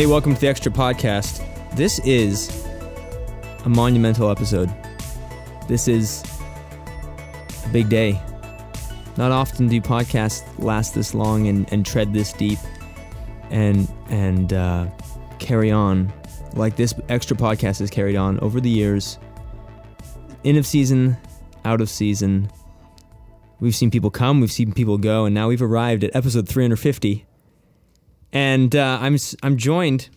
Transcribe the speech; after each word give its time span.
Hey, 0.00 0.06
welcome 0.06 0.34
to 0.34 0.40
the 0.40 0.48
Extra 0.48 0.72
Podcast. 0.72 1.44
This 1.76 1.98
is 2.06 2.66
a 3.66 3.68
monumental 3.68 4.30
episode. 4.30 4.72
This 5.68 5.88
is 5.88 6.24
a 7.66 7.68
big 7.68 7.90
day. 7.90 8.18
Not 9.18 9.30
often 9.30 9.68
do 9.68 9.78
podcasts 9.82 10.42
last 10.58 10.94
this 10.94 11.12
long 11.12 11.48
and, 11.48 11.70
and 11.70 11.84
tread 11.84 12.14
this 12.14 12.32
deep 12.32 12.58
and 13.50 13.86
and 14.08 14.54
uh, 14.54 14.86
carry 15.38 15.70
on 15.70 16.10
like 16.54 16.76
this 16.76 16.94
extra 17.10 17.36
podcast 17.36 17.80
has 17.80 17.90
carried 17.90 18.16
on 18.16 18.40
over 18.40 18.58
the 18.58 18.70
years. 18.70 19.18
In 20.44 20.56
of 20.56 20.64
season, 20.64 21.18
out 21.66 21.82
of 21.82 21.90
season. 21.90 22.50
We've 23.60 23.76
seen 23.76 23.90
people 23.90 24.10
come, 24.10 24.40
we've 24.40 24.50
seen 24.50 24.72
people 24.72 24.96
go, 24.96 25.26
and 25.26 25.34
now 25.34 25.48
we've 25.48 25.60
arrived 25.60 26.04
at 26.04 26.16
episode 26.16 26.48
350 26.48 27.26
and 28.32 28.74
uh, 28.74 28.98
I'm 29.00 29.16
I'm 29.42 29.56
joined 29.56 30.08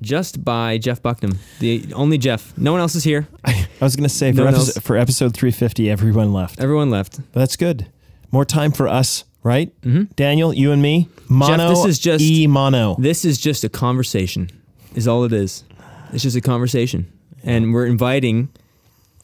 just 0.00 0.44
by 0.44 0.78
Jeff 0.78 1.02
Bucknam, 1.02 1.36
the 1.60 1.92
only 1.94 2.18
Jeff. 2.18 2.56
No 2.58 2.72
one 2.72 2.80
else 2.80 2.94
is 2.94 3.04
here. 3.04 3.28
I 3.44 3.66
was 3.80 3.94
going 3.96 4.08
to 4.08 4.08
say 4.14 4.32
No 4.32 4.42
for, 4.44 4.48
episode, 4.48 4.82
for 4.82 4.96
episode 4.96 5.34
350, 5.34 5.88
everyone 5.90 6.32
left. 6.32 6.60
Everyone 6.60 6.90
left. 6.90 7.18
But 7.32 7.40
that's 7.40 7.56
good. 7.56 7.86
More 8.32 8.44
time 8.44 8.72
for 8.72 8.88
us, 8.88 9.24
right? 9.42 9.72
Mhm. 9.82 10.14
Daniel, 10.16 10.52
you 10.52 10.72
and 10.72 10.82
me. 10.82 11.08
Mono. 11.28 11.68
this 11.70 11.84
is 11.84 11.98
just- 11.98 12.22
e 12.24 12.46
mono. 12.46 12.96
This 12.98 13.24
is 13.24 13.38
just 13.38 13.62
a 13.64 13.68
conversation. 13.68 14.50
Is 14.94 15.06
all 15.08 15.24
it 15.24 15.32
is. 15.32 15.64
It's 16.12 16.22
just 16.22 16.36
a 16.36 16.40
conversation, 16.42 17.10
and 17.42 17.72
we're 17.72 17.86
inviting 17.86 18.50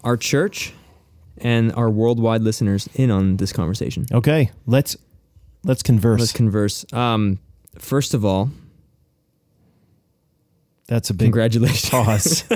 our 0.03 0.17
church 0.17 0.72
and 1.37 1.72
our 1.75 1.91
worldwide 1.91 2.41
listeners 2.41 2.89
in 2.95 3.11
on 3.11 3.37
this 3.37 3.53
conversation. 3.53 4.06
Okay, 4.11 4.50
let's 4.67 4.97
let's 5.65 5.83
converse. 5.83 6.20
Let's 6.20 6.33
converse. 6.33 6.87
Um, 6.93 7.39
first 7.78 8.14
of 8.14 8.24
all, 8.24 8.50
that's 10.86 11.11
a 11.11 11.14
big 11.14 11.27
congratulations. 11.27 11.91
pause. 11.91 12.42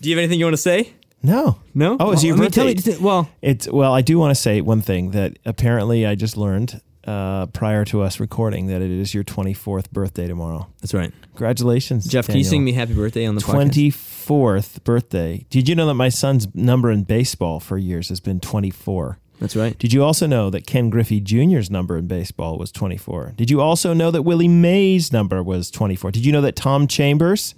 Do 0.00 0.08
you 0.08 0.16
have 0.16 0.22
anything 0.22 0.38
you 0.38 0.44
want 0.46 0.54
to 0.54 0.58
say? 0.62 0.92
no, 1.22 1.58
No. 1.74 1.96
Oh, 2.00 2.10
it's 2.10 2.24
your 2.24 2.36
I 2.36 2.40
mean, 2.40 2.50
tell 2.50 2.66
me- 2.66 2.74
well, 3.00 3.30
it's 3.40 3.68
well. 3.70 3.94
I 3.94 4.00
do 4.02 4.18
want 4.18 4.32
to 4.32 4.40
say 4.40 4.60
one 4.60 4.80
thing 4.80 5.12
that 5.12 5.38
apparently 5.44 6.04
I 6.04 6.16
just 6.16 6.36
learned 6.36 6.80
uh, 7.06 7.46
prior 7.46 7.84
to 7.86 8.02
us 8.02 8.18
recording 8.18 8.66
that 8.66 8.82
it 8.82 8.90
is 8.90 9.14
your 9.14 9.22
24th 9.22 9.90
birthday 9.92 10.26
tomorrow. 10.26 10.68
that's 10.80 10.92
right. 10.94 11.12
Congratulations, 11.30 12.06
Jeff, 12.06 12.26
can 12.26 12.36
you 12.36 12.44
sing 12.44 12.64
me 12.64 12.72
happy 12.72 12.94
birthday 12.94 13.24
on 13.26 13.36
the 13.36 13.40
podcast? 13.40 13.92
24th 14.26 14.84
birthday. 14.84 15.46
Did 15.50 15.68
you 15.68 15.74
know 15.76 15.86
that 15.86 15.94
my 15.94 16.08
son's 16.08 16.52
number 16.54 16.90
in 16.90 17.04
baseball 17.04 17.60
for 17.60 17.78
years 17.78 18.08
has 18.08 18.20
been 18.20 18.40
24? 18.40 19.18
That's 19.42 19.56
right. 19.56 19.76
Did 19.76 19.92
you 19.92 20.04
also 20.04 20.28
know 20.28 20.50
that 20.50 20.68
Ken 20.68 20.88
Griffey 20.88 21.18
Jr.'s 21.18 21.68
number 21.68 21.98
in 21.98 22.06
baseball 22.06 22.58
was 22.58 22.70
24? 22.70 23.34
Did 23.36 23.50
you 23.50 23.60
also 23.60 23.92
know 23.92 24.12
that 24.12 24.22
Willie 24.22 24.46
Mays' 24.46 25.12
number 25.12 25.42
was 25.42 25.68
24? 25.68 26.12
Did 26.12 26.24
you 26.24 26.30
know 26.30 26.40
that 26.42 26.54
Tom 26.54 26.86
Chambers' 26.86 27.56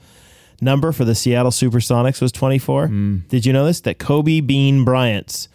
number 0.62 0.92
for 0.92 1.04
the 1.04 1.14
Seattle 1.14 1.50
Supersonics 1.50 2.22
was 2.22 2.32
24? 2.32 2.88
Mm. 2.88 3.28
Did 3.28 3.44
you 3.44 3.52
know 3.52 3.66
this? 3.66 3.82
That 3.82 3.98
Kobe 3.98 4.40
Bean 4.40 4.82
Bryant's 4.82 5.50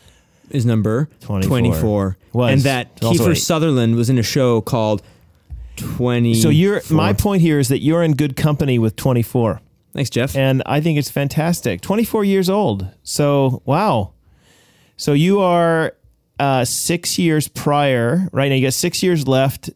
is 0.51 0.67
number 0.67 1.09
24. 1.21 1.47
24. 1.47 2.17
Was. 2.33 2.51
And 2.51 2.61
that 2.61 2.95
Kiefer. 2.97 3.35
Sutherland 3.35 3.95
was 3.95 4.11
in 4.11 4.19
a 4.19 4.23
show 4.23 4.61
called 4.61 5.01
20. 5.77 6.35
So 6.35 6.49
you're 6.49 6.83
my 6.91 7.11
point 7.11 7.41
here 7.41 7.57
is 7.57 7.69
that 7.69 7.79
you're 7.79 8.03
in 8.03 8.13
good 8.13 8.35
company 8.35 8.77
with 8.77 8.95
24. 8.95 9.61
Thanks, 9.93 10.11
Jeff. 10.11 10.35
And 10.35 10.61
I 10.67 10.79
think 10.79 10.99
it's 10.99 11.09
fantastic. 11.09 11.81
24 11.81 12.23
years 12.23 12.51
old. 12.51 12.87
So, 13.01 13.63
wow. 13.65 14.13
So 14.95 15.13
you 15.13 15.39
are 15.39 15.95
uh, 16.39 16.65
six 16.65 17.19
years 17.19 17.47
prior, 17.47 18.27
right 18.31 18.49
now 18.49 18.55
you 18.55 18.65
got 18.65 18.73
six 18.73 19.03
years 19.03 19.27
left 19.27 19.69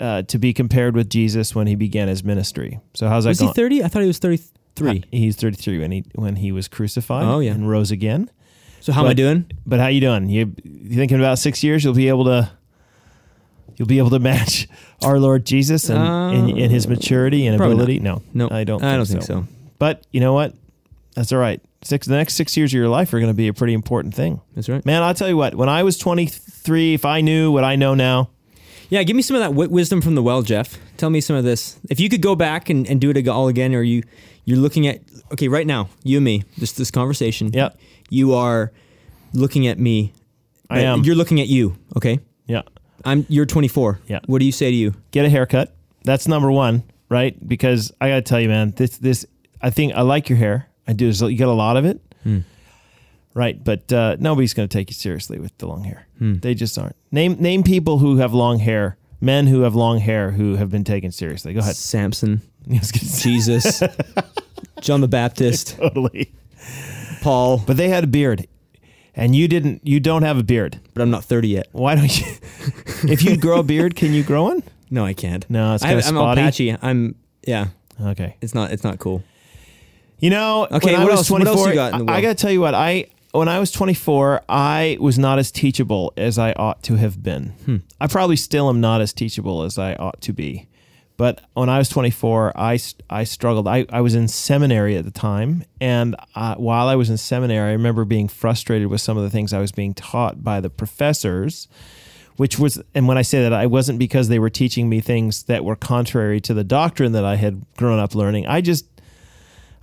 uh, 0.00 0.22
to 0.22 0.38
be 0.38 0.52
compared 0.52 0.94
with 0.94 1.08
Jesus 1.10 1.54
when 1.54 1.66
he 1.66 1.74
began 1.74 2.08
his 2.08 2.22
ministry. 2.24 2.78
So 2.94 3.08
how's 3.08 3.24
that 3.24 3.30
was 3.30 3.40
he 3.40 3.52
30? 3.52 3.82
I 3.84 3.88
thought 3.88 4.02
he 4.02 4.06
was 4.08 4.18
33. 4.18 4.98
Uh, 4.98 5.02
he's 5.10 5.36
33 5.36 5.78
when 5.78 5.90
he 5.92 6.04
when 6.14 6.36
he 6.36 6.52
was 6.52 6.68
crucified 6.68 7.24
Oh, 7.24 7.40
yeah. 7.40 7.52
and 7.52 7.68
rose 7.68 7.90
again. 7.90 8.30
so 8.80 8.92
how 8.92 9.02
am 9.04 9.10
I 9.10 9.14
doing? 9.14 9.46
But 9.66 9.80
how 9.80 9.86
you 9.88 10.00
doing? 10.00 10.28
You, 10.28 10.54
you 10.64 10.96
thinking 10.96 11.18
about 11.18 11.38
six 11.38 11.62
years? 11.64 11.84
You'll 11.84 11.94
be 11.94 12.08
able 12.08 12.24
to 12.24 12.50
you'll 13.76 13.88
be 13.88 13.98
able 13.98 14.10
to 14.10 14.18
match 14.30 14.68
our 15.02 15.18
Lord 15.18 15.44
Jesus 15.44 15.88
and 15.90 16.34
in, 16.50 16.56
in 16.56 16.70
his 16.70 16.86
maturity 16.88 17.46
and 17.46 17.54
Uh, 17.54 17.58
Probably 17.58 17.76
not. 17.76 17.82
ability? 17.82 18.00
No, 18.00 18.22
No, 18.32 18.48
I 18.50 18.64
don't. 18.64 18.82
I 18.82 18.96
don't 18.96 19.06
so. 19.06 19.12
think 19.12 19.24
so. 19.24 19.46
But 19.78 20.06
you 20.12 20.20
know 20.20 20.32
what? 20.32 20.54
That's 21.14 21.32
all 21.32 21.38
right. 21.38 21.60
Six 21.84 22.06
the 22.06 22.16
next 22.16 22.34
six 22.34 22.56
years 22.56 22.70
of 22.72 22.78
your 22.78 22.88
life 22.88 23.12
are 23.12 23.20
going 23.20 23.30
to 23.30 23.36
be 23.36 23.46
a 23.48 23.52
pretty 23.52 23.74
important 23.74 24.14
thing. 24.14 24.40
That's 24.54 24.68
right. 24.68 24.84
Man, 24.86 25.02
I'll 25.02 25.14
tell 25.14 25.28
you 25.28 25.36
what. 25.36 25.54
When 25.54 25.68
I 25.68 25.82
was 25.82 25.98
23, 25.98 26.94
if 26.94 27.04
I 27.04 27.20
knew 27.20 27.52
what 27.52 27.62
I 27.64 27.76
know 27.76 27.94
now, 27.94 28.30
Yeah, 28.88 29.02
give 29.02 29.14
me 29.16 29.22
some 29.22 29.36
of 29.36 29.40
that 29.40 29.48
wi- 29.48 29.68
wisdom 29.72 30.00
from 30.00 30.14
the 30.14 30.22
well, 30.22 30.42
Jeff. 30.42 30.78
Tell 30.96 31.10
me 31.10 31.20
some 31.20 31.36
of 31.36 31.44
this. 31.44 31.78
If 31.90 32.00
you 32.00 32.08
could 32.08 32.22
go 32.22 32.34
back 32.34 32.70
and, 32.70 32.86
and 32.88 33.00
do 33.00 33.10
it 33.10 33.28
all 33.28 33.48
again, 33.48 33.74
or 33.74 33.82
you 33.82 34.02
you're 34.46 34.58
looking 34.58 34.86
at 34.86 35.00
okay 35.32 35.48
right 35.48 35.66
now, 35.66 35.88
you 36.04 36.18
and 36.18 36.24
me, 36.24 36.44
just 36.58 36.76
this 36.76 36.90
conversation. 36.90 37.50
yeah, 37.52 37.70
You 38.10 38.34
are 38.34 38.72
looking 39.32 39.66
at 39.66 39.78
me. 39.78 40.12
I 40.70 40.80
am. 40.80 41.02
You're 41.04 41.14
looking 41.16 41.40
at 41.40 41.48
you. 41.48 41.76
Okay. 41.96 42.18
yeah. 42.46 42.62
I'm. 43.04 43.26
You're 43.28 43.46
24. 43.46 44.00
Yeah. 44.06 44.20
What 44.26 44.38
do 44.38 44.46
you 44.46 44.52
say 44.52 44.70
to 44.70 44.76
you? 44.76 44.94
Get 45.10 45.26
a 45.26 45.28
haircut. 45.28 45.74
That's 46.04 46.26
number 46.28 46.50
one, 46.50 46.82
right? 47.10 47.36
Because 47.46 47.92
I 48.00 48.08
got 48.08 48.16
to 48.16 48.22
tell 48.22 48.40
you, 48.40 48.48
man, 48.48 48.70
this 48.76 48.96
this 48.98 49.26
I 49.60 49.68
think 49.70 49.92
I 49.94 50.00
like 50.02 50.28
your 50.30 50.38
hair. 50.38 50.68
I 50.86 50.92
do. 50.92 51.06
You 51.06 51.36
got 51.38 51.48
a 51.48 51.52
lot 51.52 51.76
of 51.76 51.84
it, 51.84 52.00
Hmm. 52.22 52.40
right? 53.34 53.62
But 53.62 53.92
uh, 53.92 54.16
nobody's 54.18 54.54
going 54.54 54.68
to 54.68 54.72
take 54.78 54.90
you 54.90 54.94
seriously 54.94 55.38
with 55.38 55.56
the 55.58 55.66
long 55.66 55.84
hair. 55.84 56.06
Hmm. 56.18 56.34
They 56.34 56.54
just 56.54 56.76
aren't. 56.78 56.96
Name 57.10 57.36
name 57.40 57.62
people 57.62 57.98
who 57.98 58.16
have 58.18 58.34
long 58.34 58.58
hair. 58.58 58.96
Men 59.20 59.46
who 59.46 59.62
have 59.62 59.74
long 59.74 60.00
hair 60.00 60.32
who 60.32 60.56
have 60.56 60.70
been 60.70 60.84
taken 60.84 61.10
seriously. 61.10 61.54
Go 61.54 61.60
ahead. 61.60 61.76
Samson, 61.76 62.42
I 62.70 62.78
was 62.78 62.92
gonna 62.92 63.04
say- 63.06 63.30
Jesus, 63.30 63.82
John 64.80 65.00
the 65.00 65.08
Baptist, 65.08 65.76
totally. 65.78 66.32
Paul. 67.22 67.62
But 67.66 67.76
they 67.78 67.88
had 67.88 68.04
a 68.04 68.06
beard, 68.06 68.46
and 69.14 69.34
you 69.34 69.48
didn't. 69.48 69.80
You 69.86 70.00
don't 70.00 70.22
have 70.22 70.36
a 70.36 70.42
beard. 70.42 70.78
But 70.92 71.00
I'm 71.02 71.10
not 71.10 71.24
30 71.24 71.48
yet. 71.48 71.68
Why 71.72 71.94
don't 71.94 72.20
you? 72.20 72.26
if 73.10 73.22
you 73.22 73.36
grow 73.38 73.60
a 73.60 73.62
beard, 73.62 73.96
can 73.96 74.12
you 74.12 74.22
grow 74.22 74.44
one? 74.44 74.62
No, 74.90 75.06
I 75.06 75.14
can't. 75.14 75.48
No, 75.48 75.74
it's 75.74 75.82
I 75.82 75.88
kind 75.88 75.98
of 76.00 76.06
I'm 76.06 76.18
all 76.18 76.34
patchy. 76.34 76.76
I'm. 76.82 77.14
Yeah. 77.46 77.68
Okay. 78.00 78.36
It's 78.42 78.54
not. 78.54 78.72
It's 78.72 78.84
not 78.84 78.98
cool. 78.98 79.22
You 80.18 80.30
know, 80.30 80.66
Okay, 80.70 80.92
what 80.98 81.10
else- 81.12 81.30
what 81.30 81.46
else 81.46 81.66
you 81.66 81.74
got 81.74 81.98
in 82.00 82.06
the 82.06 82.12
I, 82.12 82.16
I 82.16 82.20
got 82.20 82.28
to 82.28 82.34
tell 82.34 82.50
you 82.50 82.60
what 82.60 82.74
I 82.74 83.06
when 83.32 83.48
I 83.48 83.58
was 83.58 83.72
24, 83.72 84.42
I 84.48 84.96
was 85.00 85.18
not 85.18 85.40
as 85.40 85.50
teachable 85.50 86.12
as 86.16 86.38
I 86.38 86.52
ought 86.52 86.84
to 86.84 86.94
have 86.94 87.20
been. 87.20 87.48
Hmm. 87.64 87.76
I 88.00 88.06
probably 88.06 88.36
still 88.36 88.68
am 88.68 88.80
not 88.80 89.00
as 89.00 89.12
teachable 89.12 89.64
as 89.64 89.76
I 89.76 89.94
ought 89.96 90.20
to 90.20 90.32
be. 90.32 90.68
But 91.16 91.40
when 91.54 91.68
I 91.68 91.78
was 91.78 91.88
24, 91.88 92.52
I, 92.56 92.78
I 93.10 93.24
struggled. 93.24 93.66
I, 93.66 93.86
I 93.90 94.02
was 94.02 94.14
in 94.14 94.28
seminary 94.28 94.96
at 94.96 95.04
the 95.04 95.10
time. 95.10 95.64
And 95.80 96.14
uh, 96.36 96.54
while 96.56 96.86
I 96.86 96.94
was 96.94 97.10
in 97.10 97.16
seminary, 97.16 97.70
I 97.70 97.72
remember 97.72 98.04
being 98.04 98.28
frustrated 98.28 98.86
with 98.86 99.00
some 99.00 99.16
of 99.16 99.24
the 99.24 99.30
things 99.30 99.52
I 99.52 99.58
was 99.58 99.72
being 99.72 99.94
taught 99.94 100.44
by 100.44 100.60
the 100.60 100.70
professors, 100.70 101.66
which 102.36 102.58
was, 102.60 102.80
and 102.94 103.08
when 103.08 103.18
I 103.18 103.22
say 103.22 103.42
that, 103.42 103.52
I 103.52 103.66
wasn't 103.66 103.98
because 103.98 104.28
they 104.28 104.38
were 104.38 104.50
teaching 104.50 104.88
me 104.88 105.00
things 105.00 105.44
that 105.44 105.64
were 105.64 105.76
contrary 105.76 106.40
to 106.42 106.54
the 106.54 106.64
doctrine 106.64 107.10
that 107.12 107.24
I 107.24 107.34
had 107.36 107.64
grown 107.76 107.98
up 107.98 108.14
learning. 108.14 108.46
I 108.46 108.60
just, 108.60 108.86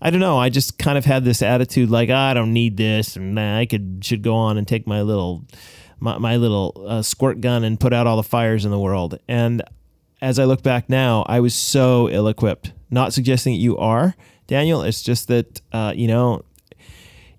I 0.01 0.09
don't 0.09 0.19
know. 0.19 0.37
I 0.39 0.49
just 0.49 0.77
kind 0.79 0.97
of 0.97 1.05
had 1.05 1.23
this 1.23 1.41
attitude 1.41 1.89
like 1.89 2.09
"Ah, 2.11 2.29
I 2.31 2.33
don't 2.33 2.53
need 2.53 2.77
this, 2.77 3.15
and 3.15 3.39
I 3.39 3.65
could 3.65 3.99
should 4.03 4.21
go 4.23 4.35
on 4.35 4.57
and 4.57 4.67
take 4.67 4.87
my 4.87 5.01
little 5.01 5.45
my, 5.99 6.17
my 6.17 6.37
little 6.37 6.83
uh, 6.87 7.01
squirt 7.03 7.39
gun 7.41 7.63
and 7.63 7.79
put 7.79 7.93
out 7.93 8.07
all 8.07 8.17
the 8.17 8.23
fires 8.23 8.65
in 8.65 8.71
the 8.71 8.79
world. 8.79 9.19
And 9.27 9.61
as 10.21 10.39
I 10.39 10.45
look 10.45 10.63
back 10.63 10.89
now, 10.89 11.23
I 11.27 11.39
was 11.39 11.53
so 11.53 12.09
ill 12.09 12.27
equipped. 12.27 12.73
Not 12.89 13.13
suggesting 13.13 13.53
that 13.53 13.59
you 13.59 13.77
are, 13.77 14.15
Daniel. 14.47 14.81
It's 14.81 15.03
just 15.03 15.27
that 15.27 15.61
uh, 15.71 15.93
you 15.95 16.07
know, 16.07 16.43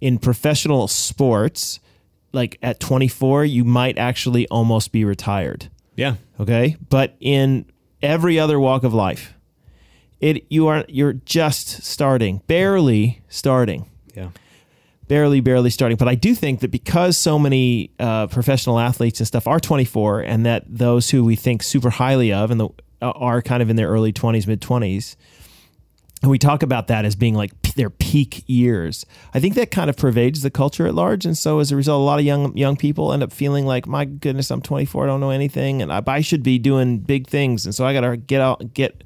in 0.01 0.19
professional 0.19 0.87
sports, 0.89 1.81
like 2.33 2.59
at 2.63 2.79
24, 2.81 3.45
you 3.45 3.65
might 3.65 3.99
actually 3.99 4.47
almost 4.49 4.93
be 4.93 5.05
retired 5.05 5.69
Yeah. 5.97 6.15
okay 6.41 6.77
but 6.89 7.15
in 7.21 7.67
every 8.01 8.39
other 8.39 8.59
walk 8.59 8.85
of 8.85 8.95
life 8.95 9.35
it 10.23 10.47
you 10.49 10.69
are 10.69 10.85
you're 10.89 11.13
just 11.13 11.83
starting 11.83 12.41
barely 12.47 13.21
starting 13.29 13.85
Yeah. 14.15 14.29
barely 15.09 15.41
barely 15.41 15.69
starting 15.69 15.97
but 15.99 16.09
i 16.09 16.15
do 16.15 16.35
think 16.35 16.61
that 16.61 16.71
because 16.71 17.19
so 17.19 17.39
many 17.39 17.91
uh, 17.99 18.29
professional 18.29 18.79
athletes 18.79 19.21
and 19.21 19.27
stuff 19.27 19.47
are 19.47 19.61
24 19.61 20.21
and 20.21 20.47
that 20.47 20.65
those 20.67 21.11
who 21.11 21.23
we 21.25 21.37
think 21.37 21.63
super 21.63 21.91
highly 21.91 22.33
of 22.33 22.51
and 22.51 22.61
the, 22.61 22.69
are 23.03 23.43
kind 23.43 23.63
of 23.63 23.69
in 23.69 23.77
their 23.77 23.89
early 23.89 24.13
20s 24.13 24.47
mid 24.47 24.61
20s 24.63 25.17
and 26.23 26.31
we 26.31 26.39
talk 26.39 26.63
about 26.63 26.87
that 26.87 27.05
as 27.05 27.17
being 27.17 27.35
like 27.35 27.51
p- 27.63 27.73
their 27.75 27.91
peak 27.91 28.45
years. 28.47 29.05
I 29.35 29.41
think 29.41 29.57
that 29.57 29.73
kind 29.73 29.91
of 29.91 29.97
pervades 29.97 30.43
the 30.43 30.51
culture 30.53 30.87
at 30.87 30.95
large, 30.95 31.27
and 31.27 31.37
so 31.37 31.59
as 31.59 31.73
a 31.73 31.77
result, 31.77 32.01
a 32.01 32.05
lot 32.05 32.21
of 32.21 32.25
young 32.25 32.57
young 32.57 32.77
people 32.77 33.13
end 33.13 33.25
up 33.25 33.33
feeling 33.33 33.67
like, 33.67 33.89
"My 33.89 34.05
goodness, 34.05 34.53
I'm 34.53 34.63
24, 34.63 35.03
I 35.03 35.07
don't 35.09 35.19
know 35.19 35.31
anything, 35.31 35.83
and 35.83 35.93
I, 35.93 36.01
I 36.07 36.21
should 36.21 36.45
be 36.45 36.61
doing 36.61 36.99
big 37.01 37.27
things, 37.27 37.65
and 37.67 37.75
so 37.75 37.85
I 37.85 37.93
got 37.93 38.03
to 38.03 38.17
get 38.17 38.41
out, 38.41 38.73
get 38.73 39.03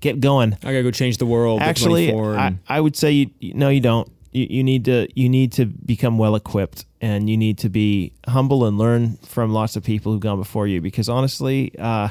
get 0.00 0.20
going." 0.20 0.54
I 0.62 0.72
gotta 0.72 0.82
go 0.82 0.90
change 0.90 1.18
the 1.18 1.26
world. 1.26 1.60
Actually, 1.60 2.10
24 2.10 2.36
I, 2.36 2.58
I 2.68 2.80
would 2.80 2.96
say 2.96 3.12
you, 3.12 3.30
you 3.40 3.54
no, 3.54 3.68
you 3.68 3.80
don't. 3.80 4.10
You, 4.32 4.46
you 4.50 4.64
need 4.64 4.84
to 4.84 5.08
you 5.14 5.28
need 5.28 5.52
to 5.52 5.66
become 5.66 6.18
well 6.18 6.34
equipped, 6.34 6.84
and 7.00 7.30
you 7.30 7.36
need 7.36 7.58
to 7.58 7.68
be 7.68 8.12
humble 8.26 8.66
and 8.66 8.76
learn 8.78 9.16
from 9.18 9.52
lots 9.52 9.76
of 9.76 9.82
people 9.82 10.12
who've 10.12 10.20
gone 10.20 10.38
before 10.38 10.66
you. 10.66 10.80
Because 10.80 11.08
honestly, 11.08 11.72
uh, 11.78 12.10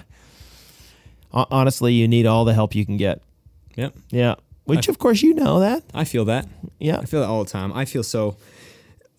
Honestly, 1.34 1.94
you 1.94 2.08
need 2.08 2.26
all 2.26 2.46
the 2.46 2.54
help 2.54 2.74
you 2.74 2.86
can 2.86 2.98
get. 2.98 3.22
Yep. 3.76 3.96
Yeah. 4.10 4.36
Which, 4.64 4.88
of 4.88 4.98
course, 4.98 5.22
you 5.22 5.34
know 5.34 5.60
that. 5.60 5.84
I 5.94 6.04
feel 6.04 6.26
that. 6.26 6.48
Yeah. 6.80 6.98
I 6.98 7.06
feel 7.06 7.22
that 7.22 7.28
all 7.28 7.44
the 7.44 7.50
time. 7.50 7.72
I 7.74 7.86
feel 7.86 8.04
so 8.04 8.38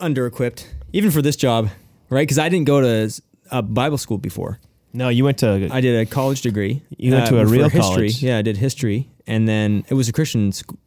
under 0.01 0.27
equipped, 0.27 0.75
even 0.93 1.11
for 1.11 1.23
this 1.23 1.37
job, 1.37 1.71
right? 2.11 2.23
Because 2.23 2.39
I 2.39 2.49
didn't 2.49 2.67
go 2.67 2.81
to 2.81 3.23
a 3.51 3.63
Bible 3.63 3.99
school 3.99 4.19
before. 4.19 4.59
No, 4.93 5.09
you 5.11 5.25
went 5.25 5.39
to. 5.39 5.69
I 5.71 5.81
did 5.81 6.01
a 6.01 6.07
college 6.07 6.41
degree. 6.43 6.83
You 6.97 7.13
went 7.13 7.27
to 7.29 7.39
a 7.41 7.47
real 7.47 7.65
history. 7.69 7.81
college. 7.81 8.23
Yeah, 8.23 8.39
I 8.39 8.43
did 8.43 8.57
history, 8.57 9.09
and 9.27 9.47
then 9.47 9.85
it 9.89 9.95
was 9.95 10.09
a 10.09 10.13
Christian 10.13 10.53
school. 10.53 10.79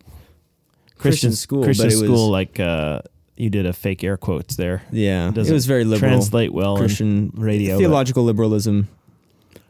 Christian 0.98 1.32
school, 1.34 1.64
Christian 1.64 1.88
but 1.88 1.94
it 1.94 2.00
was- 2.02 2.10
school, 2.10 2.30
like 2.30 2.60
uh, 2.60 3.02
you 3.36 3.50
did 3.50 3.66
a 3.66 3.74
fake 3.74 4.04
air 4.04 4.18
quotes 4.18 4.56
there. 4.56 4.84
Yeah, 4.92 5.30
it 5.30 5.36
Doesn't 5.36 5.54
was 5.54 5.66
very 5.66 5.84
liberal. 5.84 6.10
Translate 6.12 6.54
well 6.54 6.78
Christian 6.78 7.32
radio. 7.36 7.76
but- 7.76 7.80
theological 7.80 8.24
liberalism 8.24 8.88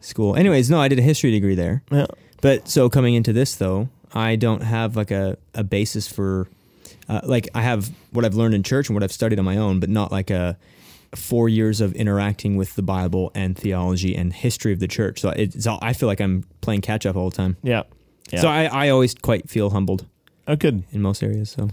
school. 0.00 0.36
Anyways, 0.36 0.68
no, 0.70 0.80
I 0.80 0.88
did 0.88 0.98
a 0.98 1.02
history 1.02 1.30
degree 1.30 1.54
there. 1.54 1.82
Yeah. 1.90 2.06
But 2.40 2.68
so 2.68 2.90
coming 2.90 3.14
into 3.14 3.32
this 3.32 3.54
though, 3.54 3.88
I 4.12 4.36
don't 4.36 4.62
have 4.62 4.96
like 4.96 5.10
a, 5.10 5.38
a 5.54 5.62
basis 5.64 6.06
for 6.08 6.48
uh, 7.08 7.20
like 7.24 7.48
I 7.54 7.62
have 7.62 7.90
what 8.10 8.24
I've 8.24 8.34
learned 8.34 8.54
in 8.54 8.62
church 8.62 8.88
and 8.88 8.94
what 8.96 9.02
I've 9.02 9.12
studied 9.12 9.38
on 9.38 9.44
my 9.44 9.56
own, 9.56 9.80
but 9.80 9.88
not 9.88 10.10
like 10.12 10.30
a 10.30 10.58
four 11.14 11.48
years 11.48 11.80
of 11.80 11.94
interacting 11.94 12.56
with 12.56 12.74
the 12.74 12.82
Bible 12.82 13.30
and 13.34 13.56
theology 13.56 14.16
and 14.16 14.32
history 14.32 14.72
of 14.72 14.80
the 14.80 14.88
church. 14.88 15.20
So 15.20 15.30
it's 15.30 15.66
all, 15.66 15.78
I 15.82 15.92
feel 15.92 16.08
like 16.08 16.20
I'm 16.20 16.44
playing 16.60 16.80
catch 16.80 17.04
up 17.06 17.16
all 17.16 17.30
the 17.30 17.36
time. 17.36 17.56
Yeah. 17.62 17.82
Yeah. 18.30 18.40
So 18.40 18.48
I, 18.48 18.64
I 18.64 18.88
always 18.88 19.14
quite 19.14 19.50
feel 19.50 19.70
humbled 19.70 20.06
oh, 20.48 20.56
good. 20.56 20.84
in 20.90 21.02
most 21.02 21.22
areas. 21.22 21.50
So 21.50 21.68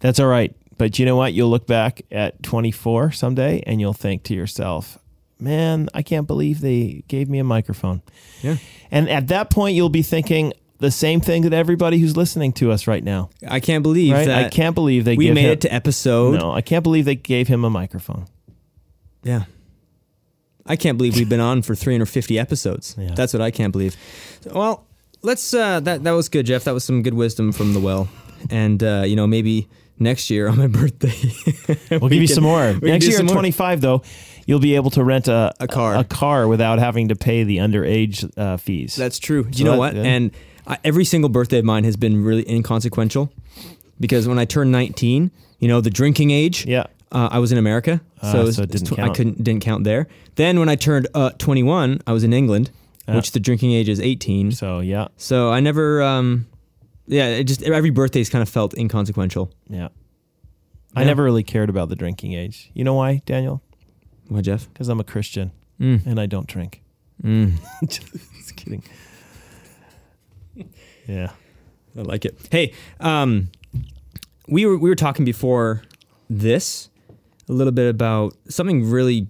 That's 0.00 0.20
all 0.20 0.26
right. 0.26 0.54
But 0.78 0.98
you 0.98 1.06
know 1.06 1.16
what? 1.16 1.32
You'll 1.32 1.48
look 1.48 1.66
back 1.66 2.02
at 2.10 2.42
24 2.42 3.12
someday 3.12 3.62
and 3.66 3.80
you'll 3.80 3.94
think 3.94 4.24
to 4.24 4.34
yourself, 4.34 4.98
man, 5.40 5.88
I 5.94 6.02
can't 6.02 6.26
believe 6.26 6.60
they 6.60 7.02
gave 7.08 7.30
me 7.30 7.38
a 7.38 7.44
microphone. 7.44 8.02
yeah, 8.42 8.56
And 8.90 9.08
at 9.08 9.28
that 9.28 9.48
point, 9.48 9.74
you'll 9.74 9.88
be 9.88 10.02
thinking 10.02 10.52
the 10.78 10.90
same 10.90 11.22
thing 11.22 11.42
that 11.42 11.54
everybody 11.54 11.98
who's 11.98 12.14
listening 12.14 12.52
to 12.54 12.70
us 12.72 12.86
right 12.86 13.02
now. 13.02 13.30
I 13.48 13.60
can't 13.60 13.82
believe 13.82 14.12
Right? 14.12 14.26
that 14.26 14.44
I 14.46 14.48
can't 14.50 14.74
believe 14.74 15.06
they 15.06 15.16
we 15.16 15.30
made 15.30 15.46
him, 15.46 15.52
it 15.52 15.60
to 15.62 15.72
episode. 15.72 16.38
No, 16.40 16.52
I 16.52 16.60
can't 16.60 16.82
believe 16.82 17.06
they 17.06 17.14
gave 17.14 17.48
him 17.48 17.64
a 17.64 17.70
microphone. 17.70 18.26
Yeah. 19.26 19.44
I 20.64 20.76
can't 20.76 20.98
believe 20.98 21.16
we've 21.16 21.28
been 21.28 21.40
on 21.40 21.62
for 21.62 21.74
350 21.74 22.38
episodes. 22.38 22.96
Yeah. 22.98 23.14
That's 23.14 23.32
what 23.32 23.40
I 23.40 23.50
can't 23.50 23.72
believe. 23.72 23.96
Well, 24.52 24.84
let's 25.22 25.54
uh 25.54 25.80
that 25.80 26.02
that 26.04 26.10
was 26.12 26.28
good, 26.28 26.46
Jeff. 26.46 26.64
That 26.64 26.74
was 26.74 26.84
some 26.84 27.02
good 27.02 27.14
wisdom 27.14 27.52
from 27.52 27.72
the 27.72 27.80
well. 27.80 28.08
And 28.50 28.82
uh, 28.82 29.04
you 29.06 29.16
know, 29.16 29.26
maybe 29.26 29.68
next 29.98 30.28
year 30.30 30.48
on 30.48 30.58
my 30.58 30.66
birthday 30.80 31.14
We'll 31.90 32.10
give 32.10 32.20
you 32.20 32.26
some 32.26 32.44
more. 32.44 32.72
Next 32.82 33.06
year 33.06 33.18
at 33.18 33.24
more. 33.24 33.32
25, 33.34 33.80
though, 33.80 34.02
you'll 34.46 34.58
be 34.60 34.74
able 34.74 34.90
to 34.90 35.02
rent 35.02 35.26
a, 35.28 35.54
A 35.58 35.66
car. 35.66 35.96
a 35.96 36.04
car 36.04 36.46
without 36.48 36.78
having 36.78 37.08
to 37.08 37.16
pay 37.16 37.44
the 37.44 37.58
underage 37.58 38.30
uh, 38.36 38.56
fees. 38.58 38.94
That's 38.94 39.18
true. 39.18 39.44
So 39.44 39.58
you 39.58 39.64
know 39.64 39.72
that- 39.72 39.78
what? 39.78 39.94
yeah. 39.94 40.02
And 40.02 40.32
I, 40.66 40.78
every 40.84 41.04
single 41.06 41.30
birthday 41.30 41.58
of 41.60 41.64
mine 41.64 41.84
has 41.84 41.96
been 41.96 42.22
really 42.24 42.44
inconsequential 42.48 43.32
because 43.98 44.28
when 44.28 44.38
I 44.38 44.44
turned 44.44 44.70
19, 44.72 45.30
you 45.60 45.68
know, 45.68 45.80
the 45.80 45.90
drinking 45.90 46.30
age, 46.30 46.66
yeah. 46.66 46.86
Uh, 47.12 47.28
I 47.30 47.38
was 47.38 47.52
in 47.52 47.58
America, 47.58 48.00
Ah, 48.22 48.32
so, 48.32 48.40
it 48.40 48.44
was- 48.44 48.56
so 48.56 48.62
it 48.62 48.70
didn't 48.70 48.92
I 48.92 48.96
count. 48.96 49.16
couldn't 49.16 49.44
didn't 49.44 49.62
count 49.62 49.84
there. 49.84 50.06
Then 50.36 50.58
when 50.58 50.68
I 50.68 50.76
turned 50.76 51.06
uh, 51.14 51.30
21, 51.38 52.00
I 52.06 52.12
was 52.12 52.24
in 52.24 52.32
England, 52.32 52.70
Ah. 53.08 53.14
which 53.16 53.30
the 53.32 53.40
drinking 53.40 53.72
age 53.72 53.88
is 53.88 54.00
18. 54.00 54.52
So, 54.52 54.80
yeah. 54.80 55.08
So 55.16 55.50
I 55.50 55.60
never, 55.60 56.02
um, 56.02 56.46
yeah, 57.06 57.28
it 57.28 57.44
just 57.44 57.62
every 57.62 57.90
birthday's 57.90 58.28
kind 58.28 58.42
of 58.42 58.48
felt 58.48 58.74
inconsequential. 58.76 59.50
Yeah. 59.68 59.88
I 60.96 61.00
Yeah. 61.02 61.06
never 61.08 61.22
really 61.24 61.42
cared 61.44 61.68
about 61.70 61.88
the 61.88 61.96
drinking 61.96 62.32
age. 62.32 62.70
You 62.74 62.82
know 62.84 62.94
why, 62.94 63.22
Daniel? 63.26 63.62
Why, 64.28 64.40
Jeff? 64.40 64.68
Because 64.72 64.88
I'm 64.88 64.98
a 65.00 65.04
Christian 65.04 65.52
Mm. 65.80 66.04
and 66.06 66.18
I 66.18 66.26
don't 66.26 66.46
drink. 66.48 66.82
Mm. 67.22 67.52
Just 67.88 68.56
kidding. 68.56 68.82
Yeah. 71.06 71.30
I 71.96 72.02
like 72.02 72.24
it. 72.24 72.36
Hey, 72.50 72.72
um, 73.00 73.48
we 74.48 74.66
were 74.66 74.76
we 74.76 74.88
were 74.88 74.96
talking 74.96 75.24
before 75.24 75.82
this 76.28 76.90
a 77.48 77.52
little 77.52 77.72
bit 77.72 77.88
about 77.88 78.34
something 78.48 78.88
really 78.90 79.28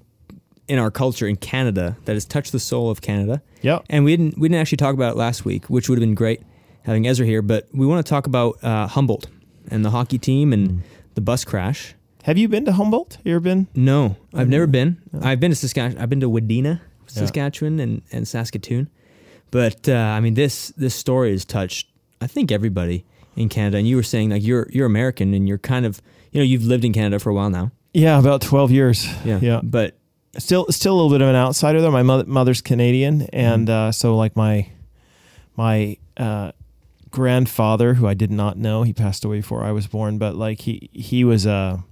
in 0.68 0.78
our 0.78 0.90
culture 0.90 1.26
in 1.28 1.36
Canada 1.36 1.96
that 2.06 2.14
has 2.14 2.24
touched 2.24 2.52
the 2.52 2.58
soul 2.58 2.90
of 2.90 3.00
Canada, 3.00 3.40
Yep. 3.62 3.84
and 3.88 4.04
we 4.04 4.16
didn't 4.16 4.38
we 4.38 4.48
didn't 4.48 4.60
actually 4.60 4.78
talk 4.78 4.94
about 4.94 5.12
it 5.12 5.16
last 5.16 5.44
week, 5.44 5.66
which 5.66 5.88
would 5.88 5.96
have 5.98 6.02
been 6.02 6.14
great 6.14 6.42
having 6.82 7.06
Ezra 7.06 7.24
here. 7.26 7.42
But 7.42 7.68
we 7.72 7.86
want 7.86 8.04
to 8.04 8.08
talk 8.10 8.26
about 8.26 8.62
uh, 8.64 8.86
Humboldt 8.88 9.28
and 9.70 9.84
the 9.84 9.90
hockey 9.90 10.18
team 10.18 10.52
and 10.52 10.82
the 11.14 11.20
bus 11.20 11.44
crash. 11.44 11.94
Have 12.24 12.36
you 12.38 12.48
been 12.48 12.64
to 12.64 12.72
Humboldt? 12.72 13.18
You 13.24 13.32
ever 13.34 13.40
been? 13.40 13.68
No, 13.76 14.16
I've 14.34 14.48
never 14.48 14.66
been. 14.66 15.00
No. 15.12 15.20
I've 15.22 15.38
been 15.38 15.52
to 15.52 15.56
Saskatchewan. 15.56 16.02
I've 16.02 16.10
been 16.10 16.20
to 16.20 16.28
Wadena, 16.30 16.80
Saskatchewan, 17.06 17.78
and, 17.78 18.02
and 18.10 18.26
Saskatoon. 18.26 18.90
But 19.52 19.88
uh, 19.88 19.92
I 19.94 20.18
mean, 20.20 20.34
this 20.34 20.68
this 20.76 20.94
story 20.96 21.30
has 21.30 21.44
touched, 21.44 21.86
I 22.20 22.26
think, 22.26 22.50
everybody 22.50 23.04
in 23.36 23.48
Canada. 23.48 23.76
And 23.78 23.86
you 23.86 23.94
were 23.94 24.02
saying 24.02 24.30
like 24.30 24.42
you're 24.42 24.66
you're 24.72 24.86
American 24.86 25.32
and 25.34 25.46
you're 25.46 25.58
kind 25.58 25.86
of 25.86 26.02
you 26.32 26.40
know 26.40 26.44
you've 26.44 26.64
lived 26.64 26.84
in 26.84 26.92
Canada 26.92 27.20
for 27.20 27.30
a 27.30 27.34
while 27.34 27.50
now. 27.50 27.70
Yeah, 27.98 28.18
about 28.18 28.42
12 28.42 28.70
years. 28.70 29.06
Yeah, 29.24 29.38
Yeah. 29.40 29.60
But 29.62 29.96
Still 30.38 30.66
still 30.68 30.92
a 30.92 30.96
little 30.96 31.10
bit 31.10 31.22
of 31.22 31.28
an 31.28 31.34
outsider 31.34 31.80
though. 31.80 31.90
My 31.90 32.02
mother, 32.02 32.26
mother's 32.26 32.60
Canadian 32.60 33.22
and 33.32 33.70
uh, 33.70 33.90
so 33.90 34.14
like 34.18 34.36
my 34.36 34.68
my 35.56 35.96
uh, 36.18 36.52
grandfather 37.10 37.94
who 37.94 38.06
I 38.06 38.12
did 38.12 38.30
not 38.30 38.58
know, 38.58 38.82
he 38.82 38.92
passed 38.92 39.24
away 39.24 39.38
before 39.38 39.64
I 39.64 39.72
was 39.72 39.86
born, 39.86 40.18
but 40.18 40.36
like 40.36 40.60
he 40.60 40.90
he 40.92 41.24
was 41.24 41.46
a 41.46 41.82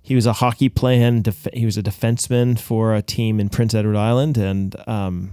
he 0.00 0.14
was 0.14 0.24
a 0.24 0.32
hockey 0.32 0.70
playing 0.70 1.20
def- 1.20 1.48
he 1.52 1.66
was 1.66 1.76
a 1.76 1.82
defenseman 1.82 2.58
for 2.58 2.94
a 2.94 3.02
team 3.02 3.38
in 3.38 3.50
Prince 3.50 3.74
Edward 3.74 3.96
Island 3.96 4.38
and 4.38 4.74
um 4.88 5.32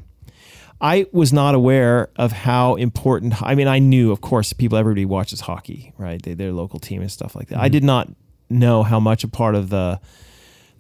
I 0.82 1.06
was 1.14 1.32
not 1.32 1.56
aware 1.56 2.10
of 2.18 2.34
how 2.34 2.76
important. 2.76 3.42
I 3.42 3.56
mean, 3.56 3.68
I 3.70 3.80
knew, 3.80 4.12
of 4.12 4.20
course, 4.22 4.52
people, 4.54 4.78
everybody 4.78 5.06
watches 5.06 5.40
hockey, 5.42 5.94
right? 5.98 6.22
They, 6.22 6.34
their 6.36 6.52
local 6.52 6.78
team 6.80 7.02
and 7.02 7.12
stuff 7.12 7.36
like 7.38 7.48
that. 7.48 7.60
I 7.60 7.70
Mhm. 7.70 7.72
did 7.72 7.84
not 7.86 8.10
know 8.50 8.84
how 8.84 9.00
much 9.00 9.24
a 9.24 9.28
part 9.28 9.56
of 9.56 9.70
the 9.70 10.00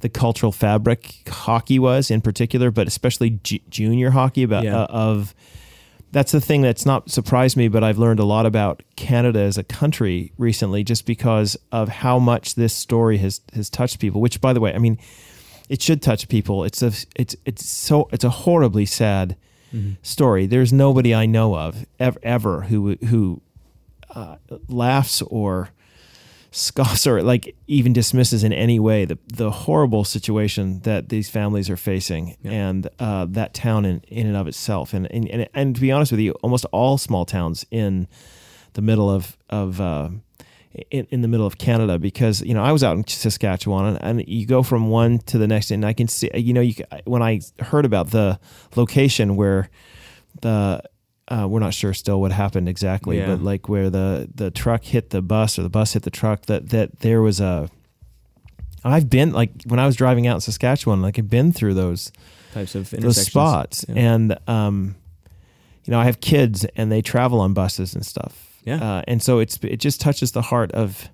the 0.01 0.09
cultural 0.09 0.51
fabric 0.51 1.27
hockey 1.27 1.79
was, 1.79 2.11
in 2.11 2.21
particular, 2.21 2.69
but 2.69 2.85
especially 2.87 3.31
ju- 3.43 3.59
junior 3.69 4.11
hockey. 4.11 4.43
About 4.43 4.63
Yeah. 4.63 4.81
uh, 4.83 4.85
of 4.89 5.33
that's 6.11 6.31
the 6.31 6.39
thing 6.39 6.61
that's 6.61 6.85
not 6.85 7.09
surprised 7.11 7.57
me, 7.57 7.67
but 7.67 7.83
I've 7.83 7.97
learned 7.97 8.19
a 8.19 8.23
lot 8.23 8.45
about 8.45 8.81
Canada 8.95 9.39
as 9.41 9.57
a 9.57 9.63
country 9.63 10.31
recently, 10.37 10.83
just 10.83 11.05
because 11.05 11.57
of 11.71 11.89
how 11.89 12.17
much 12.19 12.55
this 12.55 12.73
story 12.73 13.17
has 13.17 13.41
has 13.53 13.69
touched 13.69 13.99
people. 13.99 14.21
Which, 14.21 14.39
by 14.39 14.53
the 14.53 14.59
way, 14.59 14.73
I 14.73 14.77
mean, 14.77 14.97
it 15.67 15.81
should 15.81 16.01
touch 16.01 16.27
people. 16.29 16.63
It's 16.63 16.81
a 16.81 16.91
it's 17.15 17.35
it's 17.45 17.65
so 17.65 18.07
it's 18.13 18.23
a 18.23 18.29
horribly 18.29 18.85
sad 18.85 19.35
story. 20.01 20.45
There's 20.47 20.71
nobody 20.71 21.13
I 21.13 21.25
know 21.25 21.55
of 21.57 21.85
ever, 21.99 22.19
ever 22.23 22.61
who 22.61 22.95
who 23.07 23.41
uh, 24.15 24.37
laughs 24.69 25.21
or 25.23 25.69
scoffs 26.57 27.05
or 27.05 27.21
like 27.21 27.55
even 27.67 27.93
dismisses 27.93 28.43
in 28.43 28.51
any 28.51 28.79
way 28.79 29.05
the 29.05 29.17
the 29.33 29.51
horrible 29.51 30.03
situation 30.03 30.79
that 30.81 31.09
these 31.09 31.29
families 31.29 31.69
are 31.69 31.77
facing 31.77 32.35
Yeah. 32.41 32.51
and 32.69 32.89
uh, 32.99 33.25
that 33.29 33.53
town 33.53 33.85
in, 33.85 34.01
in 34.07 34.27
and 34.27 34.35
of 34.35 34.47
itself. 34.47 34.93
And, 34.93 35.05
and 35.11 35.27
and 35.29 35.47
and 35.53 35.75
to 35.75 35.81
be 35.81 35.91
honest 35.91 36.11
with 36.11 36.21
you, 36.21 36.31
almost 36.43 36.65
all 36.71 36.97
small 36.97 37.25
towns 37.25 37.65
in 37.71 38.07
the 38.73 38.81
middle 38.81 39.09
of 39.09 39.37
of 39.49 39.79
uh, 39.79 40.09
in, 40.91 41.07
in 41.09 41.21
the 41.21 41.27
middle 41.27 41.45
of 41.47 41.57
Canada 41.57 41.97
because 41.99 42.41
you 42.41 42.53
know 42.53 42.63
I 42.63 42.71
was 42.71 42.83
out 42.83 42.97
in 42.97 43.07
Saskatchewan 43.07 43.85
and, 43.85 43.97
and 44.03 44.27
you 44.27 44.45
go 44.45 44.63
from 44.63 44.89
one 44.89 45.19
to 45.31 45.37
the 45.37 45.47
next 45.47 45.71
and 45.71 45.85
I 45.85 45.93
can 45.93 46.07
see 46.07 46.29
you 46.35 46.53
know 46.53 46.61
you 46.61 46.73
when 47.05 47.21
I 47.21 47.41
heard 47.59 47.85
about 47.85 48.09
the 48.11 48.39
location 48.75 49.35
where 49.35 49.69
the 50.41 50.81
uh, 51.29 51.45
we're 51.49 51.59
not 51.59 51.73
sure 51.73 51.93
still 51.93 52.21
what 52.21 52.31
happened 52.31 52.69
exactly 52.69 53.17
Yeah. 53.17 53.27
but 53.27 53.41
like 53.41 53.67
where 53.69 53.89
the 53.89 54.29
the 54.33 54.49
truck 54.51 54.83
hit 54.83 55.09
the 55.09 55.21
bus 55.21 55.59
or 55.59 55.63
the 55.63 55.69
bus 55.69 55.93
hit 55.93 56.03
the 56.03 56.09
truck 56.11 56.45
that 56.47 56.69
that 56.69 56.99
there 56.99 57.21
was 57.21 57.39
a 57.39 57.69
I've 58.83 59.09
been 59.09 59.31
like 59.33 59.51
when 59.65 59.79
I 59.79 59.85
was 59.85 59.95
driving 59.95 60.27
out 60.27 60.35
in 60.35 60.41
Saskatchewan 60.41 61.01
like 61.01 61.19
I've 61.19 61.29
been 61.29 61.51
through 61.51 61.73
those 61.73 62.11
types 62.53 62.75
of 62.75 62.89
those 62.91 63.21
spots 63.25 63.85
Yeah. 63.89 63.95
and 63.95 64.37
um 64.47 64.95
you 65.85 65.91
know 65.91 65.99
I 65.99 66.05
have 66.05 66.21
kids 66.21 66.65
and 66.75 66.91
they 66.91 67.01
travel 67.01 67.39
on 67.41 67.53
buses 67.53 67.93
and 67.95 68.05
stuff 68.05 68.59
Yeah. 68.63 68.81
uh, 68.81 69.01
and 69.07 69.21
so 69.21 69.39
it's 69.39 69.57
it 69.63 69.77
just 69.77 69.99
touches 69.99 70.31
the 70.31 70.41
heart 70.43 70.71
of 70.71 71.09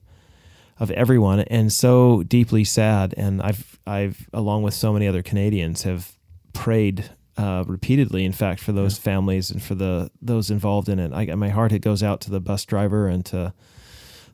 of 0.79 0.91
everyone 0.91 1.39
and 1.41 1.71
so 1.71 2.23
deeply 2.23 2.63
sad 2.63 3.13
and 3.17 3.41
I've 3.41 3.79
I've 3.87 4.27
along 4.33 4.63
with 4.63 4.73
so 4.73 4.91
many 4.93 5.07
other 5.07 5.23
Canadians 5.23 5.83
have 5.83 6.11
prayed 6.53 7.09
uh, 7.37 7.63
repeatedly 7.67 8.25
in 8.25 8.31
fact 8.31 8.59
for 8.59 8.71
those 8.71 8.97
families 8.97 9.49
and 9.51 9.61
for 9.61 9.75
the 9.75 10.09
those 10.21 10.51
involved 10.51 10.87
in 10.89 10.99
it 10.99 11.11
I 11.13 11.33
my 11.35 11.49
heart 11.49 11.71
it 11.71 11.79
goes 11.79 12.03
out 12.03 12.21
to 12.21 12.31
the 12.31 12.39
bus 12.39 12.63
driver 12.65 13.07
and 13.07 13.25
to 13.27 13.53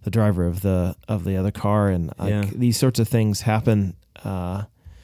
the 0.03 0.09
driver 0.09 0.45
of 0.45 0.61
the 0.61 0.95
of 1.07 1.23
the 1.23 1.37
other 1.37 1.51
car 1.51 1.89
and 1.89 2.13
like, 2.19 2.29
Yeah. 2.29 2.45
these 2.53 2.77
sorts 2.77 2.99
of 2.99 3.07
things 3.07 3.41
happen 3.41 3.95
uh, 4.25 4.63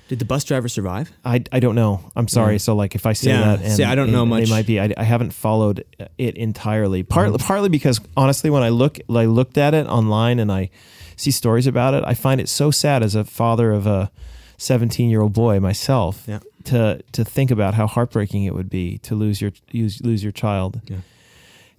Did 0.09 0.19
the 0.19 0.25
bus 0.25 0.43
driver 0.43 0.67
survive? 0.69 1.11
I, 1.23 1.43
I 1.51 1.59
don't 1.59 1.75
know. 1.75 2.11
I'm 2.15 2.27
sorry. 2.27 2.53
Yeah. 2.55 2.57
So 2.59 2.75
like 2.75 2.95
if 2.95 3.05
I 3.05 3.13
say 3.13 3.29
Yeah. 3.31 3.41
that, 3.55 3.61
and, 3.61 3.73
See, 3.73 3.83
I 3.83 3.95
don't 3.95 4.11
know 4.11 4.21
and 4.23 4.29
much. 4.29 4.43
They 4.43 4.49
might 4.51 4.67
be. 4.67 4.79
I, 4.79 4.93
I 4.97 5.03
haven't 5.03 5.31
followed 5.31 5.83
it 6.17 6.35
entirely. 6.37 7.01
Partly 7.03 7.37
Mm-hmm. 7.37 7.47
partly 7.47 7.69
because 7.69 7.99
honestly, 8.17 8.49
when 8.49 8.61
I 8.61 8.69
look, 8.69 8.99
I 9.09 9.25
looked 9.25 9.57
at 9.57 9.73
it 9.73 9.87
online 9.87 10.39
and 10.39 10.51
I 10.51 10.69
see 11.15 11.31
stories 11.31 11.65
about 11.65 11.93
it, 11.93 12.03
I 12.05 12.13
find 12.13 12.41
it 12.41 12.49
so 12.49 12.71
sad 12.71 13.03
as 13.03 13.15
a 13.15 13.23
father 13.23 13.71
of 13.71 13.87
a 13.87 14.11
17 14.57 15.09
year 15.09 15.21
old 15.21 15.33
boy 15.33 15.59
myself. 15.59 16.25
Yeah. 16.27 16.39
To 16.65 17.01
to 17.11 17.25
think 17.25 17.51
about 17.51 17.73
how 17.73 17.87
heartbreaking 17.87 18.43
it 18.43 18.53
would 18.53 18.69
be 18.69 18.97
to 18.99 19.15
lose 19.15 19.41
your 19.41 19.51
lose, 19.73 20.01
lose 20.01 20.23
your 20.23 20.31
child. 20.31 20.81
Yeah. 20.85 20.97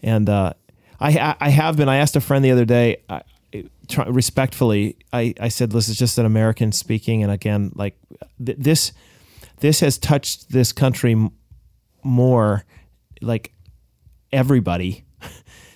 And 0.03 0.29
uh, 0.29 0.53
I 1.01 1.37
I 1.41 1.49
have 1.49 1.77
been. 1.77 1.89
I 1.89 1.97
asked 1.97 2.17
a 2.17 2.21
friend 2.21 2.45
the 2.45 2.51
other 2.51 2.65
day. 2.65 2.99
I, 3.09 3.23
try, 3.89 4.07
respectfully, 4.07 4.97
I, 5.13 5.35
I 5.41 5.49
said, 5.49 5.71
"This 5.71 5.89
is 5.89 5.97
just 5.97 6.19
an 6.19 6.27
American 6.27 6.73
speaking." 6.73 7.23
And 7.23 7.33
again, 7.33 7.73
like 7.75 7.97
th- 8.45 8.59
this, 8.59 8.93
this 9.61 9.81
has 9.81 9.99
touched 9.99 10.51
this 10.51 10.73
country 10.73 11.13
m- 11.13 11.31
more, 12.03 12.65
like 13.21 13.53
everybody 14.33 15.06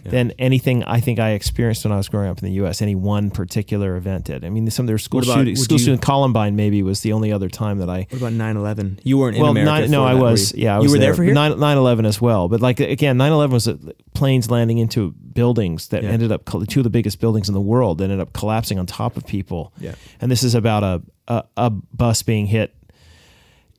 yeah. 0.05 0.11
than 0.11 0.33
anything 0.39 0.83
I 0.85 1.01
think 1.01 1.19
I 1.19 1.31
experienced 1.31 1.85
when 1.85 1.93
I 1.93 1.97
was 1.97 2.09
growing 2.09 2.29
up 2.29 2.39
in 2.39 2.45
the 2.47 2.53
U.S. 2.55 2.81
Any 2.83 2.95
one 2.95 3.31
particular 3.31 3.97
event 3.97 4.25
did. 4.27 4.45
I 4.45 4.51
mean, 4.51 4.69
some 4.71 4.85
of 4.85 4.87
their 4.89 4.99
school 4.99 5.23
about- 5.23 5.35
shootings, 5.39 5.63
school 5.63 5.79
you- 5.79 5.85
shooting, 5.85 5.99
Columbine 6.01 6.57
maybe 6.57 6.83
was 6.83 7.01
the 7.01 7.13
only 7.13 7.33
other 7.33 7.49
time 7.49 7.79
that 7.79 7.89
I. 7.91 8.07
What 8.11 8.19
about 8.19 8.33
9/11? 8.33 9.01
You 9.05 9.19
weren't 9.19 9.37
in 9.37 9.43
well, 9.43 9.55
nine, 9.55 9.91
no, 9.91 10.05
I 10.05 10.15
that, 10.15 10.21
was. 10.21 10.53
you? 10.55 10.65
Yeah, 10.65 10.75
I 10.75 10.77
you 10.79 10.83
was 10.85 10.93
were 10.93 10.99
there, 10.99 11.07
there 11.09 11.15
for 11.15 11.25
here. 11.25 11.35
9 11.35 11.53
11 11.53 12.05
as 12.07 12.21
well. 12.21 12.49
But 12.49 12.61
like 12.61 12.81
again, 12.81 13.17
9 13.17 13.33
11 13.33 13.53
was 13.53 13.69
uh, 13.69 13.77
planes 14.15 14.51
landing 14.51 14.79
into 14.79 15.13
buildings 15.13 15.89
that 15.89 16.03
Yeah. 16.03 16.11
ended 16.11 16.33
up 16.33 16.43
two 16.69 16.81
of 16.81 16.85
the 16.85 16.91
biggest 16.91 17.21
buildings 17.21 17.49
in 17.49 17.55
the 17.55 17.61
world 17.61 18.01
ended 18.03 18.21
up 18.21 18.33
collapsing 18.33 18.79
on 18.79 18.87
top 18.87 19.17
of 19.17 19.27
people. 19.27 19.73
Yeah. 19.79 19.95
And 20.21 20.31
this 20.31 20.43
is 20.43 20.55
about 20.55 20.83
a 20.83 21.03
a, 21.29 21.45
a 21.57 21.71
bus 21.71 22.23
being 22.23 22.47
hit 22.47 22.75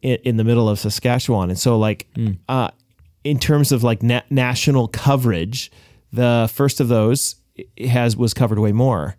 in, 0.01 0.37
the 0.37 0.43
middle 0.43 0.67
of 0.69 0.79
Saskatchewan, 0.79 1.49
and 1.49 1.59
so 1.59 1.77
like 1.77 2.07
Hmm. 2.15 2.31
uh, 2.49 2.69
in 3.23 3.37
terms 3.37 3.71
of 3.71 3.83
like 3.83 4.01
na- 4.01 4.21
national 4.29 4.87
coverage, 4.87 5.71
the 6.11 6.49
first 6.53 6.79
of 6.79 6.87
those 6.87 7.35
has 7.89 8.15
was 8.15 8.33
covered 8.33 8.59
way 8.59 8.71
more. 8.71 9.15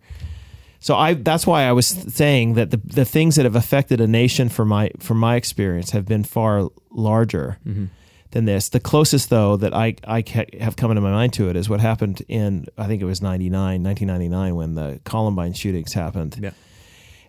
So 0.81 0.97
I 0.97 1.15
that's 1.15 1.47
why 1.47 1.63
I 1.63 1.73
was 1.73 1.87
saying 1.87 2.55
that 2.55 2.71
the 2.73 2.79
the 2.79 3.05
things 3.05 3.37
that 3.37 3.45
have 3.45 3.55
affected 3.55 4.01
a 4.01 4.09
nation 4.09 4.49
from 4.49 4.69
my 4.69 4.91
from 4.99 5.19
my 5.19 5.37
experience 5.37 5.91
have 5.91 6.07
been 6.07 6.25
far 6.25 6.69
larger 6.91 7.59
mm-hmm. 7.67 7.87
than 8.33 8.47
this. 8.47 8.69
The 8.69 8.81
closest 8.81 9.31
though 9.31 9.57
that 9.59 9.73
I 9.75 9.95
I 10.05 10.25
have 10.61 10.75
come 10.75 10.91
into 10.91 11.01
my 11.01 11.13
mind 11.13 11.35
to 11.35 11.49
it 11.49 11.57
is 11.57 11.69
what 11.69 11.81
happened 11.81 12.23
in 12.27 12.67
I 12.77 12.89
think 12.89 13.01
it 13.01 13.05
was 13.05 13.23
99 13.23 13.83
1999 13.83 14.57
when 14.57 14.75
the 14.75 15.01
Columbine 15.05 15.53
shootings 15.53 15.93
happened. 15.93 16.39
Yeah. 16.41 16.51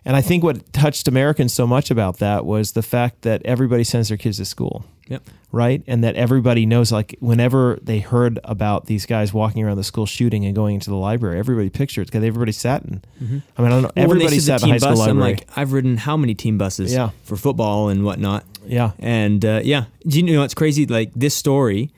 And 0.04 0.16
I 0.16 0.20
think 0.20 0.42
what 0.42 0.72
touched 0.72 1.08
Americans 1.08 1.54
so 1.54 1.66
much 1.66 1.90
about 1.90 2.18
that 2.18 2.44
was 2.44 2.72
the 2.72 2.82
fact 2.82 3.22
that 3.22 3.40
everybody 3.44 3.84
sends 3.84 4.08
their 4.08 4.18
kids 4.18 4.36
to 4.38 4.44
school 4.44 4.84
Yep. 5.08 5.22
right? 5.52 5.82
And 5.86 6.02
that 6.02 6.14
everybody 6.16 6.64
knows, 6.66 6.90
like, 6.90 7.14
whenever 7.20 7.78
they 7.82 7.98
heard 8.00 8.38
about 8.44 8.86
these 8.86 9.04
guys 9.06 9.34
walking 9.34 9.62
around 9.62 9.76
the 9.76 9.84
school 9.84 10.06
shooting 10.06 10.44
and 10.46 10.54
going 10.54 10.74
into 10.76 10.88
the 10.90 10.96
library, 10.96 11.38
everybody 11.38 11.68
pictured 11.70 12.06
because 12.06 12.24
everybody 12.24 12.52
sat 12.52 12.82
in. 12.84 13.02
I 13.20 13.24
mean, 13.24 13.42
I 13.58 13.62
don't 13.68 13.82
know, 13.82 13.90
Well, 13.96 14.04
everybody 14.04 14.38
sat 14.40 14.62
in 14.62 14.70
high 14.70 14.78
school 14.78 14.90
bus, 14.92 14.98
library. 15.00 15.10
I'm 15.32 15.36
like, 15.36 15.48
I've 15.56 15.72
ridden 15.72 15.96
how 15.98 16.16
many 16.16 16.34
team 16.34 16.56
buses 16.58 16.92
Yeah. 16.92 17.10
for 17.24 17.36
football 17.36 17.88
and 17.90 18.02
whatnot. 18.04 18.44
yeah, 18.66 18.92
And 18.98 19.44
uh, 19.44 19.60
yeah, 19.62 19.84
do 20.06 20.18
you 20.18 20.22
know 20.32 20.40
what's 20.40 20.54
crazy? 20.54 20.86
Like 20.86 21.12
this 21.14 21.34
story 21.36 21.90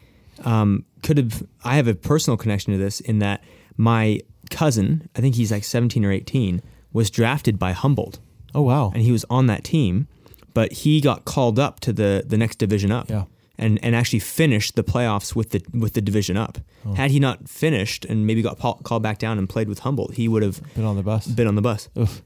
um, 0.45 0.85
could 1.03 1.17
have. 1.19 1.43
I 1.65 1.77
have 1.77 1.87
a 1.89 1.95
personal 1.95 2.37
connection 2.37 2.73
to 2.73 2.79
this 2.79 2.99
in 3.01 3.21
that 3.21 3.43
my 3.77 4.21
cousin, 4.51 5.09
I 5.17 5.21
think 5.21 5.37
he's 5.37 5.51
like 5.53 5.65
17 5.65 6.05
or 6.05 6.11
18, 6.13 6.61
was 6.93 7.11
drafted 7.11 7.59
by 7.59 7.73
Humboldt, 7.73 8.19
oh 8.55 8.63
wow, 8.63 8.91
and 8.93 9.03
he 9.03 9.13
was 9.13 9.25
on 9.31 9.47
that 9.47 9.65
team, 9.65 10.09
but 10.57 10.73
he 10.73 11.01
got 11.03 11.19
called 11.27 11.59
up 11.59 11.81
to 11.81 11.93
the 11.93 12.25
the 12.27 12.37
next 12.39 12.57
division 12.59 12.91
up. 12.91 13.11
Yeah. 13.11 13.25
And, 13.59 13.79
and 13.83 13.97
actually 13.97 14.19
finished 14.21 14.75
the 14.77 14.83
playoffs 14.85 15.35
with 15.35 15.49
the 15.51 15.61
with 15.73 15.93
the 15.95 16.01
division 16.03 16.37
up. 16.37 16.59
Oh. 16.85 16.95
Had 16.95 17.11
he 17.11 17.19
not 17.21 17.49
finished 17.49 18.05
and 18.05 18.27
maybe 18.27 18.43
got 18.43 18.59
pa- 18.59 18.79
called 18.89 19.03
back 19.03 19.19
down 19.19 19.39
and 19.39 19.49
played 19.49 19.69
with 19.69 19.79
Humboldt, 19.81 20.15
he 20.15 20.29
would 20.29 20.43
have 20.43 20.61
been 20.75 20.85
on 20.85 20.97
the 20.97 21.03
bus. 21.03 21.27
been 21.27 21.47
on 21.47 21.55
the 21.55 21.63
bus. 21.63 21.89
Oof. 21.99 22.21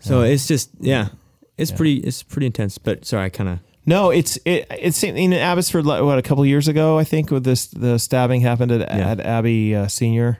So 0.00 0.22
Yeah. 0.22 0.32
it's 0.32 0.46
just 0.46 0.68
yeah, 0.80 1.08
it's 1.56 1.70
Yeah. 1.70 1.76
pretty 1.78 1.96
it's 2.08 2.22
pretty 2.22 2.46
intense. 2.46 2.76
But 2.78 3.04
sorry, 3.06 3.24
I 3.26 3.28
kind 3.30 3.48
of 3.48 3.58
No, 3.86 4.10
it's 4.10 4.36
it, 4.44 4.66
it's 4.70 5.02
in 5.04 5.32
Abbotsford. 5.32 5.86
What 5.86 6.18
a 6.18 6.22
couple 6.22 6.44
years 6.46 6.68
ago, 6.68 6.98
I 6.98 7.04
think, 7.04 7.30
with 7.30 7.44
this 7.44 7.66
the 7.68 7.98
stabbing 7.98 8.42
happened 8.42 8.70
at, 8.72 8.80
Yeah. 8.80 9.10
at 9.12 9.20
Abby 9.20 9.74
uh, 9.74 9.88
Senior, 9.88 10.38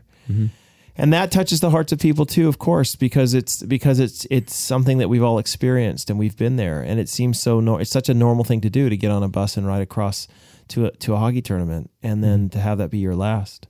and 0.97 1.13
that 1.13 1.31
touches 1.31 1.61
the 1.61 1.71
hearts 1.71 1.93
of 1.93 1.99
people 1.99 2.27
too, 2.27 2.49
of 2.49 2.59
course, 2.59 2.97
because 2.97 3.35
it's 3.35 3.63
because 3.63 3.99
it's 3.99 4.27
it's 4.31 4.55
something 4.55 4.99
that 4.99 5.09
we've 5.09 5.23
all 5.23 5.39
experienced 5.39 6.11
and 6.11 6.19
we've 6.19 6.37
been 6.37 6.57
there, 6.57 6.81
and 6.81 7.01
it 7.01 7.09
seems 7.09 7.41
so 7.41 7.61
no, 7.61 7.79
it's 7.79 7.91
such 7.91 8.09
a 8.09 8.15
normal 8.15 8.45
thing 8.45 8.61
to 8.61 8.71
do 8.71 8.89
to 8.89 8.97
get 8.97 9.11
on 9.11 9.23
a 9.23 9.29
bus 9.29 9.57
and 9.57 9.67
ride 9.67 9.83
across 9.83 10.29
to 10.69 10.87
a, 10.87 10.91
to 10.93 11.15
a 11.15 11.17
hockey 11.17 11.43
tournament, 11.43 11.91
and 12.03 12.23
then 12.23 12.49
to 12.51 12.61
have 12.61 12.79
that 12.79 12.91
be 12.91 12.99
your 12.99 13.17
last. 13.17 13.67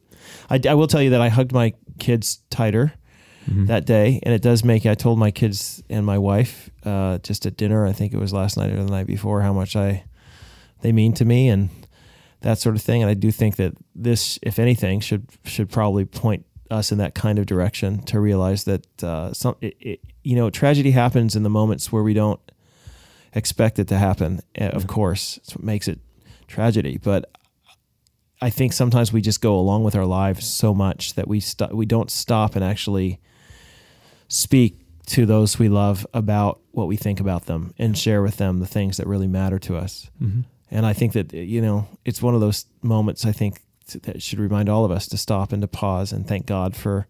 I, 0.48 0.60
I 0.68 0.74
will 0.74 0.86
tell 0.86 1.02
you 1.02 1.10
that 1.10 1.20
I 1.20 1.28
hugged 1.28 1.52
my 1.52 1.74
kids 1.98 2.40
tighter 2.50 2.94
that 3.66 3.84
day, 3.84 4.20
and 4.22 4.34
it 4.34 4.40
does 4.40 4.64
make. 4.64 4.86
I 4.86 4.94
told 4.94 5.18
my 5.18 5.30
kids 5.30 5.82
and 5.90 6.06
my 6.06 6.16
wife 6.18 6.70
uh, 6.84 7.18
just 7.18 7.44
at 7.44 7.56
dinner. 7.58 7.86
I 7.86 7.92
think 7.92 8.14
it 8.14 8.18
was 8.18 8.32
last 8.32 8.56
night 8.56 8.70
or 8.70 8.82
the 8.82 8.90
night 8.90 9.06
before 9.06 9.42
how 9.42 9.52
much 9.52 9.76
I 9.76 10.04
they 10.80 10.92
mean 10.92 11.12
to 11.14 11.24
me 11.24 11.48
and 11.48 11.68
that 12.40 12.58
sort 12.58 12.74
of 12.74 12.82
thing. 12.82 13.02
And 13.02 13.10
I 13.10 13.14
do 13.14 13.30
think 13.30 13.56
that 13.56 13.74
this, 13.94 14.38
if 14.42 14.58
anything, 14.58 15.00
should 15.00 15.26
should 15.44 15.70
probably 15.70 16.04
point 16.06 16.46
us 16.78 16.92
in 16.92 16.98
that 16.98 17.14
kind 17.14 17.38
of 17.38 17.46
direction 17.46 18.02
to 18.04 18.20
realize 18.20 18.64
that 18.64 18.84
uh, 19.04 19.32
some 19.32 19.54
it, 19.60 19.76
it, 19.80 20.00
you 20.22 20.36
know 20.36 20.50
tragedy 20.50 20.90
happens 20.92 21.36
in 21.36 21.42
the 21.42 21.50
moments 21.50 21.92
where 21.92 22.02
we 22.02 22.14
don't 22.14 22.40
expect 23.32 23.78
it 23.78 23.88
to 23.88 23.96
happen. 23.98 24.40
uh, 24.60 24.64
Of 24.78 24.86
course, 24.86 25.38
it's 25.38 25.54
what 25.56 25.64
makes 25.64 25.88
it 25.88 25.98
tragedy, 26.48 26.98
but. 27.02 27.24
I 28.42 28.50
think 28.50 28.72
sometimes 28.74 29.10
we 29.12 29.22
just 29.22 29.40
go 29.40 29.54
along 29.58 29.84
with 29.84 29.96
our 29.96 30.04
lives 30.04 30.44
so 30.46 30.74
much 30.74 31.14
that 31.14 31.26
we 31.28 31.40
st- 31.40 31.72
we 31.74 31.86
don't 31.86 32.10
stop 32.10 32.56
and 32.56 32.64
actually 32.64 33.18
speak 34.28 34.80
to 35.06 35.24
those 35.24 35.58
we 35.58 35.68
love 35.68 36.06
about 36.12 36.60
what 36.72 36.86
we 36.88 36.96
think 36.96 37.20
about 37.20 37.46
them 37.46 37.72
and 37.78 37.96
share 37.96 38.20
with 38.22 38.36
them 38.36 38.60
the 38.60 38.66
things 38.66 38.96
that 38.96 39.06
really 39.06 39.28
matter 39.28 39.58
to 39.60 39.76
us. 39.76 40.10
And 40.70 40.84
I 40.84 40.92
think 40.92 41.12
that 41.12 41.32
you 41.32 41.62
know 41.62 41.86
it's 42.04 42.20
one 42.20 42.34
of 42.34 42.40
those 42.40 42.66
moments 42.82 43.24
I 43.24 43.32
think 43.32 43.60
that 44.02 44.22
should 44.22 44.38
remind 44.38 44.68
all 44.68 44.84
of 44.84 44.90
us 44.90 45.06
to 45.08 45.16
stop 45.16 45.52
and 45.52 45.60
to 45.62 45.68
pause 45.68 46.12
and 46.12 46.26
thank 46.26 46.46
God 46.46 46.74
for 46.74 47.06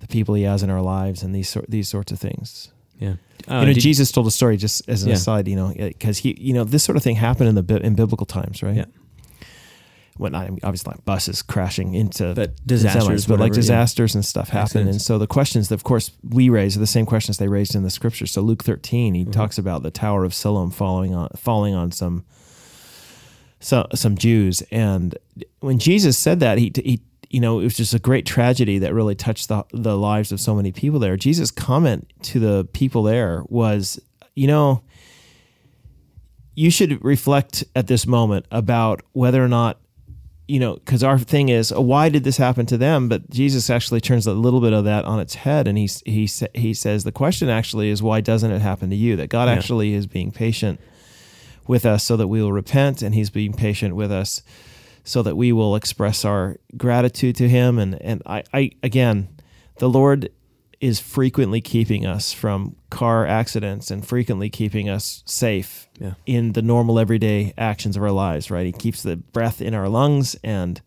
the 0.00 0.06
people 0.06 0.34
He 0.34 0.42
has 0.44 0.62
in 0.62 0.70
our 0.70 0.82
lives 0.82 1.22
and 1.22 1.34
these 1.34 1.48
sort 1.48 1.70
these 1.70 1.88
sorts 1.88 2.12
of 2.12 2.18
things. 2.18 2.70
yeah. 2.98 3.14
you 3.48 3.66
know, 3.66 3.72
Jesus 3.72 4.10
told 4.12 4.26
a 4.26 4.30
story 4.30 4.56
just 4.56 4.88
as 4.88 5.02
an 5.04 5.08
Yeah. 5.10 5.14
aside. 5.14 5.46
You 5.48 5.56
know, 5.56 5.72
because 5.76 6.18
he 6.18 6.36
you 6.40 6.52
know 6.54 6.64
this 6.64 6.82
sort 6.84 6.96
of 6.96 7.02
thing 7.02 7.16
happened 7.16 7.48
in 7.48 7.54
the 7.64 7.80
in 7.86 7.94
biblical 7.94 8.26
times, 8.26 8.62
right? 8.62 8.76
Yeah. 8.76 8.84
When 10.16 10.34
I 10.34 10.48
obviously 10.64 10.90
like 10.90 11.04
buses 11.04 11.42
crashing 11.42 11.94
into 11.94 12.34
But 12.34 12.56
disasters, 12.66 13.24
semis, 13.24 13.28
but 13.28 13.34
like 13.38 13.50
whatever, 13.50 13.54
yeah. 13.54 13.60
disasters 13.60 14.16
and 14.16 14.24
stuff 14.24 14.48
happen. 14.48 14.88
And 14.88 15.00
so 15.00 15.16
the 15.16 15.28
questions 15.28 15.68
that, 15.68 15.76
of 15.76 15.84
course, 15.84 16.10
we 16.28 16.48
raise 16.48 16.76
are 16.76 16.80
the 16.80 16.88
same 16.88 17.06
questions 17.06 17.38
they 17.38 17.46
raised 17.46 17.76
in 17.76 17.84
the 17.84 17.90
scriptures. 17.90 18.32
So 18.32 18.42
Luke 18.42 18.64
13, 18.64 19.14
Mm-hmm. 19.14 19.26
he 19.26 19.32
talks 19.32 19.58
about 19.58 19.84
the 19.84 19.92
Tower 19.92 20.24
of 20.24 20.34
Siloam 20.34 20.72
falling 20.72 21.14
on 21.14 21.28
falling 21.36 21.74
on 21.76 21.92
some 21.92 22.24
so, 23.60 23.86
some 23.94 24.16
Jews. 24.16 24.62
And 24.70 25.16
when 25.60 25.78
Jesus 25.78 26.16
said 26.18 26.40
that, 26.40 26.58
he 26.58 26.72
he 26.76 27.00
you 27.30 27.40
know, 27.40 27.60
it 27.60 27.64
was 27.64 27.76
just 27.76 27.92
a 27.92 27.98
great 27.98 28.24
tragedy 28.24 28.78
that 28.78 28.94
really 28.94 29.14
touched 29.14 29.48
the 29.48 29.64
the 29.72 29.96
lives 29.96 30.32
of 30.32 30.40
so 30.40 30.54
many 30.54 30.72
people 30.72 30.98
there. 30.98 31.16
Jesus' 31.16 31.50
comment 31.50 32.10
to 32.22 32.40
the 32.40 32.66
people 32.72 33.02
there 33.02 33.42
was, 33.48 34.00
you 34.34 34.46
know, 34.46 34.82
you 36.54 36.70
should 36.70 37.02
reflect 37.04 37.64
at 37.76 37.86
this 37.86 38.06
moment 38.06 38.46
about 38.50 39.02
whether 39.12 39.44
or 39.44 39.48
not 39.48 39.78
you 40.50 40.58
know, 40.58 40.76
because 40.76 41.04
our 41.04 41.18
thing 41.18 41.50
is, 41.50 41.70
uh, 41.70 41.78
why 41.78 42.08
did 42.08 42.24
this 42.24 42.38
happen 42.38 42.64
to 42.64 42.78
them? 42.78 43.06
But 43.06 43.28
Jesus 43.28 43.68
actually 43.68 44.00
turns 44.00 44.26
a 44.26 44.32
little 44.32 44.62
bit 44.62 44.72
of 44.72 44.84
that 44.86 45.04
on 45.04 45.20
its 45.20 45.34
head, 45.34 45.68
and 45.68 45.76
he 45.76 45.86
he 46.06 46.26
he 46.54 46.72
says 46.72 47.04
the 47.04 47.12
question 47.12 47.50
actually 47.50 47.90
is, 47.90 48.02
why 48.02 48.22
doesn't 48.22 48.50
it 48.50 48.62
happen 48.62 48.88
to 48.88 48.96
you? 48.96 49.14
That 49.16 49.28
God 49.28 49.48
Yeah. 49.48 49.56
actually 49.56 49.92
is 49.92 50.06
being 50.06 50.30
patient 50.32 50.80
with 51.68 51.86
us, 51.86 52.02
so 52.02 52.16
that 52.16 52.26
we 52.28 52.42
will 52.42 52.52
repent, 52.52 53.02
and 53.02 53.14
He's 53.14 53.30
being 53.30 53.52
patient 53.52 53.94
with 53.94 54.10
us, 54.10 54.42
so 55.04 55.22
that 55.22 55.36
we 55.36 55.52
will 55.52 55.76
express 55.76 56.24
our 56.24 56.56
gratitude 56.76 57.36
to 57.36 57.48
Him. 57.48 57.78
And 57.78 58.00
and 58.02 58.22
I, 58.26 58.42
I 58.52 58.70
again, 58.82 59.28
the 59.78 59.88
Lord 59.88 60.30
is 60.80 61.00
frequently 61.00 61.60
keeping 61.60 62.06
us 62.06 62.32
from 62.32 62.76
car 62.88 63.26
accidents 63.26 63.90
and 63.90 64.06
frequently 64.06 64.48
keeping 64.48 64.88
us 64.88 65.24
safe 65.26 65.88
Yeah. 66.00 66.14
in 66.24 66.52
the 66.52 66.62
normal 66.62 67.00
everyday 67.00 67.52
actions 67.58 67.96
of 67.96 68.02
our 68.04 68.12
lives, 68.12 68.48
right? 68.48 68.64
He 68.64 68.70
keeps 68.72 69.02
the 69.02 69.16
breath 69.16 69.60
in 69.60 69.74
our 69.74 69.88
lungs 69.88 70.36
and 70.44 70.80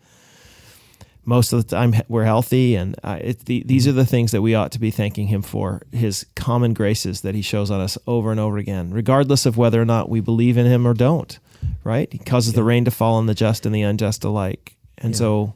most 1.23 1.53
of 1.53 1.63
the 1.67 1.75
time 1.75 1.93
we're 2.07 2.23
healthy 2.25 2.75
and 2.75 2.95
uh, 3.03 3.17
it, 3.21 3.45
the, 3.45 3.63
these 3.65 3.87
are 3.87 3.91
the 3.91 4.05
things 4.05 4.31
that 4.31 4.41
we 4.41 4.55
ought 4.55 4.71
to 4.71 4.79
be 4.79 4.89
thanking 4.91 5.27
him 5.27 5.41
for 5.41 5.81
his 5.91 6.25
common 6.35 6.73
graces 6.73 7.21
that 7.21 7.35
he 7.35 7.41
shows 7.41 7.69
on 7.69 7.79
us 7.79 7.97
over 8.07 8.31
and 8.31 8.39
over 8.39 8.57
again 8.57 8.91
regardless 8.91 9.45
of 9.45 9.55
whether 9.57 9.81
or 9.81 9.85
not 9.85 10.09
we 10.09 10.19
believe 10.19 10.57
in 10.57 10.65
him 10.65 10.87
or 10.87 10.93
don't 10.93 11.39
right? 11.83 12.11
He 12.11 12.17
causes 12.17 12.53
the 12.53 12.63
rain 12.63 12.85
to 12.85 12.91
fall 12.91 13.15
on 13.15 13.27
the 13.27 13.35
just 13.35 13.67
and 13.67 13.73
the 13.75 13.83
unjust 13.83 14.23
alike. 14.23 14.75
And 14.97 15.13
Yeah. 15.13 15.17
so 15.19 15.53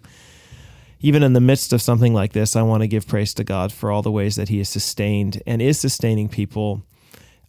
even 0.99 1.23
in 1.23 1.33
the 1.33 1.41
midst 1.41 1.73
of 1.73 1.81
something 1.81 2.13
like 2.13 2.33
this 2.33 2.55
i 2.55 2.61
want 2.61 2.81
to 2.81 2.87
give 2.87 3.07
praise 3.07 3.33
to 3.33 3.43
god 3.43 3.71
for 3.71 3.91
all 3.91 4.01
the 4.01 4.11
ways 4.11 4.35
that 4.37 4.49
he 4.49 4.57
has 4.59 4.69
sustained 4.69 5.41
and 5.45 5.61
is 5.61 5.79
sustaining 5.79 6.27
people 6.29 6.81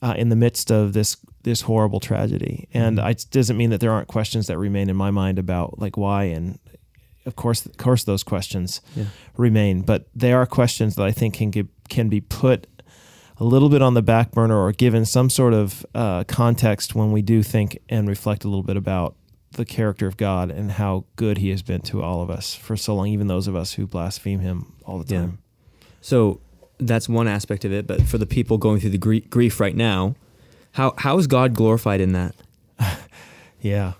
uh, 0.03 0.15
in 0.17 0.29
the 0.29 0.37
midst 0.37 0.71
of 0.71 0.93
this 0.93 1.17
this 1.43 1.61
horrible 1.63 2.01
tragedy. 2.01 2.67
And 2.75 2.99
I, 2.99 3.11
it 3.11 3.25
doesn't 3.31 3.57
mean 3.57 3.71
that 3.71 3.79
there 3.81 3.93
aren't 3.93 4.09
questions 4.09 4.49
that 4.49 4.59
remain 4.59 4.91
in 4.91 4.97
my 4.97 5.13
mind 5.13 5.39
about 5.39 5.79
like 5.79 5.97
why 5.97 6.25
and 6.25 6.59
of 7.27 7.37
course 7.37 7.67
of 7.67 7.77
course 7.77 8.05
those 8.05 8.23
questions 8.23 8.81
Yeah. 8.95 9.05
remain, 9.37 9.83
but 9.83 10.07
they 10.15 10.33
are 10.33 10.47
questions 10.47 10.95
that 10.97 11.05
I 11.05 11.11
think 11.13 11.35
can 11.35 11.51
get, 11.51 11.67
can 11.89 12.09
be 12.09 12.21
put 12.21 12.67
a 13.39 13.45
little 13.45 13.69
bit 13.69 13.83
on 13.83 13.93
the 13.95 14.03
back 14.03 14.31
burner 14.33 14.57
or 14.57 14.73
given 14.73 15.05
some 15.05 15.29
sort 15.29 15.53
of 15.53 15.85
uh, 15.95 16.25
context 16.25 16.95
when 16.95 17.13
we 17.13 17.21
do 17.23 17.43
think 17.43 17.79
and 17.89 18.09
reflect 18.09 18.45
a 18.45 18.49
little 18.49 18.63
bit 18.63 18.77
about 18.79 19.15
the 19.53 19.65
character 19.67 20.07
of 20.07 20.17
God 20.17 20.51
and 20.51 20.73
how 20.73 21.05
good 21.17 21.39
He 21.39 21.51
has 21.51 21.63
been 21.63 21.81
to 21.83 22.03
all 22.03 22.23
of 22.23 22.31
us 22.31 22.55
for 22.55 22.77
so 22.77 22.95
long, 22.95 23.09
even 23.09 23.27
those 23.27 23.47
of 23.47 23.55
us 23.57 23.75
who 23.75 23.87
blaspheme 23.87 24.41
Him 24.41 24.73
all 24.85 24.99
the 24.99 25.13
Yeah. 25.15 25.21
time. 25.21 25.39
So 26.01 26.41
that's 26.79 27.09
one 27.09 27.27
aspect 27.29 27.65
of 27.65 27.73
it. 27.73 27.87
But 27.87 28.03
for 28.03 28.19
the 28.19 28.27
people 28.27 28.57
going 28.59 28.81
through 28.81 28.91
the 28.91 28.99
grie- 28.99 29.21
grief 29.21 29.61
right 29.61 29.77
now, 29.77 30.15
how 30.73 30.95
how 30.99 31.19
is 31.19 31.27
God 31.27 31.55
glorified 31.55 32.01
in 32.01 32.13
that? 32.13 32.35
Yeah. 33.63 33.95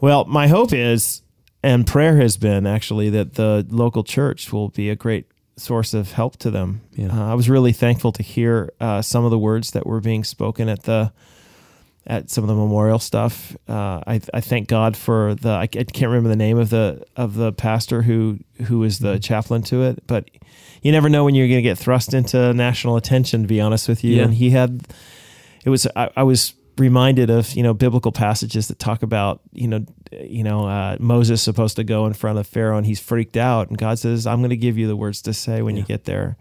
Well, 0.00 0.24
my 0.24 0.46
hope 0.48 0.72
is, 0.72 1.22
and 1.62 1.86
prayer 1.86 2.16
has 2.18 2.36
been 2.36 2.66
actually, 2.66 3.10
that 3.10 3.34
the 3.34 3.66
local 3.68 4.04
church 4.04 4.52
will 4.52 4.68
be 4.68 4.90
a 4.90 4.96
great 4.96 5.26
source 5.56 5.92
of 5.94 6.12
help 6.12 6.36
to 6.38 6.50
them. 6.50 6.82
Yeah. 6.92 7.08
Uh, 7.08 7.32
I 7.32 7.34
was 7.34 7.48
really 7.50 7.72
thankful 7.72 8.12
to 8.12 8.22
hear 8.22 8.72
uh, 8.80 9.02
some 9.02 9.24
of 9.24 9.30
the 9.30 9.38
words 9.38 9.72
that 9.72 9.86
were 9.86 10.00
being 10.00 10.24
spoken 10.24 10.68
at 10.68 10.84
the 10.84 11.12
at 12.06 12.30
some 12.30 12.42
of 12.42 12.48
the 12.48 12.54
memorial 12.54 12.98
stuff. 12.98 13.54
Uh, 13.68 14.00
I, 14.06 14.20
I 14.32 14.40
thank 14.40 14.66
God 14.66 14.96
for 14.96 15.34
the 15.34 15.50
I, 15.50 15.66
can't 15.66 16.02
remember 16.10 16.30
the 16.30 16.36
name 16.36 16.56
of 16.58 16.70
the 16.70 17.04
of 17.16 17.34
the 17.34 17.52
pastor 17.52 18.00
who 18.02 18.38
who 18.66 18.82
is 18.84 18.98
the 19.00 19.18
chaplain 19.18 19.62
to 19.64 19.82
it, 19.82 20.06
but 20.06 20.30
you 20.80 20.90
never 20.92 21.08
know 21.08 21.24
when 21.24 21.34
you're 21.34 21.48
going 21.48 21.58
to 21.58 21.62
get 21.62 21.76
thrust 21.76 22.14
into 22.14 22.54
national 22.54 22.96
attention. 22.96 23.42
To 23.42 23.48
be 23.48 23.60
honest 23.60 23.88
with 23.88 24.04
you, 24.04 24.16
Yeah. 24.16 24.22
and 24.24 24.34
he 24.34 24.50
had 24.50 24.86
it 25.64 25.70
was 25.70 25.86
I, 25.96 26.08
I 26.16 26.22
was 26.22 26.54
reminded 26.78 27.30
of 27.30 27.52
you 27.54 27.62
know 27.62 27.74
biblical 27.74 28.12
passages 28.12 28.68
that 28.68 28.78
talk 28.78 29.02
about 29.02 29.40
you 29.52 29.68
know 29.68 29.84
you 30.12 30.44
know 30.44 30.66
uh, 30.68 30.96
Moses 31.00 31.42
supposed 31.42 31.76
to 31.76 31.84
go 31.84 32.06
in 32.06 32.12
front 32.12 32.38
of 32.38 32.46
Pharaoh 32.46 32.76
and 32.78 32.86
he's 32.86 33.00
freaked 33.00 33.36
out. 33.36 33.68
And 33.68 33.76
God 33.78 33.98
says 33.98 34.26
I'm 34.26 34.38
going 34.40 34.50
to 34.50 34.56
give 34.56 34.78
you 34.78 34.86
the 34.86 34.96
words 34.96 35.22
to 35.22 35.32
say 35.34 35.62
when 35.62 35.76
you 35.76 35.82
get 35.82 36.04
there. 36.04 36.36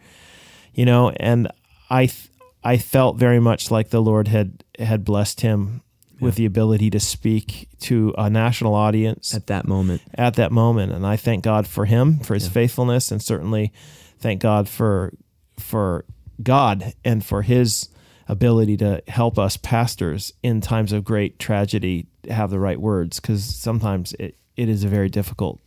You 0.74 0.86
know 0.86 1.10
and 1.12 1.48
I 1.89 2.06
th- 2.08 2.29
I 2.63 2.77
felt 2.77 3.17
very 3.17 3.39
much 3.39 3.72
like 3.72 3.89
the 3.89 4.01
Lord 4.01 4.27
had 4.27 4.63
had 4.79 5.03
blessed 5.06 5.41
him 5.41 5.82
with 6.20 6.36
the 6.36 6.46
ability 6.46 6.89
to 6.89 7.00
speak 7.00 7.70
to 7.79 8.13
a 8.17 8.27
national 8.29 8.74
audience 8.74 9.36
At 9.36 9.46
that 9.48 9.67
moment, 9.67 10.01
at 10.15 10.34
that 10.34 10.51
moment. 10.51 10.91
And 10.91 11.06
I 11.06 11.15
thank 11.15 11.44
God 11.44 11.67
for 11.67 11.86
him 11.86 12.17
for 12.20 12.34
his 12.34 12.46
Yeah. 12.46 12.51
faithfulness 12.53 13.12
and 13.12 13.22
certainly 13.22 13.72
thank 14.20 14.41
God 14.41 14.67
for 14.67 15.13
for 15.60 16.06
God 16.41 16.94
and 17.06 17.24
for 17.25 17.44
his 17.44 17.89
ability 18.29 18.77
to 18.77 19.01
help 19.07 19.39
us 19.39 19.57
pastors 19.57 20.34
in 20.43 20.62
times 20.62 20.91
of 20.91 21.03
great 21.03 21.39
tragedy 21.39 22.07
have 22.29 22.50
the 22.50 22.60
right 22.60 22.79
words 22.79 23.19
because 23.19 23.43
sometimes 23.43 24.13
it, 24.19 24.36
it 24.55 24.67
is 24.69 24.84
a 24.84 24.88
very 24.88 25.10
difficult 25.10 25.60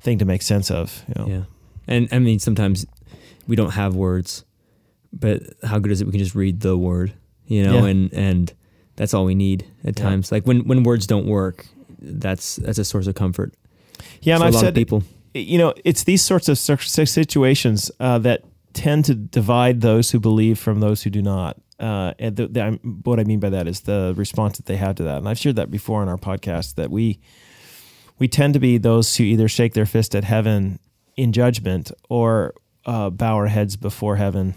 thing 0.00 0.18
to 0.18 0.24
make 0.24 0.42
sense 0.42 0.70
of 0.70 1.02
you 1.08 1.14
know? 1.16 1.28
yeah. 1.30 1.42
And 1.88 2.08
I 2.12 2.18
mean, 2.18 2.38
sometimes 2.38 2.86
we 3.46 3.56
don't 3.56 3.70
have 3.72 3.94
words, 3.96 4.44
but 5.12 5.42
how 5.64 5.78
good 5.78 5.90
is 5.90 6.00
it 6.00 6.04
we 6.06 6.12
can 6.12 6.20
just 6.20 6.34
read 6.34 6.60
the 6.60 6.76
word, 6.76 7.12
you 7.46 7.64
know, 7.64 7.78
Yeah. 7.84 7.90
and 7.90 8.12
and 8.12 8.52
that's 8.96 9.14
all 9.14 9.24
we 9.24 9.34
need 9.34 9.64
at 9.84 9.98
Yeah. 9.98 10.04
times. 10.04 10.30
Like 10.30 10.46
when 10.46 10.66
when 10.68 10.82
words 10.82 11.06
don't 11.06 11.26
work, 11.26 11.66
that's 12.00 12.56
that's 12.56 12.78
a 12.78 12.84
source 12.84 13.06
of 13.06 13.14
comfort. 13.14 13.54
yeah 14.22 14.34
and 14.36 14.44
I've 14.44 14.54
said 14.54 14.74
people. 14.74 15.02
you 15.34 15.58
know, 15.58 15.72
it's 15.84 16.04
these 16.04 16.22
sorts 16.22 16.48
of 16.48 16.58
situations 16.58 17.90
uh, 18.00 18.18
that 18.18 18.42
tend 18.72 19.04
to 19.06 19.14
divide 19.14 19.80
those 19.80 20.10
who 20.10 20.20
believe 20.20 20.58
from 20.58 20.80
those 20.80 21.02
who 21.02 21.10
do 21.10 21.22
not. 21.22 21.56
Uh, 21.80 22.12
and 22.18 22.36
the, 22.36 22.48
the, 22.48 22.62
what 23.04 23.20
I 23.20 23.24
mean 23.24 23.38
by 23.40 23.50
that 23.50 23.68
is 23.68 23.80
the 23.82 24.12
response 24.16 24.56
that 24.56 24.66
they 24.66 24.76
have 24.76 24.96
to 24.96 25.04
that. 25.04 25.18
And 25.18 25.28
I've 25.28 25.38
shared 25.38 25.56
that 25.56 25.70
before 25.70 26.02
in 26.02 26.08
our 26.08 26.16
podcast 26.16 26.74
that 26.74 26.90
we 26.90 27.20
we 28.18 28.26
tend 28.26 28.54
to 28.54 28.60
be 28.60 28.78
those 28.78 29.16
who 29.16 29.22
either 29.22 29.46
shake 29.48 29.74
their 29.74 29.86
fist 29.86 30.14
at 30.16 30.24
heaven 30.24 30.80
in 31.16 31.32
judgment 31.32 31.92
or 32.08 32.52
uh, 32.84 33.10
bow 33.10 33.36
our 33.36 33.46
heads 33.46 33.76
before 33.76 34.16
heaven 34.16 34.54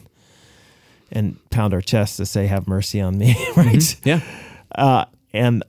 and 1.12 1.38
pound 1.52 1.74
our 1.74 1.82
chests 1.82 2.18
to 2.18 2.26
say, 2.26 2.48
"Have 2.48 2.68
mercy 2.68 3.00
on 3.02 3.18
me." 3.20 3.36
right? 3.56 3.76
Mhm. 3.76 4.06
Yeah. 4.06 4.22
uh, 4.74 5.06
and 5.34 5.64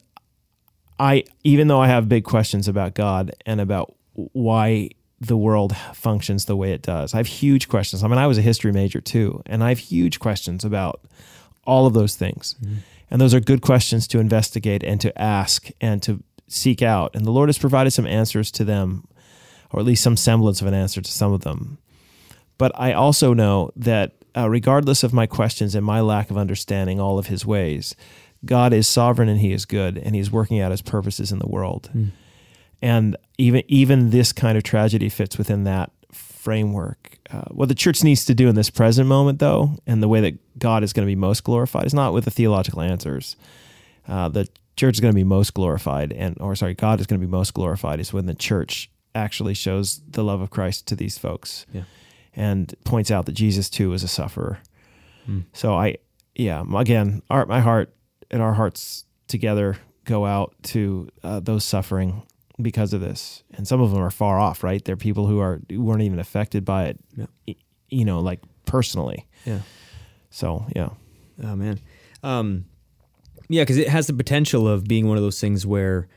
I, 0.99 1.25
even 1.45 1.69
though 1.69 1.81
I 1.81 1.89
have 1.89 2.09
big 2.09 2.25
questions 2.25 2.67
about 2.69 2.95
God 2.95 3.35
and 3.45 3.61
about 3.61 3.95
why 4.15 4.91
the 5.27 5.37
world 5.37 5.77
functions 5.95 6.45
the 6.45 6.57
way 6.57 6.73
it 6.73 6.83
does, 6.83 7.15
I 7.15 7.19
have 7.19 7.27
huge 7.27 7.69
questions. 7.69 8.03
I 8.03 8.09
mean, 8.09 8.19
I 8.19 8.27
was 8.27 8.39
a 8.39 8.43
history 8.43 8.73
major 8.73 9.01
too, 9.01 9.43
and 9.47 9.63
I 9.63 9.69
have 9.69 9.79
huge 9.79 10.19
questions 10.19 10.65
about 10.65 11.01
all 11.65 11.87
of 11.87 11.95
those 11.95 12.17
things. 12.17 12.57
And 13.11 13.21
those 13.21 13.35
are 13.35 13.41
good 13.41 13.63
questions 13.63 14.09
to 14.09 14.19
investigate 14.19 14.83
and 14.83 15.01
to 15.01 15.17
ask 15.21 15.69
and 15.81 16.03
to 16.03 16.23
seek 16.49 16.83
out. 16.83 17.15
And 17.15 17.25
the 17.25 17.31
Lord 17.31 17.49
has 17.49 17.59
provided 17.59 17.91
some 17.93 18.07
answers 18.07 18.51
to 18.53 18.65
them, 18.65 19.07
or 19.71 19.81
at 19.81 19.87
least 19.87 20.03
some 20.03 20.17
semblance 20.17 20.61
of 20.61 20.67
an 20.67 20.75
answer 20.75 21.01
to 21.01 21.11
some 21.11 21.33
of 21.33 21.43
them. 21.43 21.79
But 22.59 22.73
I 22.75 22.93
also 22.93 23.35
know 23.35 23.71
that 23.77 24.13
uh, 24.37 24.49
regardless 24.49 25.03
of 25.03 25.13
my 25.13 25.27
questions 25.27 25.75
and 25.75 25.85
my 25.85 26.01
lack 26.01 26.31
of 26.31 26.39
understanding 26.39 27.01
all 27.01 27.19
of 27.19 27.27
his 27.27 27.45
ways, 27.45 27.95
God 28.45 28.73
is 28.73 28.89
sovereign 28.89 29.29
and 29.29 29.41
he 29.41 29.53
is 29.53 29.65
good 29.67 29.99
and 29.99 30.15
he's 30.15 30.31
working 30.31 30.61
out 30.61 30.71
his 30.71 30.83
purposes 30.83 31.33
in 31.33 31.39
the 31.39 31.49
world. 31.49 31.91
And 32.83 33.17
even 33.39 33.63
even 33.69 34.11
this 34.11 34.33
kind 34.33 34.59
of 34.59 34.65
tragedy 34.65 35.09
fits 35.09 35.39
within 35.39 35.65
that 35.65 35.91
framework. 36.13 37.19
Uh, 37.31 37.43
what 37.53 37.69
the 37.69 37.75
church 37.75 38.03
needs 38.03 38.25
to 38.25 38.35
do 38.35 38.49
in 38.49 38.57
this 38.57 38.69
present 38.69 39.09
moment, 39.09 39.39
though, 39.39 39.77
and 39.87 40.03
the 40.03 40.09
way 40.09 40.21
that 40.21 40.59
God 40.59 40.83
is 40.83 40.93
going 40.93 41.07
to 41.07 41.11
be 41.11 41.15
most 41.17 41.45
glorified, 41.45 41.87
is 41.87 41.95
not 41.95 42.13
with 42.13 42.25
the 42.25 42.31
theological 42.31 42.81
answers. 42.83 43.37
Uh, 44.09 44.29
the 44.29 44.49
church 44.77 44.97
is 44.97 45.01
going 45.01 45.13
to 45.13 45.17
be 45.17 45.23
most 45.25 45.55
glorified, 45.55 46.13
and 46.13 46.37
or 46.41 46.57
sorry, 46.57 46.75
God 46.75 47.01
is 47.01 47.07
going 47.07 47.21
to 47.21 47.27
be 47.27 47.31
most 47.31 47.55
glorified 47.55 48.01
is 48.01 48.13
when 48.13 48.27
the 48.27 48.35
church 48.35 48.91
actually 49.15 49.55
shows 49.55 50.01
the 50.11 50.25
love 50.25 50.41
of 50.41 50.51
Christ 50.51 50.89
to 50.89 50.97
these 50.97 51.17
folks, 51.19 51.65
Yeah. 51.73 51.83
and 52.35 52.75
points 52.85 53.11
out 53.11 53.27
that 53.27 53.33
Jesus 53.33 53.71
too 53.71 53.91
was 53.91 54.03
a 54.03 54.09
sufferer. 54.09 54.59
Mm. 55.29 55.45
So 55.53 55.75
I, 55.75 55.99
yeah, 56.35 56.65
again, 56.75 57.23
our, 57.31 57.47
my 57.47 57.61
heart 57.61 57.95
and 58.31 58.43
our 58.43 58.55
hearts 58.55 59.05
together 59.29 59.77
go 60.05 60.27
out 60.27 60.55
to 60.65 61.09
uh, 61.23 61.39
those 61.41 61.63
suffering 61.65 62.23
because 62.61 62.93
of 62.93 63.01
this, 63.01 63.43
and 63.55 63.67
some 63.67 63.81
of 63.81 63.91
them 63.93 64.03
are 64.03 64.11
far 64.11 64.39
off. 64.39 64.63
Right, 64.63 64.85
they're 64.85 64.97
people 64.97 65.27
who 65.27 65.41
are 65.41 65.61
who 65.69 65.81
weren't 65.83 66.03
even 66.03 66.19
affected 66.19 66.65
by 66.65 66.85
it, 66.87 66.99
Yeah. 67.17 67.55
you 67.89 68.05
know, 68.05 68.21
like 68.21 68.41
personally. 68.67 69.27
Yeah. 69.45 69.61
So 70.31 70.67
yeah, 70.75 70.91
Oh 71.43 71.57
man, 71.57 71.81
um, 72.23 72.65
yeah, 73.49 73.63
because 73.63 73.79
it 73.79 73.89
has 73.89 74.07
the 74.07 74.13
potential 74.15 74.67
of 74.69 74.85
being 74.85 75.09
one 75.09 75.17
of 75.17 75.23
those 75.23 75.41
things 75.41 75.67
where 75.67 76.09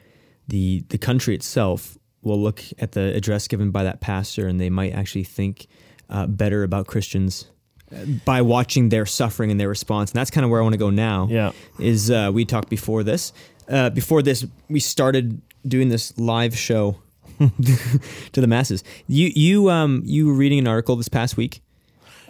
the 0.47 0.83
the 0.89 0.97
country 0.97 1.35
itself 1.35 1.97
will 2.21 2.41
look 2.41 2.61
at 2.79 2.93
the 2.93 3.13
address 3.15 3.47
given 3.47 3.71
by 3.71 3.83
that 3.83 4.01
pastor, 4.01 4.47
and 4.47 4.59
they 4.59 4.69
might 4.69 4.93
actually 4.93 5.23
think 5.23 5.67
uh, 6.09 6.27
better 6.27 6.63
about 6.63 6.87
Christians 6.87 7.47
uh, 7.91 8.03
by 8.25 8.41
watching 8.41 8.89
their 8.89 9.05
suffering 9.05 9.51
and 9.51 9.59
their 9.59 9.69
response. 9.69 10.11
And 10.11 10.19
that's 10.19 10.31
kind 10.31 10.43
of 10.43 10.49
where 10.51 10.59
I 10.59 10.63
want 10.63 10.73
to 10.73 10.79
go 10.79 10.89
now. 10.89 11.27
yeah, 11.29 11.51
Is 11.79 12.09
uh, 12.11 12.31
we 12.33 12.45
talked 12.45 12.69
before 12.69 13.03
this? 13.03 13.31
Uh, 13.67 13.89
before 13.89 14.21
this, 14.21 14.45
we 14.69 14.79
started 14.79 15.41
doing 15.67 15.89
this 15.89 16.17
live 16.17 16.57
show 16.57 16.97
to 17.39 18.41
the 18.41 18.47
masses. 18.47 18.83
You 19.07 19.31
you 19.35 19.69
um 19.69 20.01
you 20.05 20.27
were 20.27 20.33
reading 20.33 20.59
an 20.59 20.67
article 20.67 20.95
this 20.95 21.09
past 21.09 21.37
week 21.37 21.61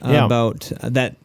uh, 0.03 0.11
Yeah. 0.11 0.25
about 0.25 0.71
uh, 0.81 0.89
that 0.89 1.15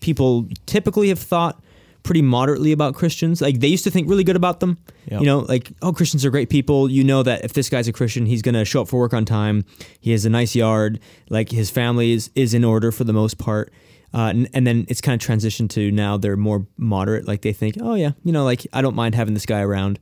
people 0.00 0.48
typically 0.66 1.08
have 1.08 1.18
thought 1.18 1.60
pretty 2.02 2.22
moderately 2.22 2.72
about 2.72 2.94
Christians. 2.94 3.40
Like 3.40 3.60
they 3.60 3.68
used 3.68 3.84
to 3.84 3.90
think 3.90 4.08
really 4.08 4.24
good 4.24 4.34
about 4.36 4.58
them. 4.60 4.76
Yeah. 5.08 5.20
You 5.20 5.26
know, 5.26 5.38
like 5.40 5.70
oh 5.82 5.92
Christians 5.92 6.24
are 6.24 6.30
great 6.30 6.48
people. 6.50 6.90
You 6.90 7.04
know 7.04 7.22
that 7.22 7.44
if 7.44 7.52
this 7.52 7.68
guy's 7.68 7.86
a 7.88 7.92
Christian, 7.92 8.26
he's 8.26 8.42
going 8.42 8.54
to 8.54 8.64
show 8.64 8.82
up 8.82 8.88
for 8.88 8.98
work 8.98 9.14
on 9.14 9.24
time. 9.24 9.64
He 10.00 10.10
has 10.12 10.24
a 10.24 10.30
nice 10.30 10.54
yard. 10.56 10.98
Like 11.30 11.50
his 11.50 11.70
family 11.70 12.12
is 12.12 12.30
is 12.34 12.54
in 12.54 12.64
order 12.64 12.90
for 12.92 13.04
the 13.04 13.12
most 13.12 13.38
part. 13.38 13.72
Uh, 14.14 14.28
and, 14.28 14.48
and 14.52 14.66
then 14.66 14.84
it's 14.88 15.00
kind 15.00 15.20
of 15.20 15.26
transitioned 15.26 15.70
to 15.70 15.90
now 15.90 16.18
they're 16.18 16.36
more 16.36 16.66
moderate. 16.76 17.26
Like 17.26 17.40
they 17.40 17.54
think, 17.54 17.76
oh 17.80 17.94
yeah, 17.94 18.10
you 18.24 18.32
know, 18.32 18.44
like 18.44 18.66
I 18.72 18.82
don't 18.82 18.94
mind 18.94 19.14
having 19.14 19.32
this 19.34 19.46
guy 19.46 19.60
around. 19.60 19.98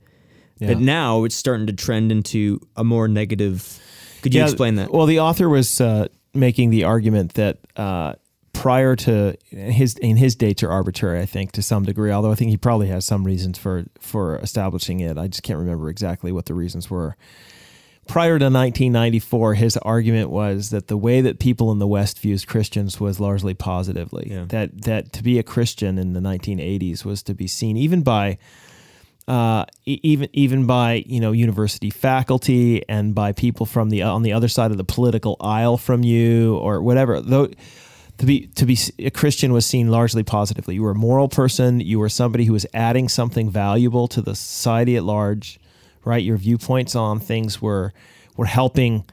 Yeah. 0.61 0.69
But 0.69 0.79
now 0.79 1.25
it's 1.25 1.35
starting 1.35 1.67
to 1.67 1.73
trend 1.73 2.13
into 2.13 2.61
a 2.77 2.85
more 2.85 3.09
negative. 3.09 3.81
Could 4.23 4.35
you 4.35 4.41
Yeah, 4.41 4.47
explain 4.47 4.77
that? 4.77 4.93
Well, 4.93 5.07
the 5.07 5.19
author 5.21 5.49
was 5.49 5.81
uh, 5.81 6.07
making 6.35 6.71
the 6.71 6.85
argument 6.85 7.35
that 7.35 7.59
uh, 7.77 8.15
prior 8.53 8.95
to 8.95 9.37
his 9.51 9.97
in 9.97 10.17
his 10.19 10.37
dates 10.37 10.63
are 10.63 10.71
arbitrary, 10.71 11.21
I 11.21 11.27
think, 11.27 11.53
to 11.53 11.63
some 11.63 11.85
degree. 11.85 12.11
Although 12.13 12.31
I 12.31 12.35
think 12.35 12.51
he 12.51 12.57
probably 12.57 12.89
has 12.89 13.05
some 13.07 13.25
reasons 13.25 13.59
for 13.59 13.87
for 13.99 14.37
establishing 14.39 15.01
it. 15.01 15.17
I 15.19 15.27
just 15.29 15.43
can't 15.43 15.59
remember 15.59 15.89
exactly 15.89 16.31
what 16.31 16.45
the 16.47 16.55
reasons 16.55 16.91
were. 16.91 17.17
Prior 18.07 18.41
to 18.41 18.47
1994, 18.47 19.55
his 19.55 19.77
argument 19.79 20.31
was 20.31 20.71
that 20.71 20.89
the 20.89 20.97
way 20.97 21.21
that 21.21 21.39
people 21.39 21.71
in 21.71 21.79
the 21.79 21.87
West 21.87 22.19
views 22.19 22.45
Christians 22.45 22.99
was 22.99 23.21
largely 23.21 23.55
positively. 23.55 24.29
Yeah. 24.31 24.45
That 24.49 24.83
that 24.83 25.13
to 25.15 25.23
be 25.23 25.39
a 25.39 25.43
Christian 25.43 25.97
in 25.97 26.13
the 26.13 26.21
1980s 26.21 27.05
was 27.05 27.23
to 27.23 27.35
be 27.35 27.47
seen 27.47 27.77
even 27.77 28.03
by 28.03 28.37
uh, 29.29 29.65
even 29.87 30.29
even 30.33 30.67
by 30.67 31.05
you 31.07 31.21
know 31.21 31.33
university 31.33 31.91
faculty 31.91 32.89
and 32.89 33.15
by 33.15 33.33
people 33.33 33.67
from 33.67 33.91
the 33.91 34.03
on 34.03 34.23
the 34.23 34.33
other 34.33 34.49
side 34.49 34.71
of 34.71 34.77
the 34.77 34.85
political 34.85 35.37
aisle 35.41 35.77
from 35.77 36.03
you 36.03 36.57
or 36.57 36.83
whatever. 36.83 37.21
Though 37.21 37.49
to 38.19 38.27
be 38.27 38.49
to 38.49 38.67
be 38.67 38.79
a 38.99 39.11
Christian 39.11 39.53
was 39.53 39.65
seen 39.65 39.89
largely 39.91 40.23
positively. 40.23 40.75
You 40.75 40.83
were 40.83 40.91
a 40.91 40.97
moral 40.97 41.29
person. 41.29 41.81
You 41.81 41.99
were 41.99 42.09
somebody 42.09 42.45
who 42.45 42.53
was 42.53 42.67
adding 42.75 43.09
something 43.09 43.51
valuable 43.51 44.09
to 44.09 44.21
the 44.21 44.35
society 44.35 44.97
at 44.97 45.05
large. 45.05 45.59
Right, 46.03 46.25
your 46.25 46.39
viewpoints 46.39 46.97
on 46.97 47.21
things 47.21 47.61
were 47.61 47.93
were 48.37 48.47
helping 48.47 49.05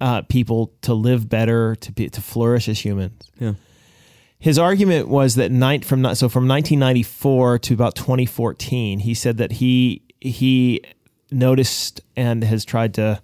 uh, 0.00 0.22
people 0.22 0.72
to 0.82 0.94
live 0.94 1.28
better, 1.28 1.74
to 1.76 1.92
be 1.92 2.08
to 2.08 2.20
flourish 2.20 2.68
as 2.68 2.84
humans. 2.84 3.30
yeah. 3.38 3.54
His 4.38 4.58
argument 4.58 5.08
was 5.08 5.34
that 5.34 5.50
night 5.50 5.84
from 5.84 6.02
so 6.14 6.28
from 6.28 6.46
1994 6.46 7.58
to 7.58 7.74
about 7.74 7.94
2014, 7.96 9.00
he 9.00 9.14
said 9.14 9.36
that 9.38 9.52
he 9.52 10.02
he 10.20 10.82
noticed 11.30 12.00
and 12.16 12.44
has 12.44 12.64
tried 12.64 12.94
to 12.94 13.20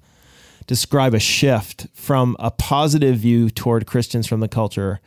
describe 0.66 1.14
a 1.14 1.20
shift 1.20 1.86
from 1.94 2.36
a 2.38 2.50
positive 2.50 3.16
view 3.16 3.50
toward 3.50 3.86
Christians 3.86 4.26
from 4.26 4.40
the 4.40 4.48
culture 4.48 5.00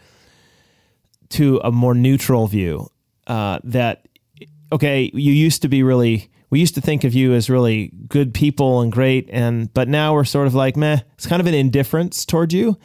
to 1.29 1.59
a 1.63 1.71
more 1.71 1.93
neutral 1.93 2.47
view. 2.47 2.89
Uh, 3.25 3.59
that 3.63 4.07
okay, 4.71 5.11
you 5.13 5.33
used 5.33 5.61
to 5.61 5.67
be 5.67 5.83
really 5.83 6.29
we 6.49 6.59
used 6.61 6.75
to 6.75 6.81
think 6.81 7.03
of 7.03 7.13
you 7.13 7.33
as 7.33 7.49
really 7.49 7.91
good 8.07 8.33
people 8.33 8.79
and 8.79 8.93
great, 8.93 9.29
and 9.29 9.73
but 9.73 9.89
now 9.89 10.13
we're 10.13 10.23
sort 10.23 10.47
of 10.47 10.55
like 10.55 10.77
meh. 10.77 11.01
It's 11.15 11.27
kind 11.27 11.41
of 11.41 11.47
an 11.47 11.53
indifference 11.53 12.25
toward 12.25 12.53
you. 12.53 12.77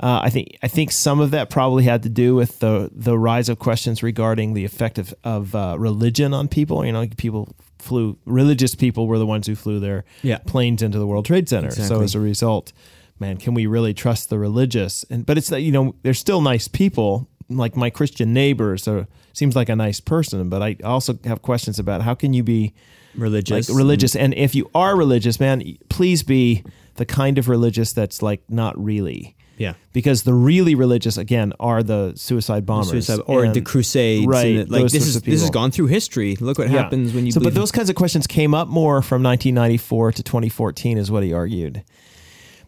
Uh, 0.00 0.20
I 0.24 0.30
think 0.30 0.56
I 0.62 0.68
think 0.68 0.90
some 0.90 1.20
of 1.20 1.30
that 1.30 1.50
probably 1.50 1.84
had 1.84 2.02
to 2.02 2.08
do 2.08 2.34
with 2.34 2.58
the 2.58 2.90
the 2.92 3.16
rise 3.16 3.48
of 3.48 3.58
questions 3.58 4.02
regarding 4.02 4.54
the 4.54 4.64
effect 4.64 4.98
of, 4.98 5.14
of 5.22 5.54
uh, 5.54 5.76
religion 5.78 6.34
on 6.34 6.48
people. 6.48 6.84
You 6.84 6.92
know, 6.92 7.06
people 7.16 7.54
flew 7.78 8.18
religious 8.24 8.74
people 8.74 9.06
were 9.06 9.18
the 9.18 9.26
ones 9.26 9.46
who 9.46 9.54
flew 9.54 9.78
their 9.78 10.04
Yeah. 10.22 10.38
planes 10.46 10.82
into 10.82 10.98
the 10.98 11.06
World 11.06 11.26
Trade 11.26 11.48
Center. 11.48 11.70
So 11.70 12.00
as 12.00 12.14
a 12.14 12.20
result, 12.20 12.72
man, 13.20 13.36
can 13.36 13.54
we 13.54 13.66
really 13.66 13.94
trust 13.94 14.30
the 14.30 14.38
religious? 14.38 15.04
And 15.10 15.24
but 15.24 15.38
it's 15.38 15.48
that 15.50 15.60
you 15.60 15.70
know 15.70 15.94
they're 16.02 16.14
still 16.14 16.40
nice 16.40 16.66
people. 16.68 17.28
Like 17.50 17.76
my 17.76 17.90
Christian 17.90 18.32
neighbors, 18.32 18.88
are 18.88 19.06
seems 19.34 19.54
like 19.54 19.68
a 19.68 19.76
nice 19.76 20.00
person, 20.00 20.48
but 20.48 20.62
I 20.62 20.76
also 20.82 21.18
have 21.24 21.42
questions 21.42 21.78
about 21.78 22.00
how 22.02 22.14
can 22.14 22.32
you 22.32 22.42
be 22.42 22.72
Religious. 23.14 23.68
like 23.68 23.76
religious, 23.78 24.16
and 24.16 24.32
if 24.34 24.54
you 24.54 24.68
are 24.74 24.96
religious, 24.96 25.38
man, 25.38 25.62
please 25.88 26.22
be 26.24 26.64
the 26.96 27.04
kind 27.04 27.38
of 27.38 27.48
religious 27.48 27.92
that's 27.92 28.22
like 28.22 28.42
not 28.48 28.82
really 28.82 29.33
Yeah. 29.58 29.74
because 29.92 30.22
the 30.24 30.34
really 30.34 30.74
religious 30.74 31.16
again 31.16 31.52
are 31.60 31.82
the 31.82 32.12
suicide 32.16 32.66
bombers 32.66 33.06
Suicide, 33.06 33.20
or 33.26 33.44
And- 33.44 33.54
the 33.54 33.60
Crusades, 33.60 34.26
right, 34.26 34.46
and 34.46 34.58
it- 34.60 34.70
like 34.70 34.82
this 34.90 35.06
is 35.06 35.20
this 35.22 35.40
has 35.40 35.50
gone 35.50 35.70
through 35.70 35.86
history. 35.86 36.36
Look 36.40 36.58
what 36.58 36.70
Yeah. 36.70 36.82
happens 36.82 37.12
when 37.14 37.26
you. 37.26 37.32
so 37.32 37.40
but 37.40 37.54
those 37.54 37.70
kinds 37.72 37.88
of 37.88 37.94
questions 37.96 38.26
came 38.26 38.54
up 38.54 38.68
more 38.68 39.00
from 39.02 39.22
1994 39.22 40.12
to 40.12 40.22
2014 40.22 40.98
is 40.98 41.10
what 41.10 41.22
he 41.22 41.32
argued 41.32 41.82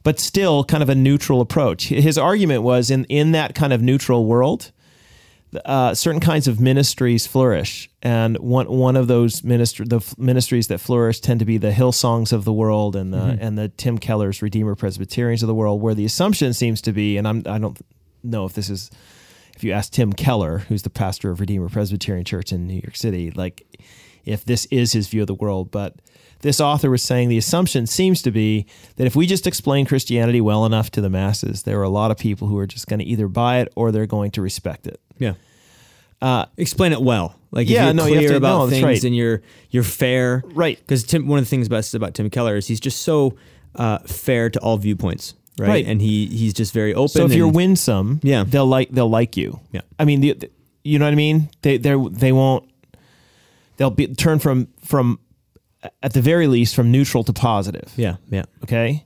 but 0.03 0.20
still 0.20 0.62
kind 0.62 0.83
of 0.85 0.88
a 0.88 0.94
neutral 0.94 1.40
approach 1.40 1.88
his 1.88 2.16
argument 2.16 2.62
was 2.62 2.90
in 2.92 3.05
in 3.09 3.33
that 3.33 3.55
kind 3.57 3.72
of 3.72 3.83
neutral 3.83 4.25
world 4.25 4.70
uh, 5.64 5.95
certain 5.95 6.21
kinds 6.21 6.47
of 6.49 6.61
ministries 6.61 7.27
flourish, 7.27 7.88
and 8.03 8.37
one 8.38 8.66
one 8.66 8.97
of 8.97 9.07
those 9.07 9.42
ministry 9.45 9.87
the 9.88 9.97
f- 9.97 10.16
ministries 10.19 10.66
that 10.69 10.79
flourish 10.79 11.21
tend 11.21 11.40
to 11.40 11.47
be 11.47 11.59
the 11.59 11.71
Hillsongs 11.73 12.33
of 12.33 12.45
the 12.45 12.53
world 12.53 12.95
and 12.97 13.12
the 13.12 13.16
Mm-hmm. 13.19 13.42
and 13.42 13.59
the 13.59 13.69
Tim 13.69 13.99
Keller's 13.99 14.42
Redeemer 14.42 14.75
Presbyterians 14.75 15.42
of 15.42 15.47
the 15.47 15.55
world, 15.55 15.81
where 15.81 15.95
the 15.95 16.05
assumption 16.05 16.53
seems 16.53 16.81
to 16.83 16.92
be, 16.92 17.16
and 17.16 17.27
I'm 17.27 17.42
I 17.47 17.59
don't 17.59 17.79
know 18.23 18.45
if 18.45 18.53
this 18.55 18.69
is 18.71 18.90
if 19.57 19.64
you 19.64 19.73
ask 19.73 19.92
Tim 19.92 20.12
Keller, 20.12 20.59
who's 20.59 20.83
the 20.83 20.90
pastor 20.90 21.31
of 21.31 21.40
Redeemer 21.40 21.69
Presbyterian 21.69 22.25
Church 22.25 22.53
in 22.53 22.66
New 22.66 22.75
York 22.83 22.97
City, 22.97 23.31
like 23.31 23.64
if 24.25 24.45
this 24.45 24.66
is 24.66 24.92
his 24.92 25.09
view 25.09 25.23
of 25.23 25.27
the 25.29 25.35
world, 25.35 25.71
but 25.71 25.95
this 26.42 26.61
author 26.61 26.90
was 26.90 27.03
saying 27.03 27.31
the 27.31 27.38
assumption 27.38 27.87
seems 27.87 28.21
to 28.21 28.31
be 28.31 28.66
that 28.97 29.07
if 29.07 29.16
we 29.16 29.27
just 29.27 29.47
explain 29.47 29.87
Christianity 29.87 30.42
well 30.42 30.66
enough 30.66 30.90
to 30.90 31.01
the 31.01 31.09
masses, 31.09 31.62
there 31.62 31.81
are 31.81 31.85
a 31.85 31.88
lot 31.88 32.11
of 32.11 32.19
people 32.19 32.47
who 32.49 32.59
are 32.59 32.66
just 32.66 32.87
going 32.87 32.99
to 32.99 33.05
either 33.07 33.27
buy 33.29 33.61
it 33.61 33.73
or 33.75 33.90
they're 33.90 34.05
going 34.07 34.31
to 34.33 34.42
respect 34.42 34.87
it. 34.87 35.01
yeah. 35.19 35.33
Explain 36.57 36.93
it 36.93 37.01
well. 37.03 37.35
Like 37.53 37.69
Uh, 37.69 37.73
yeah, 37.73 37.81
if 37.81 37.85
you're 37.87 37.95
no, 37.95 38.07
you 38.07 38.09
clear 38.15 38.23
have 38.23 38.31
to- 38.33 38.37
about 38.37 38.59
no, 38.65 38.71
things 38.71 38.85
right. 38.85 39.05
and 39.05 39.17
you're 39.17 39.43
you're 39.71 39.83
fair, 39.83 40.43
Right. 40.47 40.79
Because 40.79 41.05
Tim, 41.05 41.27
one 41.29 41.39
of 41.39 41.45
the 41.45 41.49
things 41.49 41.69
best 41.69 41.95
about 41.95 42.15
Tim 42.15 42.29
Keller 42.31 42.57
is 42.57 42.67
he's 42.67 42.81
just 42.81 43.03
so 43.03 43.37
uh, 43.75 43.99
fair 44.01 44.49
to 44.51 44.59
all 44.61 44.77
viewpoints, 44.79 45.35
right? 45.59 45.69
Right. 45.69 45.87
And 45.87 46.01
he 46.01 46.27
he's 46.27 46.53
just 46.55 46.73
very 46.73 46.93
open. 46.95 47.09
So 47.09 47.25
if 47.27 47.33
you're 47.35 47.49
winsome, 47.53 48.21
Yeah. 48.23 48.45
they'll 48.47 48.67
like 48.67 48.91
they'll 48.91 49.09
like 49.11 49.37
you. 49.37 49.61
Yeah. 49.73 49.83
I 49.99 50.05
mean, 50.05 50.21
the, 50.21 50.33
the- 50.35 50.51
you 50.85 50.99
know 50.99 51.05
what 51.05 51.12
I 51.12 51.17
mean? 51.17 51.49
They 51.62 51.77
they 51.79 51.95
they 52.11 52.33
won't. 52.33 52.65
They'll 53.77 53.91
be 53.91 54.07
turn 54.15 54.39
from 54.39 54.69
from 54.85 55.19
at 56.03 56.12
the 56.15 56.23
very 56.23 56.47
least 56.47 56.75
from 56.75 56.91
neutral 56.91 57.23
to 57.25 57.33
positive. 57.33 57.93
yeah, 57.97 58.17
yeah, 58.31 58.45
Okay. 58.65 59.05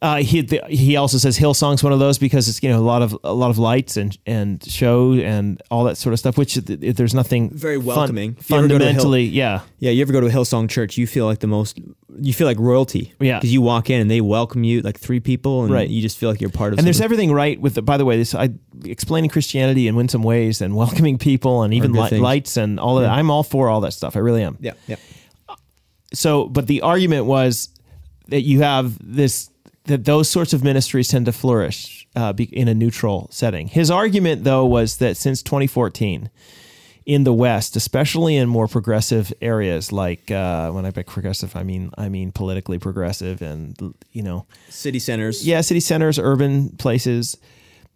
Uh, 0.00 0.18
he 0.18 0.42
the, 0.42 0.62
he 0.68 0.94
also 0.96 1.18
says 1.18 1.36
Hillsong's 1.36 1.82
one 1.82 1.92
of 1.92 1.98
those 1.98 2.18
because 2.18 2.48
it's 2.48 2.62
you 2.62 2.68
know 2.68 2.78
a 2.78 2.80
lot 2.86 3.02
of 3.02 3.18
a 3.24 3.32
lot 3.32 3.50
of 3.50 3.58
lights 3.58 3.96
and 3.96 4.16
and 4.26 4.62
show 4.64 5.14
and 5.14 5.60
all 5.72 5.82
that 5.84 5.96
sort 5.96 6.12
of 6.12 6.20
stuff. 6.20 6.38
Which 6.38 6.54
th- 6.54 6.66
th- 6.80 6.94
there's 6.94 7.14
nothing 7.14 7.50
Very 7.50 7.78
welcoming. 7.78 8.36
If 8.38 8.48
you 8.48 8.56
ever 8.58 8.68
go 8.68 8.78
to 8.78 8.84
Hill- 8.84 8.92
fundamentally, 8.92 9.24
yeah. 9.24 9.62
yeah. 9.80 9.90
You 9.90 10.02
ever 10.02 10.12
go 10.12 10.20
to 10.20 10.28
a 10.28 10.30
Hillsong 10.30 10.70
Church? 10.70 10.96
You 10.98 11.08
feel 11.08 11.26
like 11.26 11.40
the 11.40 11.48
most. 11.48 11.80
You 12.20 12.32
feel 12.32 12.46
like 12.46 12.60
royalty, 12.60 13.12
Yeah. 13.18 13.38
Because 13.38 13.52
you 13.52 13.60
walk 13.60 13.90
in 13.90 14.00
and 14.00 14.08
they 14.08 14.20
welcome 14.20 14.62
you 14.62 14.82
like 14.82 14.98
three 15.00 15.18
people, 15.18 15.64
and 15.64 15.72
Right. 15.72 15.88
you 15.88 16.00
just 16.00 16.16
feel 16.16 16.30
like 16.30 16.40
you're 16.40 16.50
part 16.50 16.72
of. 16.72 16.78
It. 16.78 16.80
And 16.80 16.86
there's 16.86 17.00
everything 17.00 17.32
right 17.32 17.60
with 17.60 17.74
the, 17.74 17.82
by 17.82 17.96
the 17.96 18.04
way, 18.04 18.16
this 18.16 18.36
I 18.36 18.50
explaining 18.84 19.30
Christianity 19.30 19.88
in 19.88 19.96
winsome 19.96 20.22
ways 20.22 20.60
and 20.60 20.76
welcoming 20.76 21.18
people 21.18 21.62
and 21.64 21.74
even 21.74 21.92
li- 21.92 22.18
lights 22.18 22.56
and 22.56 22.78
all 22.78 22.98
of 22.98 23.02
that. 23.04 23.10
I'm 23.10 23.32
all 23.32 23.42
for 23.42 23.68
all 23.68 23.80
that 23.80 23.92
stuff. 23.94 24.14
I 24.14 24.20
really 24.20 24.44
am. 24.44 24.58
yeah, 24.60 24.74
yeah, 24.86 24.94
So, 26.14 26.46
but 26.46 26.66
the 26.68 26.82
argument 26.82 27.26
was 27.26 27.68
that 28.28 28.42
you 28.42 28.60
have 28.62 28.96
this 29.00 29.50
that 29.88 30.04
those 30.04 30.30
sorts 30.30 30.52
of 30.52 30.62
ministries 30.62 31.08
tend 31.08 31.26
to 31.26 31.32
flourish 31.32 32.06
uh, 32.14 32.32
be, 32.32 32.44
in 32.44 32.68
a 32.68 32.74
neutral 32.74 33.28
setting. 33.30 33.68
His 33.68 33.90
argument, 33.90 34.44
though, 34.44 34.64
was 34.64 34.98
that 34.98 35.16
since 35.16 35.42
2014, 35.42 36.30
in 37.04 37.24
the 37.24 37.32
West, 37.32 37.74
especially 37.74 38.36
in 38.36 38.50
more 38.50 38.68
progressive 38.68 39.32
areas, 39.40 39.92
like 39.92 40.30
uh, 40.30 40.70
when 40.70 40.84
I 40.84 40.90
by 40.90 41.02
progressive, 41.02 41.56
I 41.56 41.62
mean 41.62 41.90
I 41.96 42.10
mean 42.10 42.32
politically 42.32 42.78
progressive, 42.78 43.40
and 43.40 43.94
you 44.12 44.22
know, 44.22 44.44
city 44.68 44.98
centers. 44.98 45.46
yeah, 45.46 45.62
city 45.62 45.80
centers, 45.80 46.18
urban 46.18 46.68
places, 46.76 47.38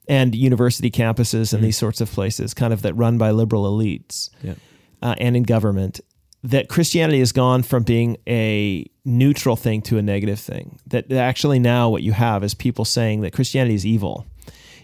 and 0.09 0.35
university 0.35 0.91
campuses, 0.91 1.53
and 1.53 1.63
these 1.63 1.77
sorts 1.77 2.01
of 2.01 2.11
places, 2.11 2.55
kind 2.55 2.73
of 2.73 2.81
that 2.83 2.95
run 2.95 3.19
by 3.19 3.33
liberal 3.33 3.71
elites 3.71 4.31
yeah. 4.43 4.55
uh, 5.03 5.15
and 5.19 5.37
in 5.37 5.43
government 5.43 6.01
that 6.43 6.69
Christianity 6.69 7.21
has 7.21 7.33
gone 7.33 7.63
from 7.63 7.85
being 7.85 8.17
a 8.27 8.87
neutral 9.05 9.57
thing 9.57 9.83
to 9.83 9.99
a 9.99 10.03
negative 10.03 10.41
thing. 10.41 10.79
That 10.89 11.11
actually 11.13 11.59
now 11.59 11.89
what 11.89 12.03
you 12.03 12.13
have 12.13 12.43
is 12.43 12.55
people 12.55 12.85
saying 12.85 13.21
that 13.21 13.33
Christianity 13.33 13.75
is 13.75 13.87
evil. 13.87 14.27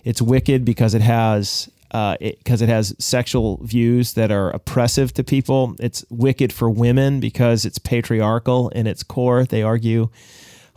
It's 0.05 0.23
wicked 0.23 0.65
because 0.65 0.95
it 0.95 1.03
has 1.03 1.69
uh, 1.91 2.17
because 2.21 2.61
it, 2.61 2.69
has 2.69 2.95
sexual 2.99 3.59
views 3.63 4.13
that 4.13 4.31
are 4.31 4.51
oppressive 4.51 5.13
to 5.15 5.25
people. 5.25 5.75
It's 5.81 6.05
wicked 6.11 6.53
for 6.53 6.69
women 6.69 7.19
because 7.19 7.65
it's 7.65 7.79
patriarchal 7.79 8.69
in 8.71 8.87
its 8.87 9.03
core. 9.03 9.45
They 9.45 9.63
argue. 9.63 10.11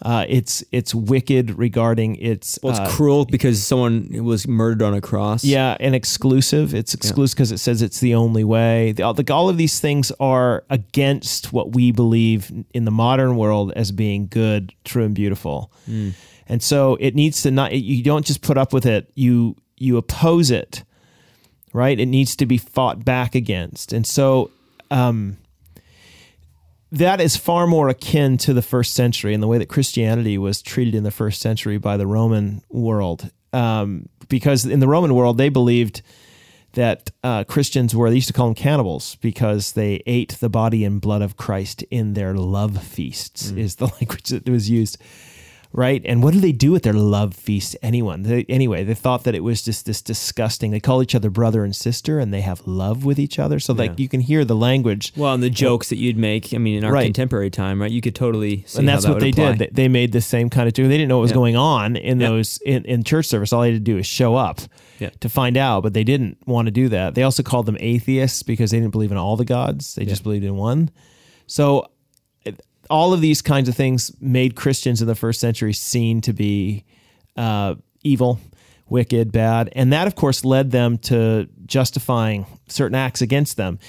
Uh, 0.01 0.25
it's 0.27 0.63
it's 0.71 0.95
wicked 0.95 1.57
regarding 1.59 2.15
its 2.15 2.57
Well, 2.63 2.71
it's 2.71 2.79
uh, 2.79 2.89
cruel 2.89 3.25
because 3.25 3.63
someone 3.63 4.09
was 4.23 4.47
murdered 4.47 4.81
on 4.81 4.93
a 4.95 5.01
cross. 5.01 5.43
yeah, 5.43 5.77
and 5.79 5.93
exclusive. 5.93 6.73
It's 6.73 6.93
exclusive 6.93 7.35
because 7.35 7.51
it 7.51 7.59
says 7.59 7.81
it's 7.83 7.99
the 7.99 8.15
only 8.15 8.43
way. 8.43 8.93
The, 8.93 9.03
all, 9.03 9.13
the, 9.13 9.31
all 9.31 9.47
of 9.47 9.57
these 9.57 9.79
things 9.79 10.11
are 10.19 10.63
against 10.69 11.53
what 11.53 11.73
we 11.75 11.91
believe 11.91 12.51
in 12.73 12.85
the 12.85 12.91
modern 12.91 13.37
world 13.37 13.73
as 13.75 13.91
being 13.91 14.27
good, 14.27 14.73
true, 14.85 15.05
and 15.05 15.13
beautiful. 15.13 15.71
And 16.47 16.63
so 16.63 16.97
it 16.99 17.13
needs 17.13 17.43
to 17.43 17.51
not. 17.51 17.71
You 17.73 18.03
don't 18.03 18.25
just 18.25 18.41
put 18.41 18.57
up 18.57 18.73
with 18.73 18.85
it. 18.87 19.11
You 19.13 19.55
you 19.77 19.97
oppose 19.97 20.49
it, 20.49 20.83
right? 21.73 21.99
It 21.99 22.07
needs 22.07 22.35
to 22.37 22.45
be 22.45 22.57
fought 22.57 23.05
back 23.05 23.35
against. 23.35 23.93
And 23.93 24.05
so. 24.07 24.49
Um, 24.89 25.37
that 26.91 27.21
is 27.21 27.37
far 27.37 27.67
more 27.67 27.89
akin 27.89 28.37
to 28.37 28.53
the 28.53 28.61
first 28.61 28.93
century 28.93 29.33
and 29.33 29.41
the 29.41 29.47
way 29.47 29.57
that 29.57 29.69
Christianity 29.69 30.37
was 30.37 30.61
treated 30.61 30.93
in 30.93 31.03
the 31.03 31.11
first 31.11 31.41
century 31.41 31.77
by 31.77 31.97
the 31.97 32.07
Roman 32.07 32.61
world. 32.69 33.31
Um, 33.53 34.09
because 34.27 34.65
in 34.65 34.79
the 34.79 34.87
Roman 34.87 35.13
world, 35.13 35.37
they 35.37 35.49
believed 35.49 36.01
that 36.73 37.11
uh, 37.23 37.43
Christians 37.43 37.95
were, 37.95 38.09
they 38.09 38.15
used 38.15 38.27
to 38.27 38.33
call 38.33 38.47
them 38.47 38.55
cannibals 38.55 39.15
because 39.15 39.73
they 39.73 40.01
ate 40.05 40.37
the 40.39 40.49
body 40.49 40.85
and 40.85 41.01
blood 41.01 41.21
of 41.21 41.37
Christ 41.37 41.83
in 41.83 42.13
their 42.13 42.33
love 42.33 42.81
feasts, 42.81 43.51
is 43.51 43.75
the 43.75 43.87
language 43.99 44.29
that 44.29 44.47
was 44.47 44.69
used. 44.69 44.97
Right. 45.73 46.01
And 46.05 46.21
what 46.21 46.33
do 46.33 46.39
they 46.41 46.51
do 46.51 46.75
at 46.75 46.83
their 46.83 46.93
love 46.93 47.33
feast? 47.33 47.77
Anyone? 47.81 48.23
They, 48.23 48.43
anyway, 48.49 48.83
they 48.83 48.93
thought 48.93 49.23
that 49.23 49.35
it 49.35 49.43
was 49.43 49.61
just 49.61 49.85
this 49.85 50.01
disgusting. 50.01 50.71
They 50.71 50.79
call 50.81 51.01
each 51.01 51.15
other 51.15 51.29
brother 51.29 51.63
and 51.63 51.73
sister 51.75 52.19
and 52.19 52.33
they 52.33 52.41
have 52.41 52.65
love 52.67 53.05
with 53.05 53.17
each 53.19 53.39
other. 53.39 53.59
So, 53.59 53.73
like, 53.73 53.97
you 53.97 54.09
can 54.09 54.19
hear 54.19 54.43
the 54.43 54.55
language. 54.55 55.13
Well, 55.15 55.33
and 55.33 55.41
the 55.41 55.49
jokes 55.49 55.87
that 55.89 55.95
you'd 55.97 56.17
make. 56.17 56.53
I 56.53 56.57
mean, 56.57 56.77
in 56.79 56.83
our 56.83 56.91
Right. 56.91 57.05
contemporary 57.05 57.49
time, 57.49 57.81
right? 57.81 57.89
You 57.91 58.01
could 58.01 58.15
totally. 58.15 58.63
See 58.67 58.79
and 58.79 58.87
that's 58.87 59.05
that 59.05 59.11
what 59.11 59.21
they 59.21 59.29
apply. 59.29 59.53
did. 59.53 59.59
They, 59.59 59.83
they 59.83 59.87
made 59.87 60.11
the 60.11 60.21
same 60.21 60.49
kind 60.49 60.67
of 60.67 60.73
joke. 60.73 60.87
They 60.89 60.97
didn't 60.97 61.07
know 61.09 61.17
what 61.19 61.23
was 61.23 61.31
Yeah. 61.31 61.35
going 61.35 61.55
on 61.55 61.95
in 61.95 62.19
Yeah. 62.19 62.27
those 62.29 62.57
in, 62.65 62.83
in 62.85 63.03
church 63.03 63.27
service. 63.27 63.53
All 63.53 63.61
they 63.61 63.71
had 63.71 63.75
to 63.77 63.79
do 63.79 63.97
is 63.97 64.05
show 64.05 64.35
up 64.35 64.59
Yeah. 64.99 65.11
to 65.21 65.29
find 65.29 65.55
out, 65.55 65.83
but 65.83 65.93
they 65.93 66.03
didn't 66.03 66.37
want 66.45 66.65
to 66.65 66.71
do 66.71 66.89
that. 66.89 67.15
They 67.15 67.23
also 67.23 67.43
called 67.43 67.65
them 67.65 67.77
atheists 67.79 68.43
because 68.43 68.71
they 68.71 68.77
didn't 68.79 68.91
believe 68.91 69.11
in 69.11 69.17
all 69.17 69.37
the 69.37 69.45
gods. 69.45 69.95
They 69.95 70.03
just 70.05 70.23
believed 70.23 70.43
in 70.43 70.55
one. 70.57 70.89
So 71.47 71.85
all 72.91 73.13
of 73.13 73.21
these 73.21 73.41
kinds 73.41 73.69
of 73.69 73.75
things 73.75 74.11
made 74.19 74.55
Christians 74.55 75.01
in 75.01 75.07
the 75.07 75.15
first 75.15 75.39
century 75.39 75.73
seen 75.73 76.21
to 76.21 76.33
be 76.33 76.83
uh, 77.37 77.75
evil, 78.03 78.39
wicked, 78.89 79.31
bad, 79.31 79.69
and 79.73 79.93
that, 79.93 80.07
of 80.07 80.15
course, 80.15 80.43
led 80.45 80.71
them 80.71 80.97
to 80.99 81.47
justifying 81.65 82.45
certain 82.67 82.95
acts 82.95 83.21
against 83.21 83.57
them. 83.57 83.79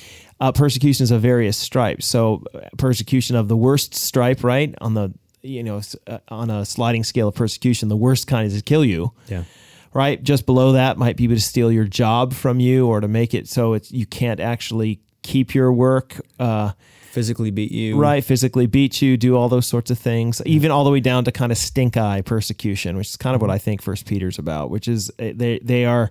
Uh, 0.41 0.51
persecutions 0.51 1.11
of 1.13 1.21
various 1.23 1.57
stripes. 1.57 2.05
So, 2.07 2.43
uh, 2.55 2.61
persecution 2.77 3.37
of 3.37 3.47
the 3.47 3.57
worst 3.57 3.95
stripe, 3.95 4.43
right 4.43 4.75
on 4.81 4.95
the 4.95 5.13
you 5.43 5.63
know 5.63 5.81
uh, 6.07 6.19
on 6.29 6.51
a 6.51 6.65
sliding 6.65 7.05
scale 7.05 7.29
of 7.29 7.35
persecution, 7.35 7.89
the 7.89 7.97
worst 7.97 8.27
kind 8.27 8.47
is 8.47 8.57
to 8.57 8.63
kill 8.63 8.85
you 8.85 9.13
Yeah. 9.29 9.45
right? 9.93 10.21
Just 10.23 10.47
below 10.47 10.73
that 10.73 10.99
might 10.99 11.17
be 11.17 11.27
to 11.29 11.41
steal 11.41 11.71
your 11.71 11.85
job 11.85 12.33
from 12.33 12.59
you 12.61 12.87
or 12.89 13.01
to 13.01 13.09
make 13.09 13.35
it 13.35 13.47
so 13.49 13.75
it's 13.75 13.93
you 13.93 14.07
can't 14.07 14.41
actually 14.41 15.01
keep 15.23 15.55
your 15.55 15.73
work. 15.73 16.21
Uh, 16.41 16.73
Physically 17.13 17.51
beat 17.51 17.71
you. 17.73 17.97
right 17.99 18.25
physically 18.25 18.67
beat 18.67 19.03
you 19.03 19.17
do 19.19 19.37
all 19.37 19.49
those 19.51 19.67
sorts 19.67 19.91
of 19.91 19.99
things 19.99 20.41
even 20.47 20.71
all 20.71 20.83
the 20.83 20.91
way 20.91 20.99
down 21.01 21.25
to 21.27 21.31
kind 21.33 21.53
of 21.53 21.59
stink 21.59 21.97
eye 21.97 22.23
persecution 22.23 22.97
which 22.97 23.09
is 23.11 23.17
kind 23.19 23.37
of 23.37 23.43
what 23.43 23.51
i 23.51 23.59
think 23.59 23.83
first 23.83 24.07
peter's 24.07 24.39
about 24.39 24.71
which 24.71 24.89
is 24.89 25.11
uh, 25.19 25.31
they 25.35 25.59
they 25.63 25.85
are 25.85 26.11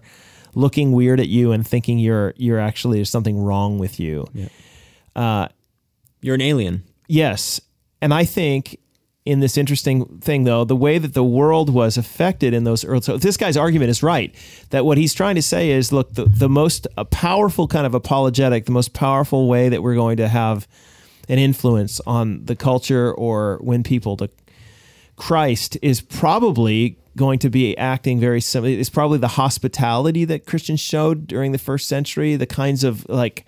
looking 0.53 0.91
weird 0.91 1.19
at 1.19 1.27
you 1.27 1.51
and 1.53 1.65
thinking 1.67 1.97
you're 1.97 2.33
you're 2.37 2.59
actually 2.59 2.99
there's 2.99 3.09
something 3.09 3.39
wrong 3.43 3.79
with 3.79 3.99
you 3.99 4.27
Yeah. 4.33 4.47
uh, 5.15 5.47
You're 6.21 6.35
an 6.35 6.41
alien. 6.41 6.83
yes 7.07 7.59
and 7.99 8.13
i 8.13 8.23
think 8.23 8.77
in 9.25 9.39
this 9.39 9.57
interesting 9.57 10.05
thing 10.19 10.43
though 10.43 10.63
the 10.65 10.75
way 10.75 10.97
that 10.99 11.13
the 11.15 11.23
world 11.23 11.71
was 11.73 11.97
affected 11.97 12.53
in 12.53 12.63
those 12.63 12.85
early 12.85 13.01
so 13.01 13.17
this 13.17 13.37
guy's 13.37 13.57
argument 13.57 13.89
is 13.89 14.03
right 14.03 14.35
that 14.69 14.85
what 14.85 14.97
he's 14.99 15.13
trying 15.15 15.35
to 15.35 15.41
say 15.41 15.71
is 15.71 15.91
look 15.91 16.13
the, 16.13 16.25
the 16.25 16.49
most 16.49 16.85
powerful 17.11 17.67
kind 17.67 17.85
of 17.87 17.93
apologetic 17.95 18.65
the 18.65 18.71
most 18.71 18.93
powerful 18.93 19.47
way 19.47 19.67
that 19.69 19.81
we're 19.81 19.95
going 19.95 20.17
to 20.17 20.27
have 20.27 20.67
an 21.29 21.39
influence 21.39 22.01
on 22.05 22.45
the 22.45 22.55
culture 22.55 23.12
or 23.13 23.60
win 23.62 23.84
people 23.84 24.17
to 24.17 24.29
Christ 25.17 25.77
is 25.81 26.01
probably 26.01 26.97
going 27.15 27.39
to 27.39 27.49
be 27.49 27.77
acting 27.77 28.19
very 28.19 28.41
similar. 28.41 28.73
It's 28.73 28.89
probably 28.89 29.19
the 29.19 29.27
hospitality 29.27 30.25
that 30.25 30.45
Christians 30.45 30.79
showed 30.79 31.27
during 31.27 31.51
the 31.51 31.57
first 31.57 31.88
century, 31.88 32.36
the 32.36 32.45
kinds 32.47 32.84
of 32.84 33.07
like 33.10 33.45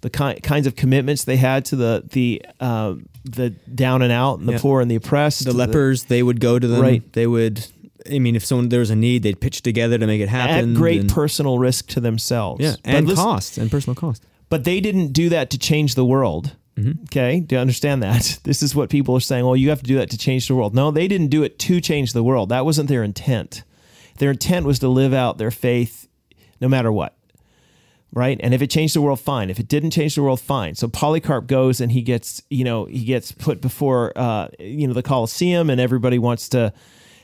the 0.00 0.10
ki- 0.10 0.40
kinds 0.42 0.66
of 0.66 0.76
commitments 0.76 1.24
they 1.24 1.36
had 1.36 1.64
to 1.66 1.76
the 1.76 2.04
the 2.12 2.42
uh, 2.60 2.94
the 3.24 3.50
down 3.50 4.02
and 4.02 4.12
out 4.12 4.38
and 4.38 4.48
the 4.48 4.52
Yeah. 4.52 4.58
poor 4.60 4.80
and 4.80 4.90
the 4.90 4.94
oppressed, 4.96 5.44
The 5.44 5.52
lepers, 5.52 6.04
they 6.04 6.22
would 6.22 6.40
go 6.40 6.58
to 6.58 6.66
them. 6.66 6.80
Right. 6.80 7.12
They 7.12 7.26
would. 7.26 7.66
I 8.10 8.18
mean, 8.18 8.36
if 8.36 8.44
someone 8.44 8.68
there 8.68 8.80
was 8.80 8.90
a 8.90 8.96
need, 8.96 9.22
they'd 9.22 9.40
pitch 9.40 9.62
together 9.62 9.96
to 9.98 10.06
make 10.06 10.20
it 10.20 10.28
happen. 10.28 10.72
at 10.72 10.76
great 10.76 11.00
and- 11.00 11.10
personal 11.10 11.58
risk 11.58 11.88
to 11.88 12.00
themselves. 12.00 12.62
yeah, 12.62 12.76
and 12.84 13.06
listen- 13.06 13.24
cost 13.24 13.58
and 13.58 13.70
personal 13.70 13.94
cost. 13.94 14.22
But 14.50 14.64
they 14.64 14.80
didn't 14.80 15.12
do 15.12 15.30
that 15.30 15.50
to 15.50 15.58
change 15.58 15.94
the 15.96 16.04
world. 16.04 16.52
Okay, 16.78 17.40
do 17.40 17.54
you 17.54 17.60
understand 17.60 18.02
that? 18.02 18.40
This 18.44 18.62
is 18.62 18.74
what 18.74 18.90
people 18.90 19.16
are 19.16 19.20
saying. 19.20 19.44
Well, 19.44 19.56
you 19.56 19.70
have 19.70 19.80
to 19.80 19.86
do 19.86 19.96
that 19.96 20.10
to 20.10 20.18
change 20.18 20.48
the 20.48 20.54
world. 20.54 20.74
No, 20.74 20.90
they 20.90 21.08
didn't 21.08 21.28
do 21.28 21.42
it 21.42 21.58
to 21.60 21.80
change 21.80 22.12
the 22.12 22.22
world. 22.22 22.48
That 22.48 22.64
wasn't 22.64 22.88
their 22.88 23.02
intent. 23.02 23.62
Their 24.18 24.32
intent 24.32 24.66
was 24.66 24.78
to 24.80 24.88
live 24.88 25.14
out 25.14 25.38
their 25.38 25.50
faith 25.50 26.08
no 26.60 26.68
matter 26.68 26.92
what. 26.92 27.16
Right? 28.12 28.38
And 28.40 28.54
if 28.54 28.62
it 28.62 28.70
changed 28.70 28.94
the 28.94 29.00
world, 29.00 29.18
fine. 29.18 29.50
If 29.50 29.58
it 29.58 29.66
didn't 29.66 29.90
change 29.90 30.14
the 30.14 30.22
world, 30.22 30.40
fine. 30.40 30.76
So 30.76 30.86
Polycarp 30.88 31.48
goes 31.48 31.80
and 31.80 31.90
he 31.90 32.02
gets, 32.02 32.42
you 32.48 32.62
know, 32.62 32.84
he 32.84 33.04
gets 33.04 33.32
put 33.32 33.60
before, 33.60 34.12
uh, 34.14 34.48
you 34.60 34.86
know, 34.86 34.94
the 34.94 35.02
Colosseum, 35.02 35.68
and 35.68 35.80
everybody 35.80 36.18
wants 36.18 36.48
to 36.50 36.72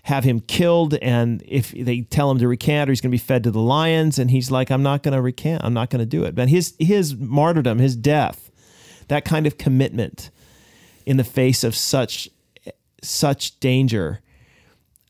have 0.03 0.25
him 0.25 0.41
killed. 0.41 0.95
And 0.95 1.45
if 1.47 1.71
they 1.71 2.01
tell 2.01 2.29
him 2.31 2.39
to 2.39 2.49
recant, 2.49 2.89
or 2.89 2.93
he's 2.93 3.01
going 3.01 3.11
to 3.11 3.15
be 3.15 3.19
fed 3.19 3.45
to 3.45 3.53
the 3.53 3.61
lions, 3.61 4.19
and 4.19 4.33
he's 4.33 4.51
like, 4.51 4.71
"I'm 4.71 4.83
not 4.83 5.05
going 5.05 5.15
to 5.15 5.23
recant. 5.23 5.63
I'm 5.65 5.75
not 5.75 5.91
going 5.91 6.01
to 6.01 6.07
do 6.07 6.25
it." 6.25 6.35
But 6.35 6.49
his 6.49 6.75
his 6.81 7.15
martyrdom, 7.15 7.79
his 7.79 7.95
death, 7.95 8.50
that 9.11 9.25
kind 9.25 9.47
of 9.47 9.59
commitment 9.59 10.31
in 11.05 11.17
the 11.17 11.25
face 11.25 11.65
of 11.65 11.75
such 11.75 12.31
such 13.03 13.59
danger 13.61 14.21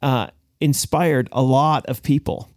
uh, 0.02 0.28
inspired 0.60 1.28
a 1.32 1.42
lot 1.42 1.84
of 1.86 2.02
people 2.02 2.48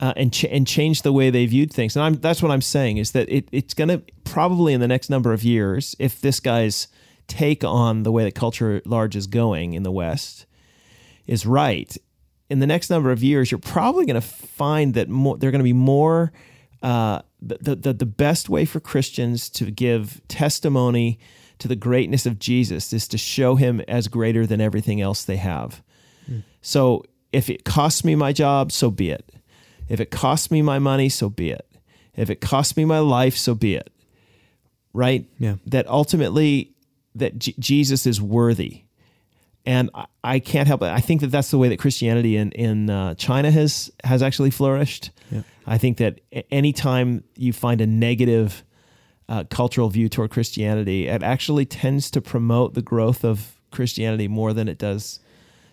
uh, 0.00 0.12
and 0.16 0.32
ch- 0.32 0.44
and 0.44 0.66
changed 0.66 1.02
the 1.02 1.12
way 1.12 1.30
they 1.30 1.46
viewed 1.46 1.72
things. 1.72 1.96
And 1.96 2.04
I'm, 2.04 2.14
that's 2.16 2.42
what 2.42 2.50
I'm 2.50 2.60
saying 2.60 2.98
is 2.98 3.12
that 3.12 3.28
it, 3.30 3.48
it's 3.50 3.72
going 3.72 3.88
to 3.88 4.02
probably 4.24 4.74
in 4.74 4.80
the 4.80 4.88
next 4.88 5.08
number 5.08 5.32
of 5.32 5.42
years, 5.42 5.96
if 5.98 6.20
this 6.20 6.38
guy's 6.38 6.88
take 7.28 7.64
on 7.64 8.02
the 8.02 8.12
way 8.12 8.24
that 8.24 8.34
culture 8.34 8.76
at 8.76 8.86
large 8.86 9.16
is 9.16 9.26
going 9.26 9.72
in 9.72 9.82
the 9.84 9.92
West 9.92 10.44
is 11.26 11.46
right, 11.46 11.96
in 12.50 12.58
the 12.58 12.66
next 12.66 12.90
number 12.90 13.10
of 13.10 13.22
years, 13.22 13.50
you're 13.50 13.58
probably 13.58 14.04
going 14.04 14.20
to 14.20 14.20
find 14.20 14.92
that 14.94 15.08
more, 15.08 15.38
there 15.38 15.48
are 15.48 15.52
going 15.52 15.60
to 15.60 15.64
be 15.64 15.72
more. 15.72 16.32
Uh, 16.82 17.22
the, 17.44 17.76
the 17.76 17.92
the 17.92 18.06
best 18.06 18.48
way 18.48 18.64
for 18.64 18.80
Christians 18.80 19.50
to 19.50 19.70
give 19.70 20.20
testimony 20.28 21.18
to 21.58 21.68
the 21.68 21.76
greatness 21.76 22.26
of 22.26 22.38
Jesus 22.38 22.92
is 22.92 23.06
to 23.08 23.18
show 23.18 23.54
Him 23.56 23.80
as 23.86 24.08
greater 24.08 24.46
than 24.46 24.60
everything 24.60 25.00
else 25.00 25.24
they 25.24 25.36
have. 25.36 25.82
Hmm. 26.26 26.40
So 26.62 27.04
if 27.32 27.50
it 27.50 27.64
costs 27.64 28.04
me 28.04 28.14
my 28.14 28.32
job, 28.32 28.72
so 28.72 28.90
be 28.90 29.10
it. 29.10 29.32
If 29.88 30.00
it 30.00 30.10
costs 30.10 30.50
me 30.50 30.62
my 30.62 30.78
money, 30.78 31.08
so 31.08 31.28
be 31.28 31.50
it. 31.50 31.66
If 32.16 32.30
it 32.30 32.40
costs 32.40 32.76
me 32.76 32.84
my 32.84 33.00
life, 33.00 33.36
so 33.36 33.54
be 33.54 33.74
it. 33.74 33.90
Right? 34.92 35.26
Yeah. 35.38 35.56
That 35.66 35.88
ultimately 35.88 36.72
that 37.14 37.38
J- 37.38 37.54
Jesus 37.58 38.06
is 38.06 38.20
worthy. 38.20 38.83
And 39.66 39.88
I, 39.94 40.04
I 40.22 40.38
can't 40.40 40.68
help 40.68 40.82
it. 40.82 40.86
I 40.90 41.00
think 41.00 41.20
that 41.22 41.28
that's 41.28 41.50
the 41.50 41.58
way 41.58 41.68
that 41.70 41.78
Christianity 41.78 42.36
in 42.36 42.52
in 42.52 42.90
uh, 42.90 43.14
China 43.14 43.50
has 43.50 43.90
has 44.04 44.22
actually 44.22 44.50
flourished. 44.50 45.10
Yeah. 45.30 45.42
I 45.66 45.78
think 45.78 45.96
that 45.98 46.20
anytime 46.50 47.24
you 47.36 47.52
find 47.54 47.80
a 47.80 47.86
negative 47.86 48.62
uh, 49.28 49.44
cultural 49.48 49.88
view 49.88 50.08
toward 50.10 50.30
Christianity, 50.30 51.08
it 51.08 51.22
actually 51.22 51.64
tends 51.64 52.10
to 52.10 52.20
promote 52.20 52.74
the 52.74 52.82
growth 52.82 53.24
of 53.24 53.58
Christianity 53.70 54.28
more 54.28 54.52
than 54.52 54.68
it 54.68 54.76
does 54.78 55.20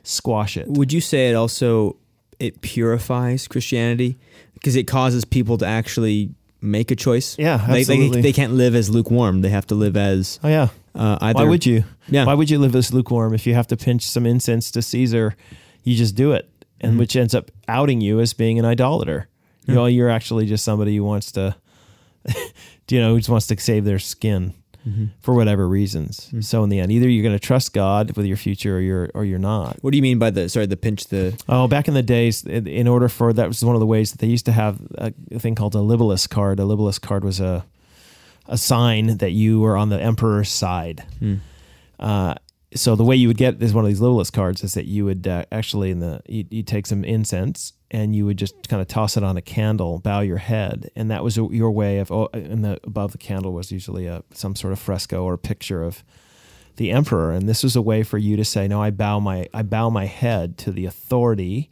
squash 0.03 0.55
it. 0.57 0.67
Would 0.69 0.93
you 0.93 1.01
say 1.01 1.29
it 1.29 1.35
also 1.35 1.97
it 2.39 2.61
purifies 2.61 3.47
Christianity 3.47 4.17
because 4.53 4.75
it 4.77 4.87
causes 4.87 5.25
people 5.25 5.57
to 5.57 5.65
actually 5.65 6.29
make 6.61 6.89
a 6.91 6.95
choice? 6.95 7.35
Yeah, 7.37 7.57
They- 7.57 7.83
they, 7.83 7.93
absolutely. 7.93 8.21
they 8.21 8.33
can't 8.33 8.53
live 8.53 8.73
as 8.73 8.89
lukewarm. 8.89 9.41
They 9.41 9.49
have 9.49 9.67
to 9.67 9.75
live 9.75 9.97
as 9.97 10.39
Oh 10.43 10.47
yeah. 10.49 10.69
Uh, 10.95 11.17
either. 11.21 11.43
Why 11.43 11.49
would 11.49 11.65
you? 11.65 11.83
Yeah. 12.09 12.25
Why 12.25 12.33
would 12.33 12.49
you 12.49 12.59
live 12.59 12.75
as 12.75 12.93
lukewarm 12.93 13.33
if 13.33 13.45
you 13.47 13.53
have 13.53 13.67
to 13.67 13.77
pinch 13.77 14.03
some 14.03 14.25
incense 14.25 14.71
to 14.71 14.81
Caesar? 14.81 15.35
You 15.83 15.95
just 15.95 16.15
do 16.15 16.31
it, 16.33 16.49
and 16.79 16.95
Mhm. 16.95 16.99
which 16.99 17.15
ends 17.15 17.33
up 17.33 17.49
outing 17.67 18.01
you 18.01 18.19
as 18.19 18.33
being 18.33 18.59
an 18.59 18.65
idolater. 18.65 19.27
You 19.67 19.75
know, 19.75 19.85
you're 19.85 20.09
actually 20.09 20.47
just 20.47 20.65
somebody 20.65 20.95
who 20.97 21.03
wants 21.03 21.31
to, 21.33 21.55
you 22.89 22.99
know, 22.99 23.13
who 23.13 23.19
just 23.19 23.29
wants 23.29 23.47
to 23.47 23.59
save 23.59 23.85
their 23.85 23.99
skin 23.99 24.53
Mhm. 24.87 25.09
for 25.21 25.33
whatever 25.35 25.67
reasons. 25.67 26.29
Mm. 26.33 26.43
So 26.43 26.63
in 26.63 26.69
the 26.69 26.79
end, 26.79 26.91
either 26.91 27.07
you're 27.07 27.21
going 27.23 27.35
to 27.35 27.39
trust 27.39 27.71
God 27.73 28.17
with 28.17 28.25
your 28.25 28.35
future, 28.37 28.77
or 28.77 28.79
you're 28.81 29.09
or 29.13 29.23
you're 29.23 29.37
not. 29.39 29.77
What 29.81 29.91
do 29.91 29.97
you 29.97 30.01
mean 30.01 30.17
by 30.17 30.31
the 30.31 30.49
sorry 30.49 30.65
the 30.65 30.75
pinch 30.77 31.07
the 31.07 31.39
Oh, 31.47 31.67
back 31.67 31.87
in 31.87 31.93
the 31.93 32.01
days, 32.03 32.43
in 32.43 32.87
order 32.87 33.07
for 33.07 33.31
that 33.33 33.47
was 33.47 33.63
one 33.63 33.75
of 33.75 33.79
the 33.79 33.85
ways 33.85 34.11
that 34.11 34.17
they 34.19 34.27
used 34.27 34.45
to 34.45 34.51
have 34.51 34.79
a, 34.97 35.13
a 35.31 35.39
thing 35.39 35.53
called 35.55 35.75
a 35.75 35.79
libellus 35.79 36.27
card. 36.27 36.59
A 36.59 36.63
libellus 36.63 36.99
card 36.99 37.23
was 37.23 37.39
a 37.39 37.63
a 38.51 38.57
sign 38.57 39.17
that 39.17 39.31
you 39.31 39.61
were 39.61 39.75
on 39.75 39.89
the 39.89 39.99
emperor's 39.99 40.49
side. 40.49 41.03
hmm. 41.17 41.35
Uh, 41.99 42.35
so 42.73 42.95
the 42.95 43.03
way 43.03 43.15
you 43.15 43.27
would 43.27 43.37
get 43.37 43.61
is 43.61 43.73
one 43.73 43.83
of 43.83 43.89
these 43.89 43.99
libellus 43.99 44.31
cards 44.31 44.63
is 44.63 44.75
that 44.75 44.85
you 44.85 45.05
would 45.05 45.27
uh, 45.27 45.45
actually 45.51 45.91
in 45.91 45.99
the 45.99 46.21
you 46.27 46.45
you 46.49 46.63
take 46.63 46.85
some 46.85 47.03
incense 47.03 47.73
and 47.91 48.15
you 48.15 48.25
would 48.25 48.37
just 48.37 48.69
kind 48.69 48.81
of 48.81 48.87
toss 48.87 49.17
it 49.17 49.23
on 49.23 49.35
a 49.35 49.41
candle, 49.41 49.99
bow 49.99 50.21
your 50.21 50.37
head, 50.37 50.89
and 50.95 51.11
that 51.11 51.23
was 51.23 51.35
your 51.35 51.69
way 51.71 51.99
of. 51.99 52.11
Oh, 52.11 52.29
and 52.33 52.63
the 52.63 52.79
above 52.85 53.11
the 53.11 53.17
candle 53.17 53.51
was 53.51 53.71
usually 53.71 54.07
a 54.07 54.23
some 54.33 54.55
sort 54.55 54.71
of 54.71 54.79
fresco 54.79 55.23
or 55.25 55.37
picture 55.37 55.83
of 55.83 56.03
the 56.77 56.91
emperor, 56.91 57.33
and 57.33 57.49
this 57.49 57.63
was 57.63 57.75
a 57.75 57.81
way 57.81 58.03
for 58.03 58.17
you 58.17 58.37
to 58.37 58.45
say, 58.45 58.67
"No, 58.67 58.81
I 58.81 58.91
bow 58.91 59.19
my 59.19 59.47
I 59.53 59.63
bow 59.63 59.89
my 59.89 60.05
head 60.05 60.57
to 60.59 60.71
the 60.71 60.85
authority." 60.85 61.69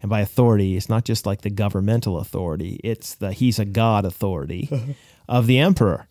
And 0.00 0.08
by 0.08 0.20
authority, 0.20 0.76
it's 0.76 0.88
not 0.88 1.04
just 1.04 1.26
like 1.26 1.42
the 1.42 1.50
governmental 1.50 2.18
authority; 2.18 2.80
it's 2.82 3.14
the 3.14 3.32
he's 3.32 3.58
a 3.58 3.66
god 3.66 4.06
authority 4.06 4.96
of 5.28 5.46
the 5.46 5.58
emperor. 5.58 6.08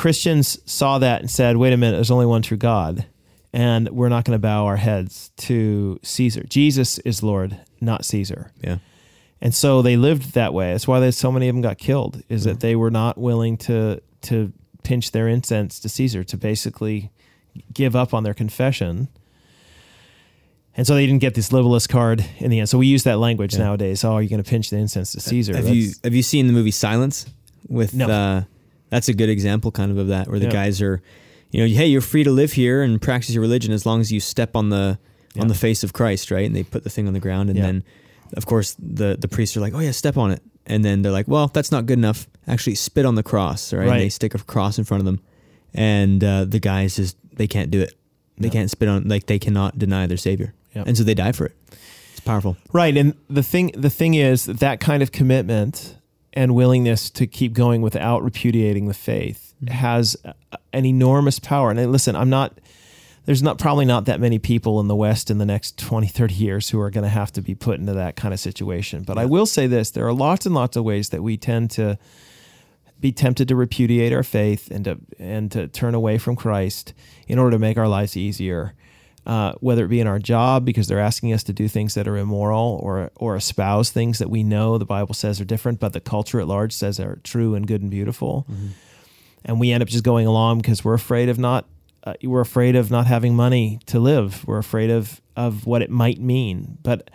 Christians 0.00 0.58
saw 0.64 0.98
that 0.98 1.20
and 1.20 1.30
said, 1.30 1.58
wait 1.58 1.72
a 1.74 1.76
minute, 1.76 1.96
there's 1.98 2.10
only 2.10 2.24
one 2.26 2.40
true 2.40 2.56
God, 2.56 3.04
and 3.52 3.86
we're 3.90 4.08
not 4.08 4.24
going 4.24 4.34
to 4.34 4.40
bow 4.40 4.64
our 4.64 4.76
heads 4.76 5.30
to 5.36 6.00
Caesar. 6.02 6.42
Jesus 6.44 6.98
is 7.00 7.22
Lord, 7.22 7.60
not 7.82 8.06
Caesar. 8.06 8.50
yeah 8.62 8.78
And 9.42 9.54
so 9.54 9.82
they 9.82 9.96
lived 9.98 10.32
that 10.32 10.54
way. 10.54 10.72
That's 10.72 10.88
why 10.88 11.10
so 11.10 11.30
many 11.30 11.48
of 11.48 11.54
them 11.54 11.60
got 11.60 11.76
killed, 11.76 12.22
is 12.30 12.44
that 12.44 12.60
they 12.60 12.76
were 12.76 12.90
not 12.90 13.18
willing 13.18 13.56
to 13.68 14.00
to 14.22 14.52
pinch 14.82 15.10
their 15.12 15.28
incense 15.28 15.78
to 15.80 15.88
Caesar, 15.90 16.24
to 16.24 16.36
basically 16.38 17.10
give 17.74 17.94
up 17.94 18.14
on 18.14 18.22
their 18.22 18.34
confession. 18.34 19.08
And 20.76 20.86
so 20.86 20.94
they 20.94 21.04
didn't 21.06 21.20
get 21.20 21.34
this 21.34 21.50
libellus 21.50 21.86
card 21.88 22.24
in 22.38 22.50
the 22.50 22.58
end. 22.60 22.68
So 22.68 22.78
we 22.78 22.86
use 22.86 23.02
that 23.04 23.18
language 23.18 23.54
Yeah. 23.54 23.64
nowadays. 23.64 24.04
Oh, 24.04 24.12
are 24.14 24.22
you 24.22 24.28
going 24.30 24.42
to 24.42 24.48
pinch 24.48 24.70
the 24.70 24.76
incense 24.78 25.12
to 25.12 25.20
Caesar? 25.20 25.54
Have 25.56 25.68
you 25.68 25.92
have 26.04 26.14
you 26.14 26.22
seen 26.22 26.46
the 26.46 26.52
movie 26.54 26.70
Silence? 26.70 27.26
With 27.68 27.92
No. 27.94 28.08
uh, 28.08 28.42
that's 28.90 29.08
a 29.08 29.14
good 29.14 29.28
example, 29.28 29.70
kind 29.70 29.90
of 29.90 29.98
of 29.98 30.08
that, 30.08 30.28
where 30.28 30.38
the 30.38 30.46
Yeah. 30.46 30.52
guys 30.52 30.82
are, 30.82 31.00
you 31.50 31.60
know, 31.60 31.66
hey, 31.74 31.86
you're 31.86 32.00
free 32.00 32.24
to 32.24 32.30
live 32.30 32.52
here 32.52 32.82
and 32.82 33.00
practice 33.00 33.30
your 33.34 33.40
religion 33.42 33.72
as 33.72 33.84
long 33.86 34.00
as 34.00 34.12
you 34.12 34.20
step 34.20 34.54
on 34.56 34.68
the 34.70 34.98
Yeah. 35.34 35.42
on 35.42 35.48
the 35.48 35.54
face 35.54 35.82
of 35.84 35.92
Christ, 35.92 36.30
right? 36.30 36.44
And 36.46 36.54
they 36.56 36.62
put 36.64 36.82
the 36.84 36.90
thing 36.90 37.06
on 37.06 37.12
the 37.14 37.20
ground, 37.20 37.50
and 37.50 37.56
Yeah. 37.58 37.66
then, 37.66 37.84
of 38.36 38.46
course, 38.46 38.76
the 38.78 39.16
the 39.20 39.28
priests 39.28 39.56
are 39.56 39.60
like, 39.60 39.74
oh 39.74 39.78
yeah, 39.80 39.92
step 39.92 40.16
on 40.16 40.30
it, 40.32 40.42
and 40.66 40.84
then 40.84 41.02
they're 41.02 41.12
like, 41.12 41.28
well, 41.28 41.48
that's 41.48 41.70
not 41.72 41.86
good 41.86 41.98
enough. 41.98 42.28
Actually, 42.48 42.74
spit 42.74 43.06
on 43.06 43.14
the 43.14 43.22
cross, 43.22 43.72
right? 43.72 43.86
Right. 43.86 43.92
And 43.92 44.00
they 44.02 44.08
stick 44.08 44.34
a 44.34 44.38
cross 44.38 44.76
in 44.78 44.84
front 44.84 45.00
of 45.00 45.04
them, 45.06 45.20
and 45.74 46.22
uh, 46.24 46.44
the 46.44 46.58
guys 46.58 46.96
just 46.96 47.16
they 47.36 47.46
can't 47.46 47.70
do 47.70 47.80
it. 47.80 47.94
They 48.38 48.48
No. 48.48 48.52
can't 48.52 48.70
spit 48.70 48.88
on 48.88 49.06
like 49.08 49.26
they 49.26 49.38
cannot 49.38 49.78
deny 49.78 50.06
their 50.06 50.16
savior, 50.16 50.52
Yep. 50.74 50.86
and 50.88 50.96
so 50.98 51.04
they 51.04 51.14
die 51.14 51.32
for 51.32 51.46
it. 51.46 51.54
It's 52.12 52.20
powerful. 52.20 52.56
Right, 52.72 52.96
and 52.96 53.14
the 53.28 53.42
thing 53.42 53.70
the 53.76 53.90
thing 53.90 54.14
is 54.14 54.46
that 54.46 54.80
kind 54.80 55.02
of 55.02 55.12
commitment 55.12 55.94
and 56.32 56.54
willingness 56.54 57.10
to 57.10 57.26
keep 57.26 57.52
going 57.52 57.82
without 57.82 58.22
repudiating 58.22 58.86
the 58.88 58.94
faith 58.94 59.52
Mhm. 59.64 59.70
has 59.70 60.16
an 60.72 60.86
enormous 60.86 61.38
power. 61.38 61.70
And 61.70 61.92
listen, 61.92 62.14
I'm 62.16 62.30
not 62.30 62.58
there's 63.26 63.42
not 63.42 63.58
probably 63.58 63.84
not 63.84 64.06
that 64.06 64.18
many 64.18 64.38
people 64.38 64.80
in 64.80 64.88
the 64.88 64.96
West 64.96 65.30
in 65.30 65.36
the 65.38 65.44
next 65.44 65.76
20, 65.78 66.06
30 66.08 66.34
years 66.34 66.70
who 66.70 66.80
are 66.80 66.90
going 66.90 67.04
to 67.04 67.10
have 67.10 67.30
to 67.32 67.42
be 67.42 67.54
put 67.54 67.78
into 67.78 67.92
that 67.92 68.16
kind 68.16 68.32
of 68.32 68.40
situation. 68.40 69.02
But 69.02 69.18
I 69.18 69.26
will 69.26 69.44
say 69.46 69.66
this: 69.66 69.90
there 69.90 70.06
are 70.06 70.12
lots 70.14 70.46
and 70.46 70.54
lots 70.54 70.76
of 70.76 70.84
ways 70.84 71.10
that 71.10 71.22
we 71.22 71.36
tend 71.36 71.70
to 71.72 71.98
be 72.98 73.12
tempted 73.12 73.46
to 73.48 73.54
repudiate 73.56 74.12
our 74.12 74.22
faith 74.22 74.70
and 74.70 74.84
to 74.86 74.98
and 75.18 75.50
to 75.52 75.68
turn 75.68 75.94
away 75.94 76.16
from 76.18 76.34
Christ 76.34 76.92
in 77.28 77.38
order 77.38 77.52
to 77.52 77.58
make 77.58 77.76
our 77.78 77.88
lives 77.88 78.16
easier. 78.16 78.72
Uh, 79.26 79.52
whether 79.60 79.84
it 79.84 79.88
be 79.88 80.00
in 80.00 80.06
our 80.06 80.18
job 80.18 80.64
because 80.64 80.88
they're 80.88 80.98
asking 80.98 81.30
us 81.32 81.44
to 81.44 81.52
do 81.52 81.68
things 81.68 81.94
that 81.94 82.08
are 82.08 82.16
immoral 82.16 82.80
or 82.82 83.10
or 83.16 83.36
espouse 83.36 83.90
things 83.90 84.18
that 84.18 84.30
we 84.30 84.42
know 84.42 84.78
the 84.78 84.86
Bible 84.86 85.14
says 85.14 85.40
are 85.40 85.44
different, 85.44 85.78
but 85.78 85.92
the 85.92 86.00
culture 86.00 86.40
at 86.40 86.48
large 86.48 86.72
says 86.72 86.98
are 86.98 87.20
true 87.22 87.54
and 87.54 87.66
good 87.66 87.82
and 87.82 87.90
beautiful, 87.90 88.46
mm-hmm. 88.50 88.68
and 89.44 89.60
we 89.60 89.72
end 89.72 89.82
up 89.82 89.88
just 89.88 90.04
going 90.04 90.26
along 90.26 90.58
because 90.58 90.82
we're 90.82 90.94
afraid 90.94 91.28
of 91.28 91.38
not 91.38 91.66
uh, 92.04 92.14
we're 92.22 92.40
afraid 92.40 92.76
of 92.76 92.90
not 92.90 93.06
having 93.06 93.34
money 93.34 93.78
to 93.86 94.00
live. 94.00 94.46
We're 94.46 94.58
afraid 94.58 94.90
of 94.90 95.20
of 95.36 95.66
what 95.66 95.82
it 95.82 95.90
might 95.90 96.20
mean. 96.20 96.78
But 96.82 97.10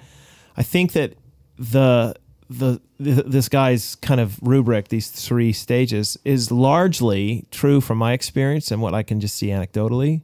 I 0.55 0.63
think 0.63 0.93
that 0.93 1.15
the 1.57 2.15
the, 2.49 2.79
the 2.99 3.23
this 3.23 3.49
guy's 3.49 3.95
kind 3.95 4.19
of 4.19 4.37
rubric, 4.41 4.89
these 4.89 5.09
three 5.09 5.53
stages, 5.53 6.17
is 6.23 6.51
largely 6.51 7.45
true 7.51 7.81
from 7.81 7.97
my 7.97 8.13
experience 8.13 8.71
and 8.71 8.81
what 8.81 8.93
I 8.93 9.03
can 9.03 9.19
just 9.19 9.35
see 9.35 9.47
anecdotally. 9.47 10.21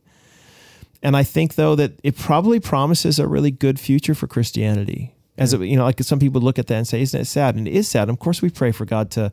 And 1.04 1.18
I 1.18 1.24
think 1.24 1.56
though 1.56 1.76
that 1.76 2.00
it 2.04 2.18
probably 2.18 2.60
promises 2.60 3.20
a 3.20 3.28
really 3.28 3.52
good 3.52 3.80
future 3.80 4.14
for 4.14 4.28
Christianity. 4.28 5.16
As 5.38 5.54
it, 5.54 5.62
you 5.62 5.76
know, 5.76 5.86
like 5.86 6.00
some 6.04 6.20
people 6.20 6.42
look 6.42 6.60
at 6.60 6.68
that 6.68 6.76
and 6.76 6.88
say, 6.88 7.02
"Isn't 7.02 7.22
it 7.22 7.26
sad?" 7.26 7.56
And 7.56 7.68
it 7.68 7.74
is 7.74 7.88
sad. 7.88 8.10
of 8.10 8.20
course, 8.20 8.42
we 8.42 8.50
pray 8.50 8.72
for 8.72 8.86
God 8.86 9.10
to 9.12 9.32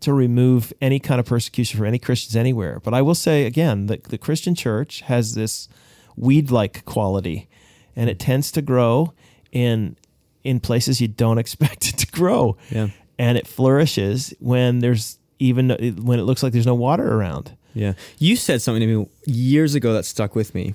to 0.00 0.12
remove 0.12 0.72
any 0.82 0.98
kind 0.98 1.18
of 1.18 1.26
persecution 1.26 1.78
for 1.78 1.86
any 1.86 1.98
Christians 1.98 2.36
anywhere. 2.36 2.80
But 2.80 2.92
I 2.92 3.00
will 3.00 3.14
say 3.14 3.44
again 3.44 3.86
that 3.86 4.04
the 4.04 4.18
Christian 4.18 4.54
church 4.54 5.00
has 5.02 5.34
this 5.34 5.68
weed 6.16 6.50
like 6.50 6.84
quality 6.84 7.48
and 7.94 8.10
it 8.10 8.18
tends 8.18 8.52
to 8.52 8.62
grow 8.62 9.14
in 9.52 9.96
in 10.44 10.60
places 10.60 11.00
you 11.00 11.08
don't 11.08 11.38
expect 11.44 11.88
it 11.88 11.96
to 11.98 12.06
grow. 12.06 12.56
Yeah. 12.70 12.88
And 13.18 13.38
it 13.38 13.46
flourishes 13.46 14.34
when 14.38 14.80
there's 14.80 15.18
even 15.38 15.70
when 16.02 16.18
it 16.18 16.22
looks 16.22 16.42
like 16.42 16.52
there's 16.52 16.66
no 16.66 16.74
water 16.74 17.14
around. 17.14 17.56
Yeah. 17.74 17.92
You 18.18 18.36
said 18.36 18.62
something 18.62 18.80
to 18.80 18.86
me 18.86 19.08
years 19.26 19.74
ago 19.74 19.92
that 19.94 20.04
stuck 20.04 20.34
with 20.34 20.54
me, 20.54 20.74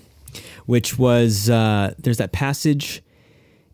which 0.65 0.97
was 0.97 1.49
uh, 1.49 1.93
there's 1.99 2.17
that 2.17 2.31
passage. 2.31 3.01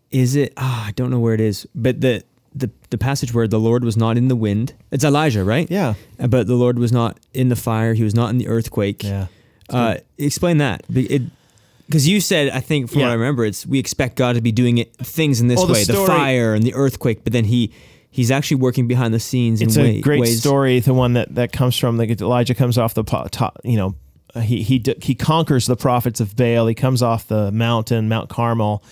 Is 0.10 0.36
it? 0.36 0.54
Oh, 0.58 0.84
I 0.88 0.92
don't 0.96 1.10
know 1.10 1.20
where 1.20 1.34
it 1.34 1.42
is, 1.42 1.68
but 1.76 2.02
the 2.02 2.24
the, 2.58 2.72
the 2.90 2.98
passage 2.98 3.34
where 3.34 3.48
the 3.48 3.60
Lord 3.60 3.84
was 3.84 3.96
not 3.96 4.18
in 4.18 4.28
the 4.28 4.36
wind. 4.36 4.74
It's 4.92 5.04
Elijah, 5.04 5.44
right? 5.44 5.70
Yeah. 5.70 5.94
Uh, 6.20 6.28
but 6.28 6.48
the 6.48 6.56
Lord 6.56 6.80
was 6.80 6.92
not 6.92 7.20
in 7.34 7.50
the 7.50 7.56
fire. 7.56 7.94
He 7.94 8.04
was 8.04 8.16
not 8.16 8.30
in 8.30 8.38
the 8.38 8.48
earthquake. 8.48 9.04
Yeah. 9.04 9.28
Uh, 9.70 9.98
explain 10.18 10.58
that. 10.58 10.84
Because 10.88 12.08
you 12.08 12.20
said, 12.20 12.50
I 12.50 12.60
think 12.60 12.90
from 12.90 13.00
yeah. 13.00 13.08
what 13.08 13.12
I 13.12 13.16
remember, 13.16 13.46
it's 13.46 13.66
we 13.66 13.80
expect 13.80 14.16
God 14.16 14.36
to 14.36 14.42
be 14.42 14.52
doing 14.52 14.78
it, 14.78 14.94
things 14.96 15.40
in 15.40 15.48
this 15.48 15.58
well, 15.58 15.72
way, 15.72 15.84
the, 15.84 15.94
the, 15.94 16.06
fire 16.06 16.54
and 16.54 16.64
the 16.64 16.74
earthquake, 16.74 17.24
but 17.24 17.34
then 17.34 17.46
he 17.46 17.72
he's 18.10 18.32
actually 18.32 18.58
working 18.58 18.88
behind 18.88 19.14
the 19.14 19.20
scenes. 19.20 19.62
It's 19.62 19.78
a 19.78 19.82
way, 19.82 20.02
great 20.02 20.22
ways. 20.22 20.40
story, 20.40 20.80
the 20.80 20.94
one 20.94 21.14
that 21.14 21.36
that 21.36 21.52
comes 21.52 21.78
from 21.78 21.98
like 21.98 22.10
Elijah 22.22 22.56
comes 22.56 22.78
off 22.78 22.94
the 22.94 23.04
top, 23.04 23.60
you 23.64 23.78
know, 23.78 23.96
he 24.42 24.64
he 24.64 24.84
he 25.02 25.16
conquers 25.16 25.66
the 25.66 25.76
prophets 25.76 26.20
of 26.20 26.36
Baal. 26.36 26.68
He 26.68 26.76
comes 26.76 27.02
off 27.02 27.28
the 27.28 27.52
mountain, 27.52 28.10
Mount 28.10 28.30
Carmel 28.30 28.84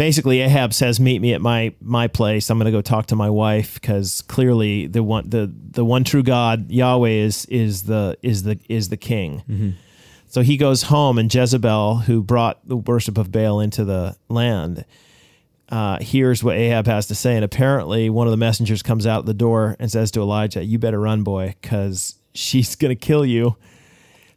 basically 0.00 0.40
Ahab 0.40 0.72
says, 0.72 0.98
"Meet 0.98 1.20
me 1.20 1.34
at 1.34 1.42
my 1.42 1.74
my 1.82 2.08
place. 2.08 2.48
I'm 2.48 2.56
going 2.56 2.64
to 2.64 2.72
go 2.72 2.80
talk 2.80 3.06
to 3.08 3.16
my 3.16 3.28
wife 3.28 3.74
because 3.74 4.22
clearly 4.22 4.86
the 4.86 5.02
one 5.02 5.28
the 5.28 5.52
the 5.72 5.84
one 5.84 6.04
true 6.04 6.22
God 6.22 6.70
Yahweh 6.70 7.10
is 7.10 7.44
is 7.46 7.82
the 7.82 8.16
is 8.22 8.44
the 8.44 8.58
is 8.70 8.88
the 8.88 8.96
king." 8.96 9.42
Mm-hmm. 9.48 9.70
So 10.26 10.40
he 10.40 10.56
goes 10.56 10.84
home, 10.84 11.18
and 11.18 11.32
Jezebel, 11.32 11.96
who 11.98 12.22
brought 12.22 12.66
the 12.66 12.78
worship 12.78 13.18
of 13.18 13.30
Baal 13.30 13.60
into 13.60 13.84
the 13.84 14.16
land, 14.30 14.86
uh, 15.68 15.98
hears 15.98 16.42
what 16.42 16.56
Ahab 16.56 16.86
has 16.86 17.06
to 17.08 17.14
say, 17.14 17.34
and 17.34 17.44
apparently 17.44 18.08
one 18.08 18.26
of 18.26 18.30
the 18.30 18.38
messengers 18.38 18.82
comes 18.82 19.06
out 19.06 19.26
the 19.26 19.34
door 19.34 19.76
and 19.78 19.92
says 19.92 20.10
to 20.12 20.22
Elijah, 20.22 20.64
"You 20.64 20.78
better 20.78 21.00
run, 21.00 21.24
boy, 21.24 21.56
because 21.60 22.14
she's 22.32 22.74
going 22.74 22.96
to 22.96 23.06
kill 23.06 23.26
you." 23.26 23.56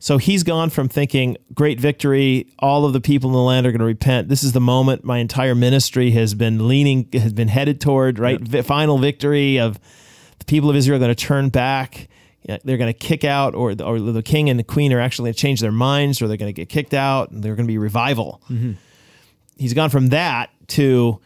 So 0.04 0.18
he's 0.18 0.44
gone 0.44 0.70
from 0.70 0.90
thinking, 0.90 1.38
great 1.54 1.80
victory, 1.80 2.54
all 2.60 2.84
of 2.84 2.92
the 2.92 3.00
people 3.00 3.30
in 3.30 3.34
the 3.36 3.42
land 3.42 3.66
are 3.66 3.72
going 3.72 3.80
to 3.80 3.86
repent. 3.86 4.28
This 4.28 4.44
is 4.44 4.52
the 4.52 4.60
moment 4.60 5.06
my 5.06 5.20
entire 5.20 5.56
ministry 5.56 6.12
has 6.12 6.34
been 6.34 6.68
leaning, 6.68 7.08
has 7.14 7.32
been 7.32 7.48
headed 7.48 7.80
toward, 7.80 8.20
right? 8.20 8.38
Yep. 8.46 8.66
Final 8.66 8.98
victory 8.98 9.62
of 9.62 9.80
the 10.40 10.46
people 10.46 10.70
of 10.70 10.76
Israel 10.76 10.98
are 10.98 11.00
going 11.00 11.16
to 11.16 11.26
turn 11.26 11.48
back. 11.48 12.10
They're 12.46 12.76
going 12.76 12.92
to 12.92 13.00
kick 13.00 13.24
out, 13.24 13.56
or, 13.56 13.70
or 13.82 13.98
the 13.98 14.22
king 14.22 14.50
and 14.50 14.60
the 14.60 14.66
queen 14.66 14.92
are 14.92 15.00
actually 15.00 15.28
going 15.28 15.36
to 15.36 15.40
change 15.40 15.62
their 15.62 15.72
minds, 15.72 16.22
or 16.22 16.28
they're 16.28 16.36
going 16.36 16.54
to 16.54 16.62
get 16.62 16.68
kicked 16.68 16.94
out, 16.94 17.32
and 17.32 17.42
they're 17.42 17.56
going 17.56 17.66
to 17.66 17.72
be 17.72 17.78
revival. 17.78 18.42
Mm-hmm. 18.50 18.74
He's 19.56 19.74
gone 19.74 19.90
from 19.90 20.08
that 20.08 20.50
to 20.68 21.22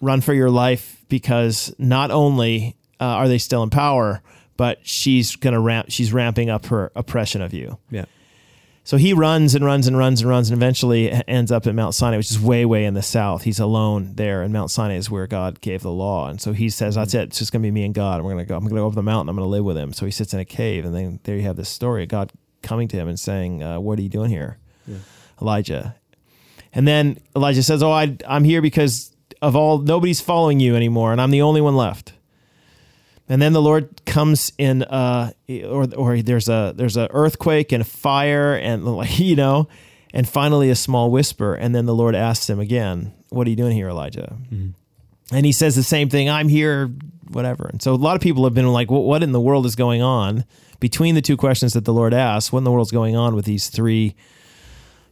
run 0.00 0.20
for 0.20 0.34
your 0.34 0.50
life 0.50 1.04
because 1.08 1.74
not 1.78 2.12
only 2.12 2.76
uh, 3.00 3.06
are 3.06 3.26
they 3.26 3.38
still 3.38 3.64
in 3.64 3.70
power, 3.70 4.22
but 4.56 4.78
she's 4.86 5.34
going 5.34 5.54
to 5.54 5.60
ramp. 5.60 5.86
She's 5.88 6.12
ramping 6.12 6.48
up 6.48 6.66
her 6.66 6.92
oppression 6.94 7.42
of 7.42 7.52
you. 7.52 7.76
Yeah. 7.90 8.04
So 8.90 8.96
he 8.96 9.12
runs 9.12 9.54
and 9.54 9.64
runs 9.64 9.86
and 9.86 9.96
runs 9.96 10.20
and 10.20 10.28
runs 10.28 10.50
and 10.50 10.58
eventually 10.58 11.12
ends 11.28 11.52
up 11.52 11.64
at 11.68 11.76
Mount 11.76 11.94
Sinai, 11.94 12.16
which 12.16 12.32
is 12.32 12.40
way, 12.40 12.64
way 12.64 12.84
in 12.84 12.94
the 12.94 13.02
south. 13.02 13.44
He's 13.44 13.60
alone 13.60 14.16
there, 14.16 14.42
and 14.42 14.52
Mount 14.52 14.72
Sinai 14.72 14.96
is 14.96 15.08
where 15.08 15.28
God 15.28 15.60
gave 15.60 15.82
the 15.82 15.92
law. 15.92 16.28
And 16.28 16.40
so 16.40 16.52
he 16.52 16.68
says, 16.68 16.96
"That's 16.96 17.14
it. 17.14 17.28
It's 17.28 17.38
just 17.38 17.52
going 17.52 17.62
to 17.62 17.66
be 17.68 17.70
me 17.70 17.84
and 17.84 17.94
God. 17.94 18.20
we're 18.20 18.32
going 18.32 18.44
to 18.44 18.48
go. 18.48 18.56
I'm 18.56 18.62
going 18.62 18.74
to 18.74 18.80
go 18.80 18.88
up 18.88 18.96
the 18.96 19.02
mountain. 19.04 19.28
I'm 19.28 19.36
going 19.36 19.46
to 19.46 19.48
live 19.48 19.64
with 19.64 19.76
him." 19.76 19.92
So 19.92 20.06
he 20.06 20.10
sits 20.10 20.34
in 20.34 20.40
a 20.40 20.44
cave, 20.44 20.84
and 20.84 20.92
then 20.92 21.20
there 21.22 21.36
you 21.36 21.42
have 21.42 21.54
this 21.54 21.68
story 21.68 22.02
of 22.02 22.08
God 22.08 22.32
coming 22.64 22.88
to 22.88 22.96
him 22.96 23.06
and 23.06 23.16
saying, 23.16 23.62
uh, 23.62 23.78
"What 23.78 23.96
are 23.96 24.02
you 24.02 24.08
doing 24.08 24.28
here, 24.28 24.58
yeah. 24.88 24.96
Elijah?" 25.40 25.94
And 26.72 26.88
then 26.88 27.18
Elijah 27.36 27.62
says, 27.62 27.84
"Oh, 27.84 27.92
I, 27.92 28.16
I'm 28.26 28.42
here 28.42 28.60
because 28.60 29.14
of 29.40 29.54
all 29.54 29.78
nobody's 29.78 30.20
following 30.20 30.58
you 30.58 30.74
anymore, 30.74 31.12
and 31.12 31.20
I'm 31.20 31.30
the 31.30 31.42
only 31.42 31.60
one 31.60 31.76
left." 31.76 32.14
And 33.30 33.40
then 33.40 33.52
the 33.52 33.62
Lord 33.62 34.04
comes 34.06 34.52
in, 34.58 34.82
uh, 34.82 35.30
or 35.64 35.86
or 35.94 36.20
there's 36.20 36.48
a 36.48 36.72
there's 36.74 36.96
a 36.96 37.08
earthquake 37.12 37.70
and 37.70 37.86
fire 37.86 38.56
and 38.56 38.84
you 39.18 39.36
know, 39.36 39.68
and 40.12 40.28
finally 40.28 40.68
a 40.68 40.74
small 40.74 41.12
whisper, 41.12 41.54
and 41.54 41.72
then 41.72 41.86
the 41.86 41.94
Lord 41.94 42.16
asks 42.16 42.50
him 42.50 42.58
again, 42.58 43.14
"What 43.28 43.46
are 43.46 43.50
you 43.50 43.56
doing 43.56 43.72
here, 43.72 43.88
Elijah?" 43.88 44.36
Mm-hmm. 44.52 44.70
And 45.32 45.46
he 45.46 45.52
says 45.52 45.76
the 45.76 45.84
same 45.84 46.08
thing, 46.08 46.28
"I'm 46.28 46.48
here, 46.48 46.92
whatever." 47.28 47.68
And 47.68 47.80
so 47.80 47.94
a 47.94 47.96
lot 47.96 48.16
of 48.16 48.20
people 48.20 48.42
have 48.44 48.54
been 48.54 48.66
like, 48.66 48.90
well, 48.90 49.04
"What 49.04 49.22
in 49.22 49.30
the 49.30 49.40
world 49.40 49.64
is 49.64 49.76
going 49.76 50.02
on?" 50.02 50.44
Between 50.80 51.14
the 51.14 51.22
two 51.22 51.36
questions 51.36 51.74
that 51.74 51.84
the 51.84 51.92
Lord 51.92 52.14
asks, 52.14 52.50
what 52.50 52.58
in 52.58 52.64
the 52.64 52.70
world's 52.72 52.90
going 52.90 53.14
on 53.14 53.36
with 53.36 53.44
these 53.44 53.68
three? 53.68 54.16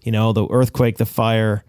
You 0.02 0.10
know, 0.10 0.32
the 0.32 0.48
earthquake, 0.48 0.96
the 0.96 1.04
fire, 1.04 1.62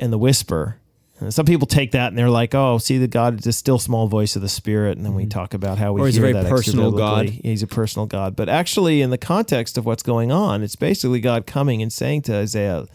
and 0.00 0.12
the 0.12 0.18
whisper. 0.18 0.79
Some 1.28 1.44
people 1.44 1.66
take 1.66 1.92
that 1.92 2.08
and 2.08 2.18
they're 2.18 2.30
like, 2.30 2.54
"Oh, 2.54 2.78
see, 2.78 2.96
the 2.98 3.08
God 3.08 3.40
is 3.40 3.46
a 3.46 3.52
still 3.52 3.78
small 3.78 4.06
voice 4.06 4.36
of 4.36 4.42
the 4.42 4.48
Spirit," 4.48 4.96
and 4.96 5.04
then 5.04 5.14
we 5.14 5.24
mm-hmm. 5.24 5.30
talk 5.30 5.54
about 5.54 5.76
how 5.76 5.92
we 5.92 6.00
or 6.00 6.06
he's 6.06 6.16
a 6.16 6.20
very 6.20 6.32
that 6.32 6.46
personal 6.46 6.92
God. 6.92 7.28
He's 7.28 7.62
a 7.62 7.66
personal 7.66 8.06
God, 8.06 8.34
but 8.36 8.48
actually, 8.48 9.02
in 9.02 9.10
the 9.10 9.18
context 9.18 9.76
of 9.76 9.84
what's 9.84 10.02
going 10.02 10.32
on, 10.32 10.62
it's 10.62 10.76
basically 10.76 11.20
God 11.20 11.46
coming 11.46 11.82
and 11.82 11.92
saying 11.92 12.22
to 12.22 12.36
Isaiah, 12.36 12.86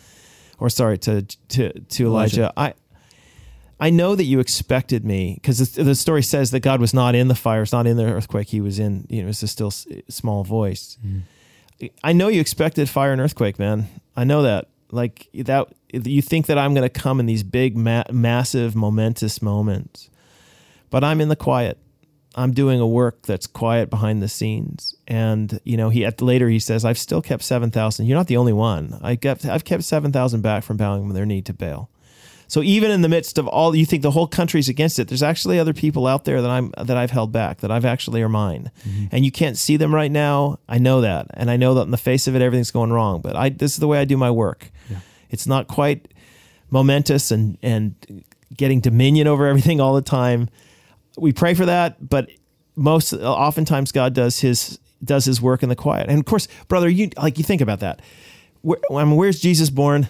or 0.57 0.69
sorry, 0.69 0.97
to 0.99 1.21
to 1.49 1.79
to 1.79 2.05
Elijah, 2.05 2.41
Elijah. 2.41 2.53
I. 2.57 2.73
I 3.77 3.89
know 3.89 4.15
that 4.15 4.23
you 4.23 4.39
expected 4.39 5.03
me 5.03 5.33
because 5.33 5.73
the, 5.73 5.83
the, 5.83 5.95
story 5.95 6.23
says 6.23 6.51
that 6.51 6.61
God 6.61 6.79
was 6.79 6.93
not 6.93 7.13
in 7.13 7.27
the 7.27 7.35
fire, 7.35 7.59
was 7.59 7.73
not 7.73 7.85
in 7.85 7.97
the 7.97 8.05
earthquake. 8.05 8.47
He 8.47 8.61
was 8.61 8.79
in, 8.79 9.05
you 9.09 9.21
know, 9.21 9.27
it's 9.27 9.43
a 9.43 9.49
still 9.49 9.69
small 9.69 10.45
voice. 10.45 10.97
Mm. 11.05 11.23
I 12.03 12.13
know 12.13 12.29
you 12.29 12.39
expected 12.39 12.89
fire 12.89 13.11
and 13.11 13.19
earthquake, 13.19 13.59
man. 13.59 13.87
I 14.15 14.23
know 14.23 14.43
that. 14.43 14.69
Like 14.91 15.27
that, 15.33 15.67
you 16.03 16.21
think 16.21 16.47
that 16.47 16.57
I'm 16.57 16.73
going 16.73 16.87
to 16.87 16.99
come 16.99 17.19
in 17.19 17.25
these 17.25 17.43
big, 17.43 17.77
ma- 17.77 18.03
massive, 18.11 18.75
momentous 18.75 19.41
moments, 19.41 20.09
but 20.89 21.03
I'm 21.03 21.21
in 21.21 21.29
the 21.29 21.35
quiet. 21.35 21.77
I'm 22.35 22.51
doing 22.51 22.81
a 22.81 22.87
work 22.87 23.21
that's 23.23 23.47
quiet 23.47 23.89
behind 23.89 24.21
the 24.21 24.27
scenes. 24.27 24.93
And 25.07 25.59
you 25.63 25.77
know, 25.77 25.89
he 25.89 26.05
at 26.05 26.21
later 26.21 26.49
he 26.49 26.59
says, 26.59 26.83
"I've 26.83 26.97
still 26.97 27.21
kept 27.21 27.43
seven 27.43 27.71
thousand. 27.71 28.07
You're 28.07 28.17
not 28.17 28.27
the 28.27 28.37
only 28.37 28.53
one. 28.53 28.99
I 29.01 29.15
kept 29.15 29.45
I've 29.45 29.63
kept 29.63 29.83
seven 29.83 30.11
thousand 30.11 30.41
back 30.41 30.63
from 30.63 30.77
bowing 30.77 31.07
their 31.09 31.25
knee 31.25 31.41
to 31.43 31.53
Baal." 31.53 31.89
So 32.47 32.61
even 32.61 32.91
in 32.91 33.01
the 33.01 33.09
midst 33.09 33.37
of 33.37 33.47
all, 33.47 33.75
you 33.75 33.85
think 33.85 34.03
the 34.03 34.11
whole 34.11 34.27
country's 34.27 34.69
against 34.69 34.99
it. 34.99 35.07
There's 35.07 35.23
actually 35.23 35.59
other 35.59 35.73
people 35.73 36.05
out 36.05 36.25
there 36.25 36.41
that 36.41 36.51
I'm 36.51 36.71
that 36.77 36.97
I've 36.97 37.11
held 37.11 37.31
back 37.31 37.59
that 37.59 37.71
I've 37.71 37.85
actually 37.85 38.21
are 38.21 38.29
mine, 38.29 38.71
mm-hmm. 38.87 39.05
and 39.11 39.25
you 39.25 39.31
can't 39.31 39.57
see 39.57 39.77
them 39.77 39.93
right 39.93 40.11
now. 40.11 40.59
I 40.67 40.77
know 40.77 41.01
that, 41.01 41.27
and 41.33 41.49
I 41.49 41.57
know 41.57 41.73
that 41.75 41.83
in 41.83 41.91
the 41.91 41.97
face 41.97 42.27
of 42.27 42.35
it, 42.35 42.41
everything's 42.41 42.71
going 42.71 42.91
wrong. 42.91 43.21
But 43.21 43.35
I 43.35 43.49
this 43.49 43.73
is 43.73 43.79
the 43.79 43.87
way 43.87 43.99
I 43.99 44.05
do 44.05 44.17
my 44.17 44.31
work. 44.31 44.71
It's 45.29 45.47
not 45.47 45.67
quite 45.67 46.13
momentous 46.69 47.31
and 47.31 47.57
and 47.61 48.23
getting 48.55 48.79
dominion 48.79 49.27
over 49.27 49.47
everything 49.47 49.79
all 49.81 49.93
the 49.95 50.01
time. 50.01 50.49
We 51.17 51.31
pray 51.33 51.53
for 51.53 51.65
that, 51.65 52.07
but 52.09 52.29
most 52.75 53.13
oftentimes 53.13 53.91
God 53.91 54.13
does 54.13 54.39
his 54.39 54.79
does 55.03 55.25
his 55.25 55.41
work 55.41 55.63
in 55.63 55.69
the 55.69 55.75
quiet. 55.75 56.09
And 56.09 56.19
of 56.19 56.25
course, 56.25 56.47
brother, 56.67 56.89
you 56.89 57.09
like 57.17 57.37
you 57.37 57.43
think 57.43 57.61
about 57.61 57.79
that. 57.81 58.01
Where, 58.61 58.79
I 58.91 59.03
mean, 59.05 59.15
where's 59.15 59.39
Jesus 59.39 59.69
born? 59.69 60.07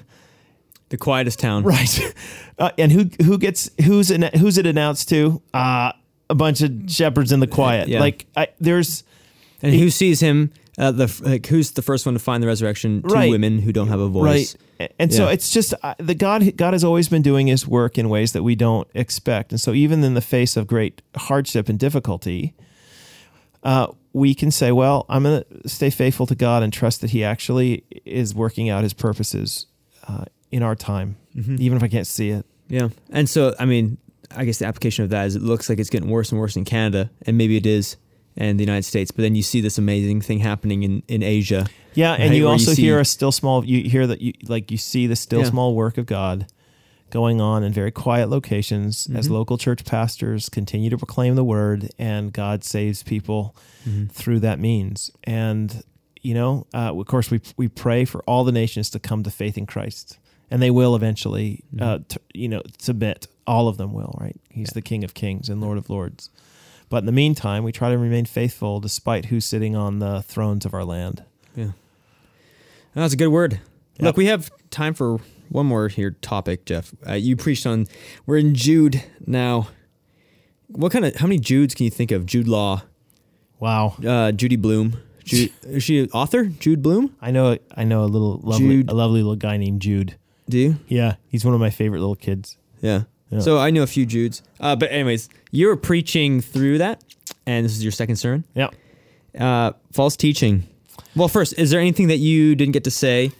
The 0.89 0.97
quietest 0.97 1.39
town, 1.39 1.63
right? 1.63 2.13
Uh, 2.57 2.72
and 2.78 2.89
who 2.89 3.09
who 3.26 3.38
gets 3.38 3.70
who's 3.84 4.09
in, 4.09 4.22
who's 4.39 4.57
it 4.57 4.66
announced 4.66 5.09
to? 5.09 5.41
Uh, 5.53 5.91
a 6.30 6.36
bunch 6.36 6.61
of 6.61 6.72
shepherds 6.88 7.34
in 7.34 7.41
the 7.41 7.47
quiet. 7.47 7.89
Yeah. 7.89 7.99
Like 7.99 8.26
I, 8.38 8.47
there's 8.61 9.03
and 9.61 9.74
who 9.76 9.89
sees 9.89 10.22
him 10.22 10.53
Uh, 10.78 10.91
the 10.91 11.22
like, 11.26 11.45
who's 11.47 11.72
the 11.72 11.82
first 11.82 12.05
one 12.05 12.13
to 12.16 12.20
find 12.20 12.41
the 12.41 12.47
resurrection? 12.47 13.01
Two 13.01 13.13
Right. 13.13 13.30
women 13.30 13.59
who 13.59 13.74
don't 13.74 13.89
have 13.89 13.99
a 13.99 14.07
voice. 14.07 14.55
Right. 14.55 14.55
And 14.99 15.13
so 15.13 15.26
Yeah. 15.28 15.34
it's 15.34 15.51
just 15.51 15.73
uh, 15.84 15.95
the 15.97 16.15
God 16.15 16.55
God 16.57 16.73
has 16.73 16.84
always 16.84 17.07
been 17.09 17.21
doing 17.21 17.47
his 17.47 17.67
work 17.67 17.97
in 17.97 18.09
ways 18.09 18.32
that 18.34 18.43
we 18.43 18.55
don't 18.55 18.88
expect. 18.93 19.51
And 19.51 19.59
so 19.61 19.73
even 19.73 20.03
in 20.03 20.13
the 20.13 20.21
face 20.21 20.57
of 20.57 20.67
great 20.67 21.01
hardship 21.15 21.69
and 21.69 21.80
difficulty, 21.80 22.53
uh, 23.63 23.88
we 24.13 24.34
can 24.36 24.51
say, 24.51 24.71
well, 24.71 25.05
I'm 25.09 25.23
going 25.23 25.43
to 25.63 25.69
stay 25.69 25.89
faithful 25.89 26.26
to 26.28 26.36
God 26.36 26.63
and 26.63 26.71
trust 26.71 27.01
that 27.01 27.09
he 27.11 27.23
actually 27.23 27.84
is 28.05 28.34
working 28.36 28.69
out 28.69 28.84
his 28.84 28.93
purposes 28.93 29.65
uh, 30.07 30.26
in 30.51 30.63
our 30.63 30.76
time, 30.76 31.17
Mm-hmm. 31.36 31.57
even 31.59 31.76
if 31.78 31.84
I 31.84 31.89
can't 31.89 32.07
see 32.07 32.30
it. 32.30 32.45
Yeah. 32.69 32.88
And 33.09 33.30
so, 33.30 33.53
I 33.59 33.65
mean, 33.65 33.97
I 34.36 34.45
guess 34.45 34.59
the 34.59 34.65
application 34.67 35.03
of 35.03 35.09
that 35.09 35.26
is 35.28 35.36
it 35.36 35.41
looks 35.41 35.67
like 35.69 35.80
it's 35.80 35.89
getting 35.89 36.09
worse 36.09 36.32
and 36.32 36.39
worse 36.39 36.55
in 36.55 36.63
Canada, 36.65 37.09
and 37.26 37.38
maybe 37.38 37.57
it 37.57 37.65
is 37.65 37.97
in 38.36 38.57
the 38.57 38.63
United 38.63 38.83
States, 38.83 39.11
but 39.11 39.21
then 39.21 39.36
you 39.36 39.41
see 39.43 39.61
this 39.61 39.77
amazing 39.77 40.21
thing 40.21 40.39
happening 40.39 40.83
in, 40.83 41.03
in 41.07 41.23
Asia. 41.23 41.67
Yeah, 41.93 42.13
and 42.13 42.23
Right, 42.23 42.25
you 42.25 42.29
where 42.31 42.38
you 42.38 42.47
also 42.49 42.73
see- 42.73 42.81
hear 42.81 42.99
a 42.99 43.05
still 43.05 43.31
small. 43.31 43.63
You 43.63 43.89
hear 43.89 44.05
that 44.07 44.21
you 44.21 44.33
like 44.47 44.71
you 44.71 44.77
see 44.77 45.07
the 45.07 45.15
still 45.15 45.39
Yeah. 45.41 45.49
small 45.49 45.73
work 45.75 45.97
of 45.97 46.05
God 46.05 46.45
going 47.11 47.39
on 47.39 47.63
in 47.63 47.71
very 47.71 47.91
quiet 47.91 48.29
locations 48.29 49.07
as 49.15 49.27
Mhm. 49.27 49.31
local 49.31 49.57
church 49.57 49.86
pastors 49.86 50.49
continue 50.49 50.89
to 50.89 50.97
proclaim 50.97 51.36
the 51.36 51.43
word, 51.45 51.89
and 51.97 52.33
God 52.33 52.63
saves 52.65 53.03
people 53.03 53.55
Mm-hmm. 53.88 54.07
through 54.07 54.39
that 54.41 54.59
means. 54.59 55.11
And 55.23 55.83
you 56.21 56.33
know, 56.33 56.65
uh, 56.73 56.91
of 56.99 57.05
course, 57.05 57.29
we 57.31 57.39
we 57.55 57.67
pray 57.69 58.03
for 58.03 58.21
all 58.27 58.43
the 58.43 58.51
nations 58.51 58.89
to 58.89 58.99
come 58.99 59.23
to 59.23 59.29
faith 59.31 59.57
in 59.57 59.65
Christ, 59.65 60.17
and 60.51 60.61
they 60.61 60.71
will 60.71 60.95
eventually. 60.95 61.63
Uh, 61.79 61.99
t- 62.09 62.17
you 62.33 62.49
know, 62.49 62.61
submit. 62.79 63.27
All 63.47 63.67
of 63.67 63.77
them 63.77 63.93
will. 63.93 64.17
Right? 64.19 64.36
He's 64.49 64.69
the 64.71 64.81
King 64.81 65.03
of 65.05 65.13
Kings 65.13 65.47
and 65.49 65.61
Lord 65.61 65.77
of 65.77 65.89
Lords. 65.89 66.29
But 66.89 66.97
in 66.99 67.05
the 67.05 67.11
meantime, 67.11 67.63
we 67.63 67.71
try 67.71 67.89
to 67.89 67.97
remain 67.97 68.25
faithful 68.25 68.79
despite 68.79 69.25
who's 69.25 69.45
sitting 69.45 69.75
on 69.75 69.99
the 69.99 70.21
thrones 70.21 70.65
of 70.65 70.73
our 70.73 70.83
land. 70.86 71.23
Yeah. 71.55 71.71
That's 72.93 73.13
a 73.13 73.17
good 73.17 73.27
word. 73.29 73.53
Yep. 73.97 74.01
Look, 74.01 74.17
we 74.17 74.27
have 74.27 74.51
time 74.69 74.93
for 74.93 75.19
one 75.49 75.65
more 75.65 75.88
here 75.89 76.11
topic, 76.21 76.65
Jeff. 76.65 76.93
Uh, 77.07 77.13
you 77.13 77.36
preached 77.36 77.65
on, 77.65 77.88
we're 78.25 78.38
in 78.38 78.55
Jude 78.55 79.03
now. 79.25 79.67
What 80.67 80.91
kind 80.91 81.05
of, 81.05 81.15
how 81.15 81.27
many 81.27 81.39
Judes 81.39 81.75
can 81.75 81.83
you 81.86 81.89
think 81.91 82.11
of? 82.11 82.25
Jude 82.25 82.47
Law, 82.47 82.83
Wow. 83.59 83.95
uh, 84.05 84.31
Judy 84.31 84.55
Blume. 84.55 84.97
Jude, 85.23 85.51
is 85.63 85.83
she 85.83 85.99
an 85.99 86.09
author? 86.13 86.45
Jude 86.45 86.81
Blume? 86.81 87.15
I 87.21 87.31
know 87.31 87.57
I 87.75 87.83
know 87.83 88.03
a 88.03 88.05
little 88.05 88.39
lovely 88.43 88.67
Jude. 88.67 88.89
a 88.91 88.93
lovely 88.93 89.21
little 89.21 89.36
guy 89.36 89.57
named 89.57 89.81
Jude. 89.81 90.17
Do 90.47 90.57
you? 90.57 90.75
Yeah, 90.88 91.15
he's 91.29 91.43
one 91.43 91.53
of 91.55 91.59
my 91.59 91.71
favorite 91.71 91.99
little 91.99 92.15
kids. 92.15 92.57
Yeah. 92.81 93.03
Yeah. 93.30 93.39
So 93.39 93.57
I 93.57 93.71
know 93.71 93.84
a 93.84 93.88
few 93.88 94.05
Judes. 94.05 94.41
Uh, 94.59 94.76
but 94.76 94.91
anyways, 94.91 95.30
you 95.51 95.67
were 95.67 95.76
preaching 95.76 96.41
through 96.41 96.78
that, 96.80 97.03
and 97.45 97.65
this 97.65 97.73
is 97.73 97.84
your 97.84 97.91
second 97.91 98.17
sermon. 98.17 98.43
Yeah. 98.53 98.69
Uh, 99.38 99.73
false 99.91 100.15
teaching. 100.15 100.63
Well, 101.15 101.28
first, 101.28 101.57
is 101.57 101.71
there 101.71 101.80
anything 101.80 102.07
that 102.09 102.17
you 102.17 102.55
didn't 102.55 102.73
get 102.73 102.84
to 102.86 102.91
say? 102.91 103.32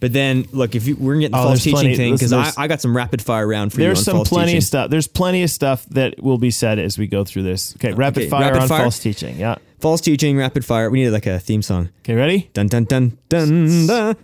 But 0.00 0.12
then, 0.12 0.46
look, 0.52 0.76
if 0.76 0.86
you, 0.86 0.94
we're 0.94 1.14
gonna 1.14 1.22
get 1.22 1.32
the 1.32 1.38
Oh, 1.38 1.42
false 1.44 1.58
teaching 1.64 1.72
plenty- 1.80 1.96
thing, 1.96 2.14
because 2.14 2.32
I, 2.32 2.52
I 2.56 2.68
got 2.68 2.80
some 2.80 2.96
rapid 2.96 3.20
fire 3.20 3.46
round 3.48 3.72
for 3.72 3.80
you 3.80 3.86
There's 3.86 3.98
on 4.06 4.14
some 4.16 4.24
plenty 4.24 4.52
teaching. 4.52 4.58
of 4.58 4.64
stuff. 4.64 4.90
There's 4.90 5.08
plenty 5.08 5.42
of 5.42 5.50
stuff 5.50 5.84
that 5.86 6.22
will 6.22 6.38
be 6.38 6.52
said 6.52 6.78
as 6.78 6.96
we 6.98 7.08
go 7.08 7.24
through 7.24 7.42
this. 7.42 7.74
Okay, 7.76 7.92
rapid 7.94 8.20
Okay, 8.22 8.28
fire 8.30 8.42
rapid 8.42 8.62
on 8.62 8.68
fire. 8.68 8.82
false 8.82 9.00
teaching. 9.00 9.36
Yeah. 9.38 9.56
False 9.80 10.00
teaching, 10.00 10.36
rapid 10.36 10.64
fire. 10.64 10.88
We 10.90 11.02
need 11.02 11.10
like 11.10 11.26
a 11.26 11.40
theme 11.40 11.62
song. 11.62 11.88
Okay, 12.04 12.14
ready? 12.14 12.48
Dun 12.52 12.68
dun 12.68 12.84
dun 12.84 13.18
dun. 13.28 13.86
dun. 13.88 14.16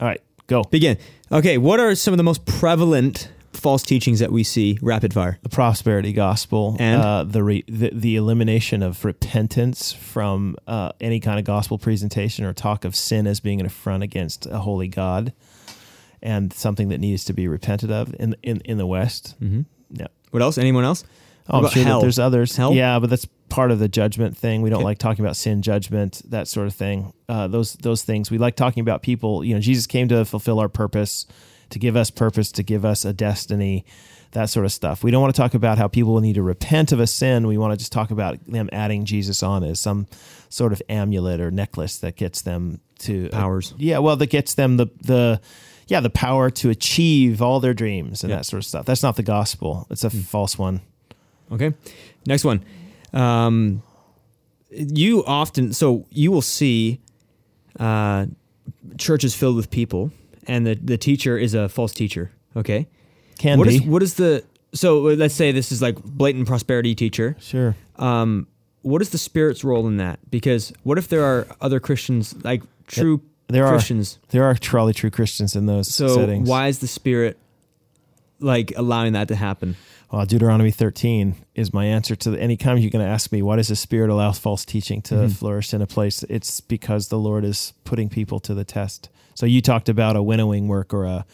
All 0.00 0.08
right, 0.08 0.20
go. 0.46 0.62
Begin. 0.64 0.98
Okay, 1.32 1.56
what 1.56 1.80
are 1.80 1.94
some 1.94 2.12
of 2.12 2.18
the 2.18 2.24
most 2.24 2.44
prevalent 2.44 3.30
false 3.54 3.82
teachings 3.82 4.18
that 4.20 4.30
we 4.32 4.42
see? 4.44 4.78
Rapid 4.82 5.14
fire. 5.14 5.38
The 5.42 5.48
prosperity 5.48 6.12
gospel 6.12 6.76
And? 6.78 7.00
uh, 7.00 7.24
the, 7.24 7.42
re, 7.42 7.64
the 7.68 7.90
the 7.92 8.16
elimination 8.16 8.82
of 8.82 9.04
repentance 9.04 9.92
from 9.92 10.56
uh, 10.66 10.92
any 11.00 11.20
kind 11.20 11.38
of 11.38 11.44
gospel 11.44 11.78
presentation 11.78 12.44
or 12.44 12.52
talk 12.52 12.84
of 12.84 12.94
sin 12.94 13.26
as 13.26 13.40
being 13.40 13.60
an 13.60 13.66
affront 13.66 14.02
against 14.02 14.46
a 14.46 14.58
holy 14.58 14.88
God, 14.88 15.32
and 16.22 16.52
something 16.52 16.88
that 16.88 16.98
needs 16.98 17.24
to 17.26 17.32
be 17.32 17.48
repented 17.48 17.90
of 17.90 18.14
in 18.18 18.36
in 18.42 18.60
in 18.64 18.78
the 18.78 18.86
West. 18.86 19.34
Mm-hmm. 19.40 19.62
Yeah. 19.90 20.06
What 20.30 20.42
else? 20.42 20.58
Anyone 20.58 20.84
else? 20.84 21.04
Oh, 21.48 21.58
I'm 21.62 21.68
sure 21.68 21.82
hell? 21.84 22.00
that 22.00 22.04
there's 22.04 22.18
others. 22.18 22.56
Hell? 22.56 22.72
Yeah, 22.72 22.98
but 22.98 23.10
that's 23.10 23.26
part 23.50 23.70
of 23.70 23.78
the 23.78 23.86
judgment 23.88 24.34
thing. 24.36 24.62
We 24.62 24.70
don't 24.70 24.78
Okay. 24.78 24.84
like 24.84 24.98
talking 24.98 25.22
about 25.22 25.36
sin, 25.36 25.60
judgment, 25.60 26.22
that 26.30 26.48
sort 26.48 26.66
of 26.66 26.74
thing. 26.74 27.12
Uh, 27.28 27.48
those 27.48 27.74
those 27.74 28.02
things. 28.02 28.30
We 28.30 28.38
like 28.38 28.56
talking 28.56 28.80
about 28.80 29.02
people. 29.02 29.44
You 29.44 29.54
know, 29.54 29.60
Jesus 29.60 29.86
came 29.86 30.08
to 30.08 30.24
fulfill 30.24 30.58
our 30.58 30.70
purpose, 30.70 31.26
to 31.70 31.78
give 31.78 31.96
us 31.96 32.10
purpose, 32.10 32.52
to 32.52 32.62
give 32.62 32.84
us 32.84 33.04
a 33.04 33.12
destiny, 33.12 33.84
that 34.32 34.46
sort 34.50 34.66
of 34.66 34.72
stuff. 34.72 35.04
We 35.04 35.10
don't 35.10 35.22
want 35.22 35.34
to 35.34 35.40
talk 35.40 35.54
about 35.54 35.78
how 35.78 35.86
people 35.88 36.20
need 36.20 36.34
to 36.34 36.42
repent 36.42 36.92
of 36.92 37.00
a 37.00 37.06
sin. 37.06 37.46
We 37.46 37.56
want 37.58 37.72
to 37.72 37.76
just 37.76 37.92
talk 37.92 38.10
about 38.10 38.38
them 38.46 38.68
adding 38.72 39.04
Jesus 39.04 39.42
on 39.42 39.62
as 39.64 39.78
some 39.80 40.06
sort 40.48 40.72
of 40.72 40.82
amulet 40.88 41.40
or 41.40 41.50
necklace 41.50 41.98
that 41.98 42.16
gets 42.16 42.42
them 42.42 42.80
to 43.00 43.28
Powers. 43.30 43.74
yeah, 43.76 43.98
well, 43.98 44.16
that 44.16 44.30
gets 44.30 44.54
them 44.54 44.76
the 44.76 44.86
the 45.02 45.40
yeah 45.88 46.00
the 46.00 46.10
power 46.10 46.48
to 46.50 46.70
achieve 46.70 47.42
all 47.42 47.60
their 47.60 47.74
dreams 47.74 48.22
and 48.24 48.30
Yeah. 48.30 48.36
that 48.36 48.44
sort 48.44 48.58
of 48.62 48.66
stuff. 48.66 48.86
That's 48.86 49.02
not 49.02 49.16
the 49.16 49.22
gospel. 49.22 49.86
It's 49.90 50.04
a 50.04 50.10
false 50.10 50.56
one. 50.58 50.80
Okay. 51.52 51.74
Next 52.26 52.44
one. 52.44 52.64
Um, 53.12 53.82
you 54.70 55.24
often, 55.26 55.72
so 55.72 56.06
you 56.10 56.32
will 56.32 56.42
see 56.42 57.00
uh, 57.78 58.26
churches 58.98 59.34
filled 59.34 59.56
with 59.56 59.70
people, 59.70 60.10
and 60.46 60.66
the, 60.66 60.74
the 60.74 60.96
teacher 60.98 61.36
is 61.38 61.54
a 61.54 61.68
false 61.68 61.92
teacher. 61.92 62.30
Okay. 62.56 62.86
Can 63.38 63.58
What 63.58 63.68
be 63.68 63.76
is 63.76 63.82
what 63.82 64.02
is 64.02 64.14
the 64.14 64.44
so 64.72 65.08
uh, 65.08 65.14
let's 65.14 65.34
say 65.34 65.52
this 65.52 65.70
is 65.72 65.80
like 65.82 66.02
blatant 66.02 66.46
prosperity 66.46 66.94
teacher. 66.94 67.36
sure. 67.40 67.76
Um, 67.96 68.46
what 68.82 69.00
is 69.02 69.10
the 69.10 69.18
spirit's 69.18 69.64
role 69.64 69.86
in 69.86 69.96
that? 69.96 70.18
Because 70.30 70.72
what 70.82 70.98
if 70.98 71.08
there 71.08 71.24
are 71.24 71.46
other 71.60 71.80
Christians 71.80 72.34
like 72.44 72.62
true 72.86 73.22
There 73.48 73.64
are 73.64 73.70
Christians? 73.72 74.18
there 74.30 74.44
are 74.44 74.54
truly 74.54 74.92
true 74.92 75.10
Christians 75.10 75.56
in 75.56 75.66
those 75.66 75.92
So 75.92 76.08
settings. 76.08 76.48
why 76.48 76.68
is 76.68 76.78
the 76.80 76.86
spirit 76.86 77.38
like 78.40 78.72
allowing 78.76 79.12
that 79.14 79.28
to 79.28 79.36
happen? 79.36 79.76
Well, 80.12 80.26
Deuteronomy 80.26 80.70
13 80.70 81.34
is 81.54 81.72
my 81.72 81.86
answer 81.86 82.14
to 82.14 82.30
the, 82.30 82.40
any 82.40 82.56
time 82.56 82.78
you're 82.78 82.90
going 82.90 83.04
to 83.04 83.10
ask 83.10 83.32
me, 83.32 83.42
why 83.42 83.56
does 83.56 83.68
the 83.68 83.74
Spirit 83.76 84.10
allow 84.10 84.30
false 84.30 84.64
teaching 84.64 85.02
to 85.02 85.14
Mhm. 85.14 85.32
flourish 85.32 85.74
in 85.74 85.82
a 85.82 85.86
place? 85.88 86.22
It's 86.28 86.60
because 86.60 87.08
the 87.08 87.18
Lord 87.18 87.42
is 87.44 87.72
putting 87.84 88.08
people 88.08 88.38
to 88.40 88.54
the 88.54 88.64
test. 88.64 89.08
So 89.34 89.46
you 89.46 89.60
talked 89.60 89.88
about 89.88 90.16
a 90.16 90.22
winnowing 90.22 90.68
work 90.68 90.94
or 90.94 91.04
a, 91.04 91.26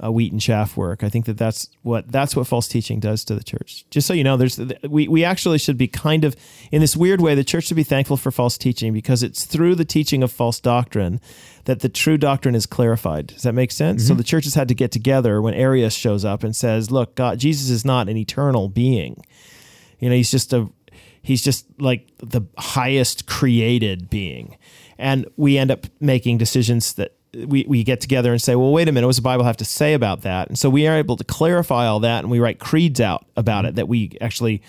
a 0.00 0.12
wheat 0.12 0.32
and 0.32 0.40
chaff 0.40 0.76
work. 0.76 1.02
I 1.02 1.08
think 1.08 1.26
that 1.26 1.36
that's 1.36 1.68
what 1.82 2.10
that's 2.10 2.36
what 2.36 2.46
false 2.46 2.68
teaching 2.68 3.00
does 3.00 3.24
to 3.24 3.34
the 3.34 3.42
church. 3.42 3.84
Just 3.90 4.06
so 4.06 4.14
you 4.14 4.24
know, 4.24 4.36
there's 4.36 4.60
we 4.88 5.08
we 5.08 5.24
actually 5.24 5.58
should 5.58 5.76
be 5.76 5.88
kind 5.88 6.24
of 6.24 6.36
in 6.70 6.80
this 6.80 6.96
weird 6.96 7.20
way. 7.20 7.34
The 7.34 7.44
church 7.44 7.64
should 7.66 7.76
be 7.76 7.84
thankful 7.84 8.16
for 8.16 8.30
false 8.30 8.56
teaching 8.56 8.92
because 8.92 9.22
it's 9.22 9.44
through 9.44 9.74
the 9.74 9.84
teaching 9.84 10.22
of 10.22 10.30
false 10.30 10.60
doctrine 10.60 11.20
that 11.64 11.80
the 11.80 11.88
true 11.88 12.16
doctrine 12.16 12.54
is 12.54 12.66
clarified. 12.66 13.28
Does 13.28 13.42
that 13.42 13.54
make 13.54 13.72
sense? 13.72 14.04
So 14.04 14.12
mm-hmm. 14.12 14.18
the 14.18 14.24
church 14.24 14.44
has 14.44 14.54
had 14.54 14.68
to 14.68 14.74
get 14.74 14.92
together 14.92 15.42
when 15.42 15.54
Arius 15.54 15.94
shows 15.94 16.24
up 16.24 16.44
and 16.44 16.54
says, 16.54 16.90
"Look, 16.90 17.14
God, 17.14 17.38
Jesus 17.38 17.70
is 17.70 17.84
not 17.84 18.08
an 18.08 18.16
eternal 18.16 18.68
being. 18.68 19.24
You 19.98 20.10
know, 20.10 20.14
he's 20.14 20.30
just 20.30 20.52
a 20.52 20.68
he's 21.22 21.42
just 21.42 21.66
like 21.80 22.08
the 22.18 22.42
highest 22.56 23.26
created 23.26 24.08
being." 24.08 24.56
And 25.00 25.26
we 25.36 25.58
end 25.58 25.70
up 25.70 25.86
making 26.00 26.38
decisions 26.38 26.92
that 26.94 27.17
we, 27.34 27.64
we 27.68 27.84
get 27.84 28.00
together 28.00 28.32
and 28.32 28.40
say, 28.40 28.56
well, 28.56 28.72
wait 28.72 28.88
a 28.88 28.92
minute, 28.92 29.06
what 29.06 29.10
does 29.10 29.16
the 29.16 29.22
Bible 29.22 29.44
have 29.44 29.56
to 29.58 29.64
say 29.64 29.94
about 29.94 30.22
that? 30.22 30.48
And 30.48 30.58
so 30.58 30.70
we 30.70 30.86
are 30.86 30.96
able 30.96 31.16
to 31.16 31.24
clarify 31.24 31.86
all 31.86 32.00
that 32.00 32.24
and 32.24 32.30
we 32.30 32.40
write 32.40 32.58
creeds 32.58 33.00
out 33.00 33.26
about 33.36 33.64
it 33.64 33.74
that 33.74 33.88
we 33.88 34.16
actually 34.20 34.62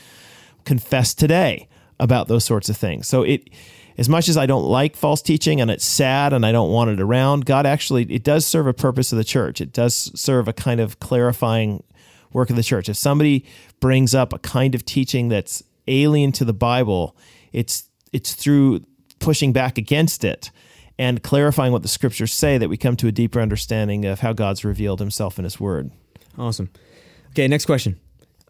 confess 0.66 1.14
today 1.14 1.68
about 2.00 2.28
those 2.28 2.46
sorts 2.46 2.70
of 2.70 2.78
things. 2.78 3.08
So 3.08 3.24
it 3.24 3.50
as 3.98 4.08
much 4.08 4.30
as 4.30 4.38
I 4.38 4.46
don't 4.46 4.64
like 4.64 4.96
false 4.96 5.22
teaching 5.22 5.60
and 5.60 5.70
it's 5.70 5.86
sad 5.86 6.32
and 6.32 6.46
I 6.46 6.54
don't 6.54 6.72
want 6.72 6.90
it 6.90 7.02
around, 7.02 7.46
God 7.46 7.66
actually 7.66 8.04
it 8.04 8.24
does 8.24 8.46
serve 8.46 8.68
a 8.68 8.74
purpose 8.74 9.12
of 9.12 9.18
the 9.18 9.24
church. 9.24 9.62
It 9.62 9.74
does 9.74 10.12
serve 10.20 10.48
a 10.48 10.54
kind 10.54 10.80
of 10.80 11.00
clarifying 11.00 11.84
work 12.32 12.50
of 12.50 12.56
the 12.56 12.64
church. 12.64 12.88
If 12.88 12.98
somebody 12.98 13.46
brings 13.80 14.14
up 14.14 14.34
a 14.34 14.40
kind 14.40 14.76
of 14.76 14.86
teaching 14.86 15.30
that's 15.30 15.64
alien 15.88 16.32
to 16.34 16.46
the 16.46 16.54
Bible, 16.54 17.16
it's 17.52 17.90
it's 18.14 18.34
through 18.34 18.86
pushing 19.20 19.52
back 19.54 19.78
against 19.78 20.24
it 20.24 20.52
and 21.00 21.24
clarifying 21.24 21.72
what 21.72 21.82
the 21.82 21.88
scriptures 21.88 22.34
say 22.34 22.58
that 22.58 22.68
we 22.68 22.76
come 22.76 22.98
to 22.98 23.08
a 23.08 23.12
deeper 23.12 23.40
understanding 23.40 24.04
of 24.04 24.20
how 24.20 24.34
God's 24.34 24.66
revealed 24.66 25.00
himself 25.00 25.40
in 25.40 25.46
his 25.46 25.58
word. 25.58 25.92
Awesome. 26.38 26.70
Okay, 27.30 27.48
next 27.48 27.66
question. 27.66 27.98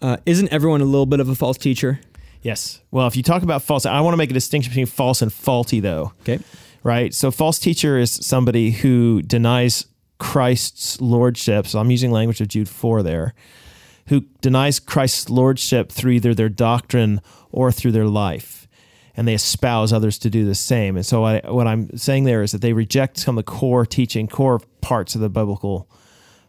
Uh, 0.01 0.17
isn't 0.25 0.51
everyone 0.51 0.81
a 0.81 0.85
little 0.85 1.05
bit 1.05 1.19
of 1.19 1.29
a 1.29 1.35
false 1.35 1.59
teacher? 1.59 1.99
Yes. 2.41 2.81
Well, 2.89 3.05
if 3.05 3.15
you 3.15 3.21
talk 3.21 3.43
about 3.43 3.61
false, 3.61 3.85
I 3.85 4.01
want 4.01 4.13
to 4.13 4.17
make 4.17 4.31
a 4.31 4.33
distinction 4.33 4.71
between 4.71 4.87
false 4.87 5.21
and 5.21 5.31
faulty, 5.31 5.79
though. 5.79 6.13
Okay. 6.21 6.39
right? 6.83 7.13
So, 7.13 7.29
false 7.29 7.59
teacher 7.59 7.97
is 7.99 8.11
somebody 8.11 8.71
who 8.71 9.21
denies 9.21 9.85
Christ's 10.17 10.99
lordship. 11.01 11.67
So, 11.67 11.79
I'm 11.79 11.91
using 11.91 12.11
language 12.11 12.41
of 12.41 12.47
Jude 12.47 12.69
4 12.69 13.03
there, 13.03 13.33
who 14.07 14.21
denies 14.41 14.79
Christ's 14.79 15.29
lordship 15.29 15.91
through 15.91 16.13
either 16.13 16.33
their 16.33 16.49
doctrine 16.49 17.21
or 17.51 17.71
through 17.71 17.91
their 17.91 18.05
life. 18.07 18.67
And 19.19 19.27
they 19.27 19.33
espouse 19.33 19.91
others 19.91 20.17
to 20.19 20.29
do 20.29 20.45
the 20.45 20.55
same. 20.55 20.95
And 20.95 21.05
so, 21.05 21.25
I, 21.25 21.41
what 21.41 21.67
I'm 21.67 21.97
saying 21.97 22.23
there 22.23 22.41
is 22.41 22.53
that 22.53 22.61
they 22.61 22.71
reject 22.71 23.17
some 23.17 23.37
of 23.37 23.45
the 23.45 23.51
core 23.51 23.85
teaching, 23.85 24.27
core 24.27 24.61
parts 24.79 25.13
of 25.13 25.19
the 25.19 25.29
biblical 25.29 25.89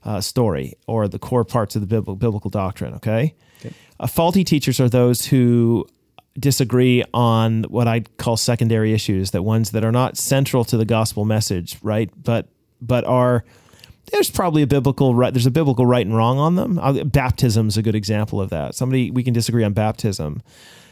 uh, 0.04 0.20
story 0.20 0.74
or 0.86 1.08
the 1.08 1.18
core 1.18 1.44
parts 1.44 1.74
of 1.74 1.80
the 1.80 1.86
biblical, 1.86 2.14
biblical 2.14 2.48
doctrine, 2.50 2.94
okay? 2.94 3.34
Okay. 3.58 3.74
Uh, 3.98 4.06
faulty 4.06 4.44
teachers 4.44 4.78
are 4.78 4.88
those 4.88 5.26
who 5.26 5.84
disagree 6.38 7.02
on 7.12 7.64
what 7.64 7.88
I'd 7.88 8.16
call 8.16 8.36
secondary 8.36 8.92
issues, 8.92 9.32
that 9.32 9.42
ones 9.42 9.72
that 9.72 9.84
are 9.84 9.92
not 9.92 10.16
central 10.16 10.64
to 10.66 10.76
the 10.76 10.84
gospel 10.84 11.24
message, 11.24 11.76
right? 11.82 12.10
But 12.16 12.48
but 12.80 13.04
are 13.04 13.44
there's 14.12 14.30
probably 14.30 14.62
a 14.62 14.66
biblical 14.66 15.14
right 15.14 15.34
there's 15.34 15.46
a 15.46 15.50
biblical 15.50 15.86
right 15.86 16.06
and 16.06 16.16
wrong 16.16 16.38
on 16.38 16.54
them. 16.54 16.78
Uh, 16.78 17.04
Baptism 17.04 17.68
is 17.68 17.76
a 17.76 17.82
good 17.82 17.94
example 17.94 18.40
of 18.40 18.50
that. 18.50 18.74
Somebody 18.74 19.10
we 19.10 19.22
can 19.22 19.34
disagree 19.34 19.64
on 19.64 19.72
baptism. 19.72 20.42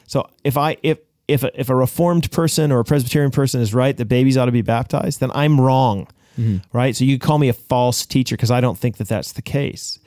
So 0.07 0.29
if 0.45 0.57
I 0.57 0.77
if 0.83 0.99
if 1.29 1.43
a, 1.43 1.61
if 1.61 1.69
a 1.69 1.77
reformed 1.77 2.31
person 2.33 2.73
or 2.73 2.81
a 2.81 2.85
Presbyterian 2.85 3.31
person 3.31 3.61
is 3.61 3.75
right 3.75 3.97
that 3.97 4.07
babies 4.07 4.37
ought 4.37 4.47
to 4.47 4.53
be 4.53 4.63
baptized, 4.63 5.21
then 5.21 5.31
I'm 5.35 5.61
wrong, 5.61 6.09
mm-hmm. 6.39 6.59
right? 6.77 6.97
So 6.97 7.05
you 7.05 7.19
call 7.19 7.39
me 7.39 7.49
a 7.49 7.53
false 7.53 8.07
teacher 8.07 8.35
because 8.35 8.51
I 8.51 8.61
don't 8.61 8.79
think 8.79 8.97
that 8.97 9.09
that's 9.09 9.33
the 9.33 9.43
case. 9.43 9.99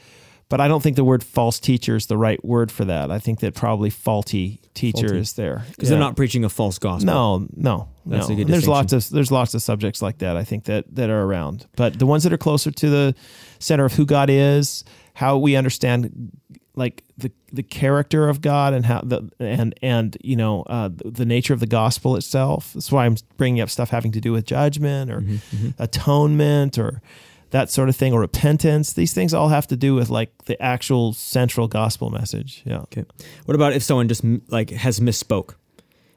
But 0.50 0.60
I 0.60 0.68
don't 0.68 0.84
think 0.84 0.98
the 0.98 1.06
word 1.06 1.24
false 1.24 1.62
teacher 1.62 1.96
is 1.96 2.08
the 2.08 2.18
right 2.18 2.44
word 2.44 2.74
for 2.74 2.84
that. 2.84 3.10
I 3.10 3.20
think 3.20 3.40
that 3.40 3.56
probably 3.56 3.90
faulty 3.90 4.60
teacher 4.74 5.08
Faulty. 5.08 5.20
is 5.20 5.34
there 5.34 5.64
Because 5.70 5.88
Yeah. 5.88 5.92
they're 5.92 6.00
not 6.04 6.18
preaching 6.18 6.44
a 6.44 6.50
false 6.50 6.78
gospel. 6.78 7.06
No, 7.06 7.48
no, 7.56 7.88
That's 8.06 8.28
no. 8.28 8.44
there's 8.44 8.68
lots 8.68 8.92
of 8.92 9.10
there's 9.12 9.32
lots 9.32 9.54
of 9.54 9.62
subjects 9.62 10.02
like 10.02 10.18
that. 10.18 10.36
I 10.36 10.44
think 10.44 10.66
that 10.66 10.94
that 10.94 11.10
are 11.10 11.24
around, 11.24 11.68
but 11.78 12.00
the 12.00 12.06
ones 12.06 12.24
that 12.24 12.34
are 12.34 12.38
closer 12.38 12.70
to 12.70 12.90
the 12.90 13.16
center 13.60 13.86
of 13.86 13.94
who 13.94 14.06
God 14.06 14.30
is, 14.30 14.84
how 15.14 15.38
we 15.38 15.56
understand 15.56 16.32
like 16.76 17.04
the 17.18 17.32
the 17.52 17.64
character 17.64 18.30
of 18.30 18.40
God 18.42 18.74
and 18.74 18.86
how 18.86 19.02
the 19.02 19.30
and 19.40 19.74
and 19.82 20.18
you 20.24 20.36
know 20.36 20.64
uh, 20.64 20.90
the, 21.04 21.26
nature 21.26 21.54
of 21.54 21.60
the 21.60 21.68
gospel 21.68 22.16
itself. 22.16 22.72
That's 22.74 22.92
why 22.92 23.06
I'm 23.06 23.18
bringing 23.38 23.62
up 23.62 23.70
stuff 23.70 23.90
having 23.90 24.12
to 24.14 24.22
do 24.22 24.32
with 24.32 24.46
judgment 24.46 25.12
or 25.12 25.22
Mm-hmm, 25.22 25.70
atonement 25.80 26.78
or 26.78 27.02
that 27.50 27.70
sort 27.70 27.90
of 27.90 27.96
thing 27.98 28.14
or 28.14 28.22
repentance. 28.22 28.94
These 28.94 29.14
things 29.14 29.34
all 29.34 29.50
have 29.50 29.68
to 29.68 29.76
do 29.76 29.94
with 29.96 30.10
like 30.10 30.32
the 30.46 30.62
actual 30.62 31.12
central 31.14 31.68
gospel 31.68 32.10
message. 32.10 32.62
Yeah. 32.66 32.80
Okay. 32.84 33.04
What 33.46 33.56
about 33.56 33.74
if 33.74 33.84
someone 33.84 34.08
just 34.08 34.24
like 34.48 34.70
has 34.70 35.00
misspoke? 35.02 35.56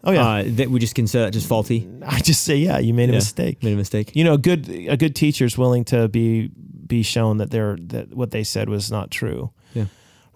Oh 0.04 0.12
yeah. 0.12 0.26
Uh, 0.26 0.42
that 0.46 0.70
we 0.70 0.78
just 0.78 0.94
consider 0.94 1.24
that 1.24 1.32
just 1.32 1.48
faulty. 1.48 1.88
I 2.06 2.20
just 2.20 2.44
say 2.44 2.56
yeah. 2.58 2.78
You 2.78 2.94
made 2.94 3.08
a 3.08 3.12
Yeah. 3.12 3.18
mistake. 3.18 3.62
Made 3.62 3.72
a 3.72 3.76
mistake. 3.76 4.14
you 4.14 4.22
know, 4.22 4.34
a 4.34 4.38
good 4.38 4.68
a 4.68 4.96
good 4.96 5.16
teacher 5.16 5.44
is 5.44 5.58
willing 5.58 5.84
to 5.86 6.06
be 6.08 6.50
be 6.86 7.02
shown 7.02 7.38
that 7.38 7.50
they're 7.50 7.76
that 7.88 8.14
what 8.14 8.30
they 8.30 8.44
said 8.44 8.68
was 8.68 8.90
not 8.90 9.10
true. 9.10 9.50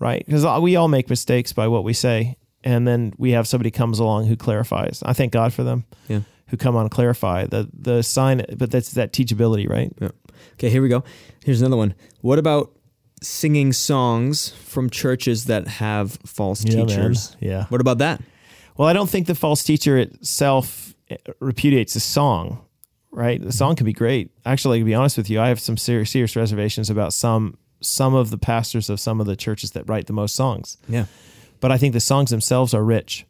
Yeah. 0.00 0.06
Right? 0.08 0.24
Because 0.26 0.60
we 0.62 0.76
all 0.76 0.88
make 0.88 1.08
mistakes 1.10 1.52
by 1.52 1.68
what 1.68 1.84
we 1.84 1.92
say, 1.92 2.36
and 2.64 2.86
then 2.86 3.12
we 3.18 3.32
have 3.32 3.46
somebody 3.46 3.70
comes 3.70 3.98
along 3.98 4.26
who 4.26 4.36
clarifies. 4.36 5.02
I 5.04 5.12
thank 5.12 5.32
God 5.32 5.52
for 5.52 5.62
them. 5.64 5.84
Yeah. 6.08 6.20
Who 6.48 6.56
come 6.56 6.76
on 6.76 6.82
and 6.82 6.90
clarify 6.90 7.44
the 7.46 7.68
the 7.72 8.02
sign, 8.02 8.44
but 8.56 8.70
that's 8.70 8.92
that 8.92 9.12
teachability, 9.12 9.68
right? 9.68 9.92
Okay, 10.54 10.70
here 10.70 10.80
we 10.82 10.88
go. 10.88 11.04
Here's 11.44 11.60
another 11.60 11.76
one. 11.76 11.94
What 12.22 12.38
about 12.38 12.72
singing 13.20 13.72
songs 13.72 14.50
from 14.64 14.88
churches 14.88 15.44
that 15.46 15.66
have 15.68 16.12
false 16.24 16.64
Yeah, 16.64 16.76
man. 16.76 16.86
teachers? 16.86 17.36
Yeah. 17.40 17.64
What 17.66 17.80
about 17.80 17.98
that? 17.98 18.22
Well, 18.76 18.88
I 18.88 18.92
don't 18.92 19.10
think 19.10 19.26
the 19.26 19.34
false 19.34 19.62
teacher 19.64 19.98
itself 19.98 20.94
eh, 21.10 21.16
repudiates 21.40 21.94
the 21.94 22.00
song, 22.00 22.64
right? 23.10 23.42
The 23.42 23.52
song 23.52 23.74
can 23.76 23.84
be 23.84 23.92
great. 23.92 24.30
Actually, 24.46 24.78
to 24.78 24.84
be 24.84 24.94
honest 24.94 25.16
with 25.16 25.28
you, 25.28 25.40
I 25.40 25.48
have 25.48 25.60
some 25.60 25.76
serious, 25.76 26.10
serious 26.10 26.36
reservations 26.36 26.88
about 26.88 27.12
some 27.12 27.58
some 27.80 28.14
of 28.14 28.30
the 28.30 28.38
pastors 28.38 28.90
of 28.90 28.98
some 29.00 29.20
of 29.20 29.26
the 29.26 29.36
churches 29.36 29.72
that 29.72 29.88
write 29.88 30.06
the 30.06 30.12
most 30.12 30.34
songs. 30.34 30.76
Yeah. 30.88 31.06
but 31.60 31.70
I 31.72 31.78
think 31.78 31.92
the 31.92 32.00
songs 32.00 32.30
themselves 32.30 32.74
are 32.74 32.84
rich 32.84 33.26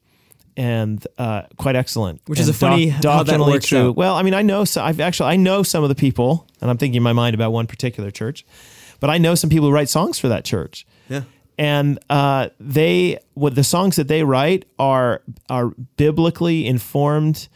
and 0.56 1.06
uh, 1.18 1.42
quite 1.56 1.76
excellent. 1.76 2.20
Which 2.26 2.40
is 2.40 2.48
a 2.48 2.52
funny 2.54 2.88
how 2.88 3.22
that 3.22 3.38
works 3.40 3.66
true. 3.68 3.90
out. 3.90 3.96
Well, 3.96 4.16
I 4.16 4.22
mean, 4.22 4.34
I 4.34 4.42
know. 4.42 4.64
So 4.64 4.82
I've 4.82 5.00
actually 5.00 5.30
I 5.30 5.36
know 5.36 5.62
some 5.62 5.82
of 5.82 5.88
the 5.88 5.94
people, 5.94 6.46
and 6.60 6.68
I'm 6.70 6.76
thinking 6.78 6.96
in 6.96 7.02
my 7.02 7.12
mind 7.12 7.34
about 7.34 7.52
one 7.52 7.66
particular 7.66 8.10
church, 8.10 8.44
but 9.00 9.08
I 9.08 9.18
know 9.18 9.34
some 9.36 9.50
people 9.50 9.68
who 9.68 9.72
write 9.74 9.88
songs 9.88 10.18
for 10.18 10.28
that 10.28 10.44
church, 10.44 10.84
Yeah. 11.08 11.22
and 11.58 11.98
uh, 12.10 12.48
they 12.58 13.18
what 13.34 13.54
the 13.54 13.62
songs 13.64 13.96
that 13.96 14.08
they 14.08 14.24
write 14.24 14.64
are 14.78 15.22
are 15.48 15.68
biblically 15.96 16.66
informed, 16.66 17.48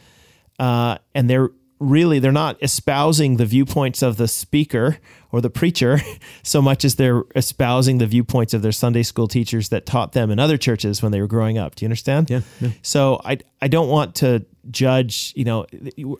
uh, 0.59 0.97
and 1.13 1.29
they're 1.29 1.49
really 1.83 2.19
they're 2.19 2.31
not 2.31 2.61
espousing 2.61 3.37
the 3.37 3.45
viewpoints 3.45 4.01
of 4.01 4.17
the 4.17 4.27
speaker 4.27 4.97
or 5.31 5.41
the 5.41 5.49
preacher 5.49 5.99
so 6.43 6.61
much 6.61 6.85
as 6.85 6.95
they're 6.95 7.23
espousing 7.35 7.97
the 7.97 8.07
viewpoints 8.07 8.53
of 8.53 8.61
their 8.61 8.71
Sunday 8.71 9.03
school 9.03 9.27
teachers 9.27 9.69
that 9.69 9.85
taught 9.85 10.13
them 10.13 10.31
in 10.31 10.39
other 10.39 10.57
churches 10.57 11.01
when 11.01 11.11
they 11.11 11.21
were 11.21 11.27
growing 11.27 11.57
up. 11.57 11.75
Do 11.75 11.85
you 11.85 11.87
understand? 11.87 12.29
Yeah, 12.29 12.41
yeah. 12.59 12.69
So 12.81 13.19
I 13.25 13.39
I 13.61 13.67
don't 13.67 13.89
want 13.89 14.15
to 14.15 14.45
judge. 14.71 15.33
You 15.35 15.45
know, 15.45 15.65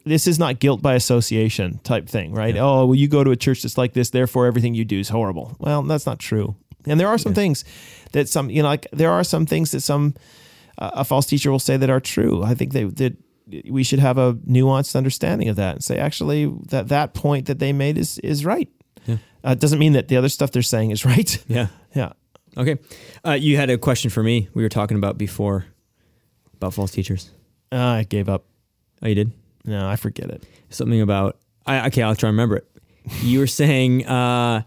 this 0.05 0.27
is 0.27 0.39
not 0.39 0.59
guilt 0.59 0.81
by 0.81 0.95
association 0.95 1.79
type 1.79 2.07
thing, 2.07 2.33
right? 2.33 2.55
Oh, 2.57 2.85
well, 2.87 2.95
you 2.95 3.07
go 3.07 3.23
to 3.23 3.31
a 3.31 3.35
church 3.35 3.61
that's 3.61 3.77
like 3.77 3.93
this, 3.93 4.09
therefore 4.09 4.47
everything 4.47 4.73
you 4.73 4.85
do 4.85 4.99
is 4.99 5.09
horrible. 5.09 5.55
Well, 5.59 5.83
that's 5.83 6.05
not 6.05 6.19
true. 6.19 6.55
And 6.85 6.99
there 6.99 7.07
are 7.07 7.17
some 7.17 7.33
things 7.33 7.63
that 8.11 8.27
some 8.27 8.49
you 8.49 8.61
know 8.61 8.67
like 8.67 8.87
there 8.91 9.11
are 9.11 9.23
some 9.23 9.45
things 9.45 9.71
that 9.71 9.81
some 9.81 10.15
uh, 10.77 10.91
a 10.93 11.05
false 11.05 11.25
teacher 11.25 11.51
will 11.51 11.59
say 11.59 11.77
that 11.77 11.89
are 11.89 11.99
true. 11.99 12.43
I 12.43 12.55
think 12.55 12.73
they 12.73 12.83
that 12.85 13.15
we 13.69 13.83
should 13.83 13.99
have 13.99 14.17
a 14.17 14.33
nuanced 14.49 14.95
understanding 14.95 15.49
of 15.49 15.55
that 15.57 15.75
and 15.75 15.83
say 15.83 15.97
actually 15.97 16.45
that 16.69 16.87
that 16.89 17.13
point 17.13 17.47
that 17.47 17.59
they 17.59 17.73
made 17.73 17.97
is 17.97 18.17
is 18.19 18.45
right. 18.45 18.69
Yeah. 19.05 19.17
Uh, 19.45 19.51
it 19.51 19.59
doesn't 19.59 19.79
mean 19.79 19.93
that 19.93 20.07
the 20.07 20.15
other 20.17 20.29
stuff 20.29 20.51
they're 20.51 20.61
saying 20.61 20.91
is 20.91 21.05
right. 21.05 21.43
Yeah. 21.47 21.67
yeah. 21.95 22.13
Okay. 22.57 22.77
Uh, 23.25 23.31
you 23.31 23.57
had 23.57 23.69
a 23.69 23.77
question 23.77 24.09
for 24.09 24.23
me. 24.23 24.47
We 24.53 24.63
were 24.63 24.69
talking 24.69 24.95
about 24.97 25.17
before 25.17 25.65
about 26.55 26.73
false 26.73 26.91
teachers. 26.91 27.31
Uh, 27.71 27.77
I 27.77 28.03
gave 28.03 28.29
up. 28.29 28.45
Oh, 29.01 29.07
you 29.07 29.15
did 29.15 29.31
No, 29.65 29.87
I 29.87 29.95
forget 29.97 30.29
it. 30.29 30.43
something 30.69 31.01
about. 31.01 31.37
I, 31.65 31.87
okay, 31.87 32.01
I'll 32.03 32.15
try 32.15 32.27
to 32.27 32.31
remember 32.31 32.57
it. 32.57 32.67
You 33.21 33.39
were 33.39 33.47
saying 33.61 34.05
uh, 34.05 34.61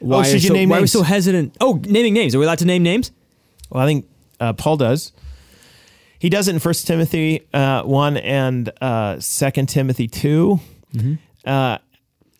why, 0.00 0.18
Oh, 0.20 0.22
should 0.24 0.42
you 0.42 0.48
so, 0.48 0.54
name 0.54 0.68
why 0.68 0.78
are 0.78 0.80
we 0.82 0.86
so 0.86 1.02
hesitant? 1.02 1.56
Oh, 1.60 1.80
naming 1.86 2.12
names. 2.14 2.34
Are 2.34 2.38
we 2.38 2.44
allowed 2.44 2.58
to 2.58 2.64
name 2.66 2.82
names? 2.82 3.12
Well, 3.70 3.82
I 3.82 3.86
think 3.86 4.06
uh, 4.40 4.52
Paul 4.52 4.76
does. 4.76 5.12
He 6.20 6.28
does 6.28 6.46
it 6.48 6.52
in 6.54 6.58
First 6.60 6.86
Timothy 6.86 7.48
uh, 7.52 7.82
one 7.82 8.16
and 8.16 8.70
uh, 8.80 9.18
Second 9.20 9.68
Timothy 9.68 10.06
2 10.06 10.60
Uh, 11.44 11.78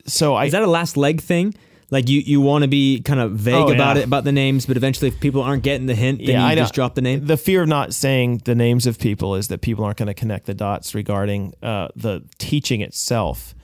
so 0.07 0.35
I 0.35 0.45
Is 0.47 0.53
that 0.53 0.63
a 0.63 0.67
last 0.67 0.97
leg 0.97 1.21
thing? 1.21 1.55
Like 1.91 2.09
you, 2.09 2.21
you 2.21 2.41
want 2.41 2.63
to 2.63 2.69
be 2.69 3.01
kind 3.01 3.19
of 3.19 3.33
vague 3.33 3.55
Oh, 3.55 3.73
about 3.73 3.97
yeah. 3.97 4.03
it 4.03 4.05
about 4.07 4.23
the 4.25 4.31
names, 4.33 4.65
but 4.67 4.77
eventually, 4.77 5.09
if 5.09 5.19
people 5.19 5.43
aren't 5.43 5.65
getting 5.65 5.87
the 5.87 5.95
hint, 5.95 6.19
then 6.19 6.29
Yeah, 6.37 6.49
you 6.51 6.57
just 6.57 6.73
drop 6.75 6.95
the 6.95 7.01
name. 7.01 7.27
The 7.27 7.37
fear 7.37 7.63
of 7.63 7.69
not 7.69 7.93
saying 7.95 8.43
the 8.45 8.55
names 8.55 8.87
of 8.87 8.99
people 9.01 9.35
is 9.35 9.49
that 9.49 9.61
people 9.61 9.85
aren't 9.85 9.97
going 9.99 10.07
to 10.07 10.15
connect 10.15 10.47
the 10.47 10.55
dots 10.55 10.95
regarding 10.95 11.53
uh, 11.63 11.89
the 11.97 12.23
teaching 12.39 12.81
itself. 12.81 13.55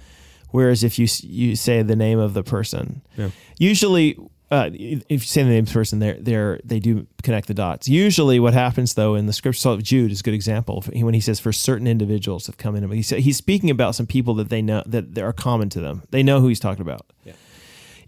Whereas 0.51 0.83
if 0.83 0.99
you 0.99 1.07
you 1.23 1.55
say 1.55 1.83
the 1.83 1.95
name 1.97 2.19
of 2.19 2.35
the 2.35 2.43
person, 2.43 3.03
Yeah. 3.17 3.31
usually 3.59 4.17
uh, 4.49 4.70
if 4.72 5.05
you 5.09 5.18
say 5.18 5.42
the 5.42 5.51
name 5.51 5.61
of 5.61 5.66
the 5.66 5.72
person, 5.72 5.99
they 5.99 6.12
they 6.12 6.61
they 6.64 6.78
do 6.78 7.07
connect 7.24 7.49
the 7.49 7.55
dots. 7.55 7.88
Usually, 7.88 8.38
what 8.38 8.55
happens 8.55 8.94
though 8.94 9.16
in 9.16 9.26
the 9.26 9.32
scripture, 9.32 9.59
so 9.59 9.76
Jude 9.78 10.12
is 10.12 10.20
a 10.20 10.22
good 10.22 10.34
example 10.34 10.84
when 10.94 11.14
he 11.14 11.20
says 11.20 11.40
for 11.40 11.53
certain 11.53 11.88
individuals 11.88 12.47
have 12.47 12.57
come 12.57 12.76
in. 12.76 12.88
He 12.92 13.03
said 13.03 13.20
he's 13.20 13.36
speaking 13.36 13.70
about 13.70 13.97
some 13.97 14.07
people 14.07 14.34
that 14.34 14.49
they 14.49 14.62
know 14.62 14.84
that 14.86 15.14
that 15.14 15.24
are 15.24 15.32
common 15.32 15.68
to 15.70 15.80
them. 15.80 16.05
They 16.11 16.22
know 16.22 16.40
who 16.40 16.47
he's 16.49 16.61
talking 16.61 16.82
about. 16.82 17.07
Yeah. 17.24 17.32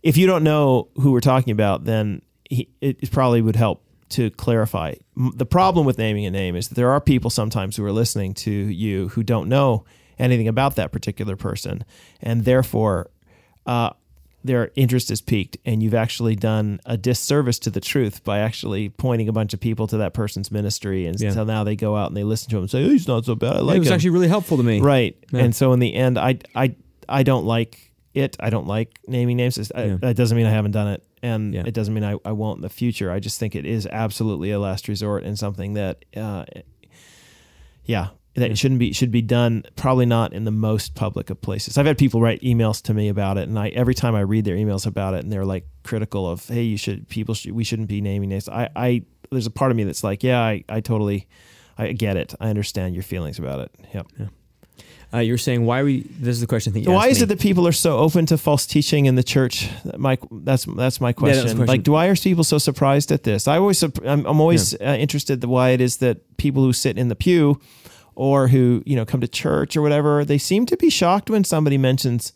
If 0.03 0.17
you 0.17 0.29
don't 0.29 0.45
know 0.45 0.89
who 0.95 1.11
we're 1.11 1.21
talking 1.21 1.51
about, 1.51 1.85
then 1.85 2.23
he, 2.45 2.69
it 2.81 3.11
probably 3.11 3.43
would 3.43 3.57
help 3.57 3.83
to 4.11 4.31
clarify. 4.31 4.95
The 5.17 5.45
problem 5.45 5.87
with 5.87 5.99
naming 5.99 6.25
a 6.25 6.31
name 6.31 6.55
is 6.55 6.69
that 6.69 6.77
there 6.77 6.91
are 6.91 7.01
people 7.01 7.31
sometimes 7.31 7.77
who 7.77 7.85
are 7.85 7.93
listening 7.93 8.35
to 8.35 8.51
you 8.51 9.09
who 9.09 9.25
don't 9.25 9.49
know 9.49 9.85
anything 10.21 10.47
about 10.47 10.77
that 10.77 10.93
particular 10.93 11.35
person, 11.37 11.85
and 12.21 12.45
therefore 12.45 13.11
uh, 13.67 13.91
their 14.45 14.71
interest 14.77 15.11
is 15.11 15.21
piqued, 15.21 15.57
and 15.65 15.83
you've 15.83 15.95
actually 15.95 16.37
done 16.37 16.81
a 16.87 16.97
disservice 16.97 17.59
to 17.61 17.71
the 17.71 17.81
truth 17.81 18.23
by 18.25 18.39
actually 18.39 18.89
pointing 18.89 19.29
a 19.29 19.33
bunch 19.33 19.53
of 19.53 19.61
people 19.61 19.87
to 19.89 19.97
that 19.99 20.15
person's 20.15 20.51
ministry, 20.51 21.07
and 21.07 21.21
Yeah. 21.21 21.31
so 21.31 21.45
now 21.45 21.65
they 21.65 21.75
go 21.77 21.97
out 21.97 22.09
and 22.09 22.17
they 22.17 22.25
listen 22.25 22.49
to 22.51 22.57
him 22.57 22.63
and 22.63 22.71
say, 22.71 22.85
oh, 22.85 22.89
"He's 22.89 23.09
not 23.09 23.25
so 23.25 23.35
bad. 23.35 23.57
I 23.57 23.61
like 23.61 23.77
it 23.77 23.81
was 23.81 23.89
him." 23.89 23.95
actually 23.95 24.11
really 24.11 24.29
helpful 24.29 24.57
to 24.57 24.63
me. 24.63 24.81
right. 24.81 25.17
Yeah. 25.33 25.41
And 25.41 25.55
so 25.57 25.73
in 25.73 25.81
the 25.81 25.93
end, 25.95 26.19
I 26.19 26.39
I 26.55 26.75
I 27.09 27.23
don't 27.25 27.45
like 27.47 27.93
it. 28.15 28.37
I 28.41 28.51
don't 28.51 28.67
like 28.67 28.99
naming 29.09 29.37
names. 29.39 29.59
I- 29.75 29.85
Yeah. 29.85 29.97
That 30.01 30.17
doesn't 30.17 30.37
mean 30.37 30.47
I 30.47 30.51
haven't 30.51 30.73
done 30.73 30.89
it, 30.89 31.03
and 31.23 31.55
it 31.55 31.75
doesn't 31.75 31.93
mean 31.93 32.05
I, 32.05 32.17
I 32.25 32.33
won't 32.33 32.59
in 32.59 32.63
the 32.63 32.69
future. 32.69 33.11
I 33.11 33.19
just 33.21 33.39
think 33.41 33.55
it 33.57 33.67
is 33.67 33.87
absolutely 33.87 34.51
a 34.53 34.59
last 34.61 34.89
resort 34.89 35.25
and 35.25 35.39
something 35.39 35.75
that, 35.75 36.05
uh, 36.17 36.45
yeah, 37.85 38.09
that 38.39 38.49
Yeah. 38.51 38.55
shouldn't 38.55 38.79
be 38.81 38.93
should 38.93 39.11
be 39.11 39.23
done. 39.23 39.65
Probably 39.77 40.07
not 40.07 40.33
in 40.33 40.45
the 40.45 40.51
most 40.51 40.95
public 40.95 41.31
of 41.31 41.41
places. 41.41 41.77
I've 41.79 41.87
had 41.87 41.99
people 41.99 42.21
write 42.21 42.41
emails 42.43 42.83
to 42.83 42.95
me 42.95 43.09
about 43.09 43.37
it, 43.39 43.49
and 43.49 43.59
I 43.59 43.69
every 43.69 43.95
time 43.95 44.15
I 44.15 44.21
read 44.21 44.45
their 44.45 44.57
emails 44.57 44.87
about 44.87 45.15
it, 45.15 45.25
and 45.25 45.33
they're 45.33 45.45
like 45.45 45.67
critical 45.85 46.29
of, 46.29 46.47
hey, 46.49 46.63
you 46.63 46.77
should 46.77 47.09
people 47.09 47.35
should 47.35 47.53
we 47.53 47.65
shouldn't 47.65 47.89
be 47.89 48.01
naming 48.01 48.29
names. 48.31 48.49
I 48.49 48.69
I 48.75 49.03
there's 49.31 49.47
a 49.47 49.51
part 49.51 49.71
of 49.71 49.77
me 49.77 49.85
that's 49.85 50.03
like, 50.05 50.23
yeah, 50.23 50.41
I 50.41 50.65
I 50.69 50.81
totally. 50.81 51.27
I 51.81 51.93
get 51.93 52.17
it. 52.17 52.35
I 52.41 52.49
understand 52.49 52.95
your 52.95 53.05
feelings 53.05 53.39
about 53.39 53.61
it. 53.61 53.71
Yep. 53.95 54.07
Uh, 55.15 55.19
you 55.19 55.33
were 55.33 55.39
saying 55.39 55.65
why 55.65 55.83
we. 55.83 56.01
This 56.21 56.35
is 56.35 56.41
the 56.41 56.47
question. 56.47 56.75
You 56.75 56.91
why 56.91 57.07
is 57.07 57.19
me. 57.19 57.23
it 57.23 57.27
that 57.29 57.41
people 57.41 57.67
are 57.67 57.73
so 57.73 57.99
open 57.99 58.27
to 58.27 58.37
false 58.37 58.67
teaching 58.67 59.07
in 59.07 59.15
the 59.15 59.23
church? 59.23 59.71
My 59.97 60.19
that's 60.31 60.65
that's 60.65 61.01
my 61.01 61.11
Yeah, 61.11 61.13
question. 61.13 61.39
that's 61.39 61.53
the 61.53 61.57
question. 61.57 61.67
Like, 61.67 61.83
do 61.85 61.93
why 61.93 62.09
are 62.09 62.17
people 62.17 62.45
so 62.45 62.59
surprised 62.59 63.11
at 63.13 63.23
this? 63.23 63.49
I 63.49 63.57
always 63.57 63.83
I'm, 63.83 63.93
I'm 64.05 64.41
always 64.41 64.75
uh, 64.75 64.97
interested 64.99 65.43
in 65.43 65.49
why 65.49 65.71
it 65.71 65.81
is 65.81 65.99
that 65.99 66.37
people 66.37 66.63
who 66.63 66.73
sit 66.75 66.99
in 66.99 67.09
the 67.09 67.17
pew 67.17 67.59
or 68.19 68.49
who 68.49 68.83
you 68.85 68.97
know 68.97 69.07
come 69.07 69.21
to 69.21 69.29
church 69.29 69.77
or 69.77 69.81
whatever 69.81 70.25
they 70.25 70.39
seem 70.39 70.67
to 70.67 70.77
be 70.77 70.91
shocked 70.91 71.31
when 71.31 71.45
somebody 71.45 71.79
mentions 71.79 72.33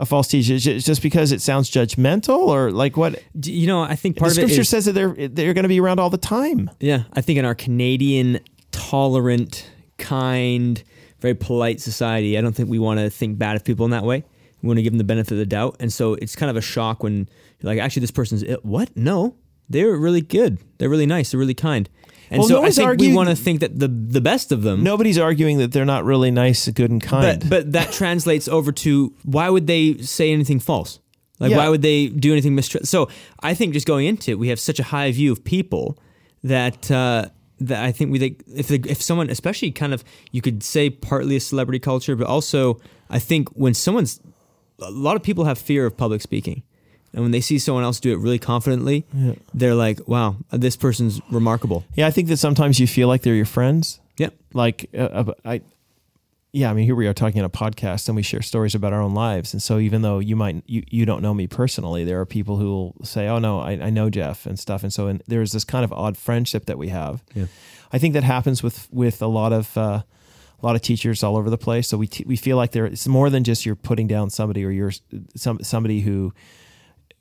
a 0.00 0.04
false 0.04 0.26
teacher. 0.26 0.54
Is 0.54 0.66
it 0.66 0.80
just 0.80 1.00
because 1.00 1.30
it 1.30 1.40
sounds 1.40 1.70
judgmental 1.70 2.48
or 2.48 2.72
like 2.72 2.96
what? 2.96 3.22
You 3.44 3.68
know, 3.68 3.82
I 3.82 3.94
think 3.94 4.16
part 4.16 4.34
the 4.34 4.42
of 4.42 4.48
scripture 4.48 4.62
is 4.62 4.68
says 4.68 4.86
that 4.86 4.92
they're 4.92 5.14
they're 5.28 5.54
going 5.54 5.62
to 5.62 5.68
be 5.68 5.80
around 5.80 6.00
all 6.00 6.10
the 6.10 6.18
time. 6.18 6.68
Yeah, 6.80 7.04
I 7.12 7.20
think 7.20 7.38
in 7.38 7.44
our 7.44 7.54
Canadian 7.54 8.40
tolerant, 8.72 9.70
kind, 9.98 10.82
very 11.20 11.34
polite 11.34 11.80
society. 11.80 12.36
I 12.36 12.40
don't 12.40 12.52
think 12.54 12.68
we 12.68 12.80
want 12.80 12.98
to 12.98 13.08
think 13.08 13.38
bad 13.38 13.54
of 13.54 13.64
people 13.64 13.84
in 13.84 13.92
that 13.92 14.02
way. 14.02 14.24
We 14.62 14.66
want 14.66 14.78
to 14.78 14.82
give 14.82 14.92
them 14.92 14.98
the 14.98 15.04
benefit 15.04 15.32
of 15.32 15.38
the 15.38 15.46
doubt, 15.46 15.76
and 15.78 15.92
so 15.92 16.14
it's 16.14 16.34
kind 16.34 16.50
of 16.50 16.56
a 16.56 16.60
shock 16.60 17.04
when 17.04 17.28
you're 17.60 17.72
like, 17.72 17.78
actually, 17.78 18.00
this 18.00 18.10
person's 18.10 18.42
ill. 18.42 18.58
what? 18.62 18.96
No, 18.96 19.36
they're 19.72 19.96
really 19.96 20.20
good. 20.20 20.58
They're 20.78 20.88
really 20.90 21.06
nice. 21.06 21.30
They're 21.30 21.40
really 21.40 21.54
kind. 21.54 21.88
And 22.30 22.38
Well, 22.40 22.48
so 22.48 22.62
I 22.64 22.70
think 22.70 23.00
we 23.00 23.14
want 23.14 23.28
to 23.28 23.36
think 23.36 23.60
that 23.60 23.78
the 23.78 23.88
the 23.88 24.20
best 24.20 24.52
of 24.52 24.62
them. 24.62 24.82
Nobody's 24.82 25.18
arguing 25.18 25.58
that 25.58 25.72
they're 25.72 25.84
not 25.84 26.04
really 26.04 26.30
nice, 26.30 26.66
good, 26.68 26.90
and 26.90 27.02
kind. 27.02 27.40
But 27.40 27.48
but 27.50 27.72
that 27.72 27.92
translates 28.00 28.48
over 28.48 28.72
to 28.72 29.14
why 29.22 29.50
would 29.50 29.66
they 29.66 29.98
say 29.98 30.32
anything 30.32 30.58
false? 30.58 30.98
Like 31.38 31.50
Yeah. 31.50 31.58
why 31.58 31.68
would 31.68 31.82
they 31.82 32.06
do 32.08 32.32
anything 32.32 32.56
mistr 32.56 32.86
So 32.86 33.08
I 33.40 33.52
think 33.54 33.74
just 33.74 33.86
going 33.86 34.06
into 34.06 34.30
it, 34.30 34.38
we 34.38 34.48
have 34.48 34.60
such 34.60 34.78
a 34.78 34.84
high 34.84 35.10
view 35.12 35.32
of 35.32 35.44
people 35.44 35.98
that 36.44 36.90
uh, 36.90 37.26
that 37.60 37.84
I 37.84 37.92
think 37.92 38.12
we 38.12 38.18
think 38.18 38.42
if 38.54 38.68
the, 38.68 38.82
if 38.88 39.02
someone, 39.02 39.28
especially 39.28 39.70
kind 39.70 39.92
of, 39.92 40.02
you 40.30 40.40
could 40.40 40.62
say 40.62 40.88
partly 40.88 41.36
a 41.36 41.40
celebrity 41.40 41.80
culture, 41.80 42.16
but 42.16 42.26
also 42.26 42.80
I 43.10 43.18
think 43.18 43.48
when 43.50 43.74
someone's 43.74 44.20
a 44.80 44.90
lot 44.90 45.16
of 45.16 45.22
people 45.22 45.44
have 45.44 45.58
fear 45.58 45.84
of 45.86 45.96
public 45.96 46.22
speaking. 46.22 46.62
And 47.12 47.22
when 47.22 47.30
they 47.30 47.40
see 47.40 47.58
someone 47.58 47.84
else 47.84 48.00
do 48.00 48.12
it 48.12 48.16
really 48.16 48.38
confidently, 48.38 49.04
they're 49.52 49.74
like, 49.74 50.06
"Wow, 50.08 50.36
this 50.50 50.76
person's 50.76 51.20
remarkable." 51.30 51.84
yeah, 51.94 52.06
I 52.06 52.10
think 52.10 52.28
that 52.28 52.38
sometimes 52.38 52.80
you 52.80 52.86
feel 52.86 53.08
like 53.08 53.22
they're 53.22 53.34
your 53.34 53.44
friends. 53.44 54.00
Yep. 54.18 54.34
like 54.52 54.90
uh, 54.94 55.02
uh, 55.02 55.32
I 55.44 55.62
yeah, 56.52 56.70
I 56.70 56.74
mean 56.74 56.84
here 56.84 56.94
we 56.94 57.06
are 57.06 57.14
talking 57.14 57.40
on 57.40 57.46
a 57.46 57.50
podcast 57.50 58.08
and 58.08 58.16
we 58.16 58.22
share 58.22 58.42
stories 58.42 58.74
about 58.74 58.92
our 58.92 59.00
own 59.00 59.14
lives. 59.14 59.54
And 59.54 59.62
so 59.62 59.78
even 59.78 60.02
though 60.02 60.18
you 60.18 60.36
might 60.36 60.62
you, 60.66 60.84
you 60.88 61.06
don't 61.06 61.22
know 61.22 61.32
me 61.32 61.46
personally, 61.46 62.04
there 62.04 62.20
are 62.20 62.26
people 62.26 62.58
who 62.58 62.66
will 62.66 62.94
say, 63.04 63.26
"Oh 63.26 63.38
no, 63.38 63.60
I, 63.60 63.72
I 63.72 63.90
know 63.90 64.10
Jeff" 64.10 64.44
and 64.44 64.58
stuff. 64.58 64.82
And 64.82 64.92
so 64.92 65.06
and 65.06 65.22
there's 65.26 65.52
this 65.52 65.64
kind 65.64 65.84
of 65.84 65.92
odd 65.92 66.16
friendship 66.18 66.66
that 66.66 66.76
we 66.76 66.88
have. 66.88 67.22
Yeah. 67.34 67.46
I 67.92 67.98
think 67.98 68.12
that 68.14 68.24
happens 68.24 68.62
with 68.62 68.86
with 68.92 69.22
a 69.22 69.26
lot 69.26 69.52
of 69.52 69.76
uh, 69.78 70.02
a 70.62 70.66
lot 70.66 70.76
of 70.76 70.82
teachers 70.82 71.22
all 71.22 71.36
over 71.36 71.48
the 71.48 71.58
place. 71.58 71.88
So 71.88 71.96
we 71.96 72.06
t- 72.06 72.24
we 72.26 72.36
feel 72.36 72.58
like 72.58 72.72
there 72.72 72.84
it's 72.84 73.08
more 73.08 73.30
than 73.30 73.44
just 73.44 73.64
you're 73.64 73.74
putting 73.74 74.06
down 74.06 74.28
somebody 74.28 74.64
or 74.64 74.70
you're 74.70 74.92
some 75.34 75.62
somebody 75.62 76.00
who 76.00 76.34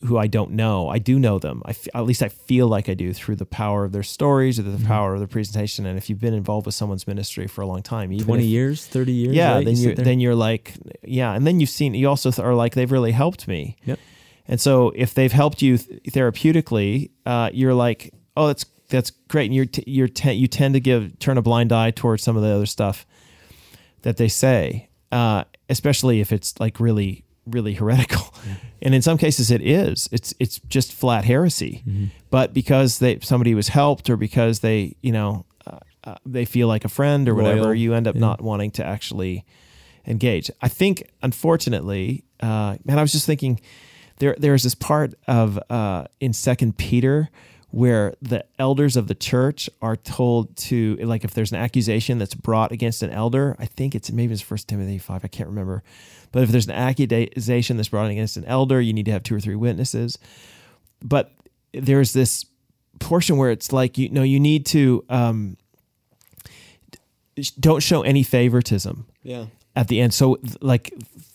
who 0.06 0.18
I 0.18 0.28
don't 0.28 0.52
know. 0.52 0.90
I 0.90 0.98
do 1.00 1.20
know 1.20 1.38
them. 1.40 1.62
I 1.66 1.72
f- 1.72 1.88
at 1.94 2.06
least 2.06 2.24
I 2.24 2.30
feel 2.30 2.68
like 2.68 2.90
I 2.90 2.94
do 2.96 3.14
through 3.14 3.36
the 3.36 3.46
power 3.46 3.86
of 3.86 3.92
their 3.92 4.04
stories 4.04 4.58
or 4.60 4.64
the 4.64 4.72
Mm-hmm. 4.72 4.88
power 4.88 5.14
of 5.14 5.20
their 5.20 5.28
presentation. 5.28 5.86
And 5.86 5.98
if 5.98 6.10
you've 6.10 6.20
been 6.20 6.34
involved 6.34 6.66
with 6.66 6.74
someone's 6.76 7.06
ministry 7.06 7.46
for 7.48 7.62
a 7.62 7.68
long 7.68 7.82
time, 7.84 8.12
even 8.12 8.26
Twenty 8.26 8.46
if- 8.46 8.50
years, 8.50 8.86
thirty 8.88 9.12
years, 9.12 9.36
yeah, 9.36 9.54
right? 9.56 9.66
then 9.66 9.78
you 9.78 9.94
then 9.96 10.20
you're 10.20 10.36
like, 10.36 10.74
yeah, 11.04 11.34
and 11.34 11.46
then 11.46 11.60
you've 11.60 11.70
seen 11.70 11.94
you 11.94 12.10
also 12.10 12.32
are 12.42 12.56
like 12.56 12.74
they've 12.76 12.92
really 12.92 13.12
helped 13.12 13.48
me. 13.48 13.76
Yep. 13.86 14.00
And 14.48 14.60
so 14.60 14.92
if 14.96 15.14
they've 15.14 15.32
helped 15.32 15.62
you 15.62 15.78
th- 15.78 16.02
therapeutically, 16.10 17.12
uh, 17.26 17.50
you're 17.54 17.74
like, 17.76 18.12
oh, 18.36 18.48
that's 18.48 18.66
that's 18.90 19.12
great. 19.30 19.46
And 19.46 19.56
you're 19.56 19.66
t- 19.66 19.84
you're 19.88 20.08
te- 20.08 20.34
you 20.34 20.48
tend 20.48 20.74
to 20.74 20.80
give 20.80 21.20
turn 21.20 21.38
a 21.38 21.42
blind 21.42 21.72
eye 21.72 21.92
towards 21.92 22.24
some 22.24 22.36
of 22.36 22.42
the 22.44 22.50
other 22.50 22.66
stuff 22.66 23.06
that 24.02 24.18
they 24.18 24.28
say, 24.28 24.90
uh, 25.12 25.44
especially 25.70 26.20
if 26.22 26.32
it's 26.32 26.60
like 26.60 26.80
really 26.80 27.24
really 27.46 27.74
heretical. 27.76 28.34
And 28.82 28.96
in 28.96 29.02
some 29.02 29.18
cases 29.18 29.52
it 29.52 29.62
is. 29.62 30.10
It's 30.12 30.34
it's 30.40 30.60
just 30.68 30.92
flat 30.94 31.26
heresy. 31.26 31.84
Mm-hmm. 31.88 32.06
But 32.30 32.54
because 32.54 33.00
they 33.00 33.20
somebody 33.20 33.54
was 33.54 33.68
helped 33.70 34.10
or 34.10 34.18
because 34.18 34.60
they, 34.62 34.96
you 35.02 35.12
know, 35.12 35.46
uh, 35.68 35.78
uh, 36.04 36.16
they 36.26 36.46
feel 36.46 36.68
like 36.68 36.84
a 36.86 36.90
friend 36.90 37.30
or 37.30 37.36
whatever, 37.36 37.62
Loyal. 37.62 37.76
you 37.76 37.94
end 37.94 38.08
up 38.08 38.16
Yeah. 38.16 38.22
not 38.22 38.42
wanting 38.42 38.72
to 38.72 38.86
actually 38.86 39.46
engage. 40.08 40.50
I 40.62 40.68
think, 40.68 41.04
unfortunately, 41.22 42.24
uh, 42.40 42.78
man, 42.86 42.98
I 42.98 43.02
was 43.04 43.12
just 43.12 43.26
thinking 43.26 43.60
there 44.18 44.36
there's 44.38 44.64
this 44.64 44.76
part 44.76 45.14
of 45.28 45.60
uh, 45.70 46.06
in 46.20 46.34
Second 46.34 46.78
Peter 46.78 47.30
where 47.72 48.14
the 48.22 48.46
elders 48.60 48.96
of 48.98 49.08
the 49.08 49.16
church 49.16 49.70
are 49.82 49.96
told 49.96 50.56
to 50.58 50.96
like 50.98 51.24
if 51.24 51.34
there's 51.34 51.52
an 51.52 51.58
accusation 51.58 52.18
that's 52.18 52.36
brought 52.36 52.72
against 52.72 53.02
an 53.02 53.10
elder, 53.10 53.56
I 53.60 53.66
think 53.66 53.96
it's 53.96 54.12
maybe 54.12 54.34
it's 54.34 54.42
First 54.42 54.68
Timothy 54.68 54.98
five, 54.98 55.24
I 55.24 55.28
can't 55.28 55.50
remember, 55.50 55.84
but 56.32 56.44
if 56.44 56.50
there's 56.50 56.68
an 56.68 56.74
accusation 56.74 57.78
that's 57.78 57.90
brought 57.90 58.10
against 58.10 58.38
an 58.38 58.46
elder, 58.46 58.80
you 58.80 58.94
need 58.94 59.06
to 59.06 59.12
have 59.12 59.24
two 59.24 59.36
or 59.36 59.40
three 59.40 59.56
witnesses. 59.56 60.18
But 61.04 61.32
there's 61.74 62.14
this 62.14 62.46
portion 63.00 63.38
where 63.38 63.52
it's 63.52 63.72
like 63.72 63.98
you 63.98 64.10
know 64.10 64.24
you 64.24 64.40
need 64.40 64.66
to 64.68 65.04
um, 65.10 65.58
don't 67.60 67.82
show 67.82 68.02
any 68.02 68.24
favoritism 68.24 69.06
yeah. 69.24 69.46
at 69.76 69.88
the 69.88 70.02
end. 70.02 70.14
So, 70.14 70.40
like, 70.62 70.94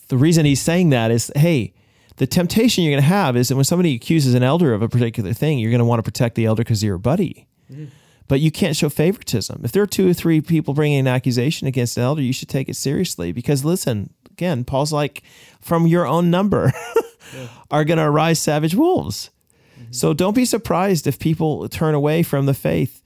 the 0.08 0.16
reason 0.16 0.44
he's 0.44 0.60
saying 0.60 0.90
that 0.90 1.10
is, 1.10 1.32
hey, 1.34 1.72
the 2.16 2.26
temptation 2.26 2.84
you're 2.84 2.92
going 2.92 3.02
to 3.02 3.08
have 3.08 3.36
is 3.36 3.48
that 3.48 3.56
when 3.56 3.64
somebody 3.64 3.94
accuses 3.94 4.34
an 4.34 4.42
elder 4.42 4.72
of 4.72 4.82
a 4.82 4.88
particular 4.88 5.32
thing, 5.32 5.58
you're 5.58 5.70
going 5.70 5.80
to 5.80 5.84
want 5.84 5.98
to 5.98 6.02
protect 6.02 6.34
the 6.34 6.46
elder 6.46 6.62
because 6.62 6.82
you're 6.82 6.96
a 6.96 7.00
buddy. 7.00 7.46
But 8.28 8.40
you 8.40 8.50
can't 8.50 8.74
show 8.74 8.88
favoritism. 8.88 9.60
If 9.64 9.72
there 9.72 9.82
are 9.82 9.86
two 9.86 10.10
or 10.10 10.12
three 10.12 10.40
people 10.40 10.74
bringing 10.74 10.98
an 11.00 11.06
accusation 11.06 11.66
against 11.66 11.96
an 11.96 12.02
elder, 12.02 12.22
you 12.22 12.32
should 12.32 12.48
take 12.48 12.68
it 12.68 12.74
seriously 12.74 13.32
because, 13.32 13.64
listen, 13.64 14.12
again, 14.30 14.64
Paul's 14.64 14.92
like, 14.92 15.22
from 15.60 15.86
your 15.86 16.06
own 16.06 16.30
number 16.30 16.72
are 17.70 17.84
going 17.84 17.98
to 17.98 18.04
arise 18.04 18.40
savage 18.40 18.74
wolves. 18.74 19.30
So 19.90 20.12
don't 20.12 20.34
be 20.34 20.44
surprised 20.44 21.06
if 21.06 21.18
people 21.18 21.68
turn 21.68 21.94
away 21.94 22.22
from 22.22 22.46
the 22.46 22.54
faith. 22.54 23.02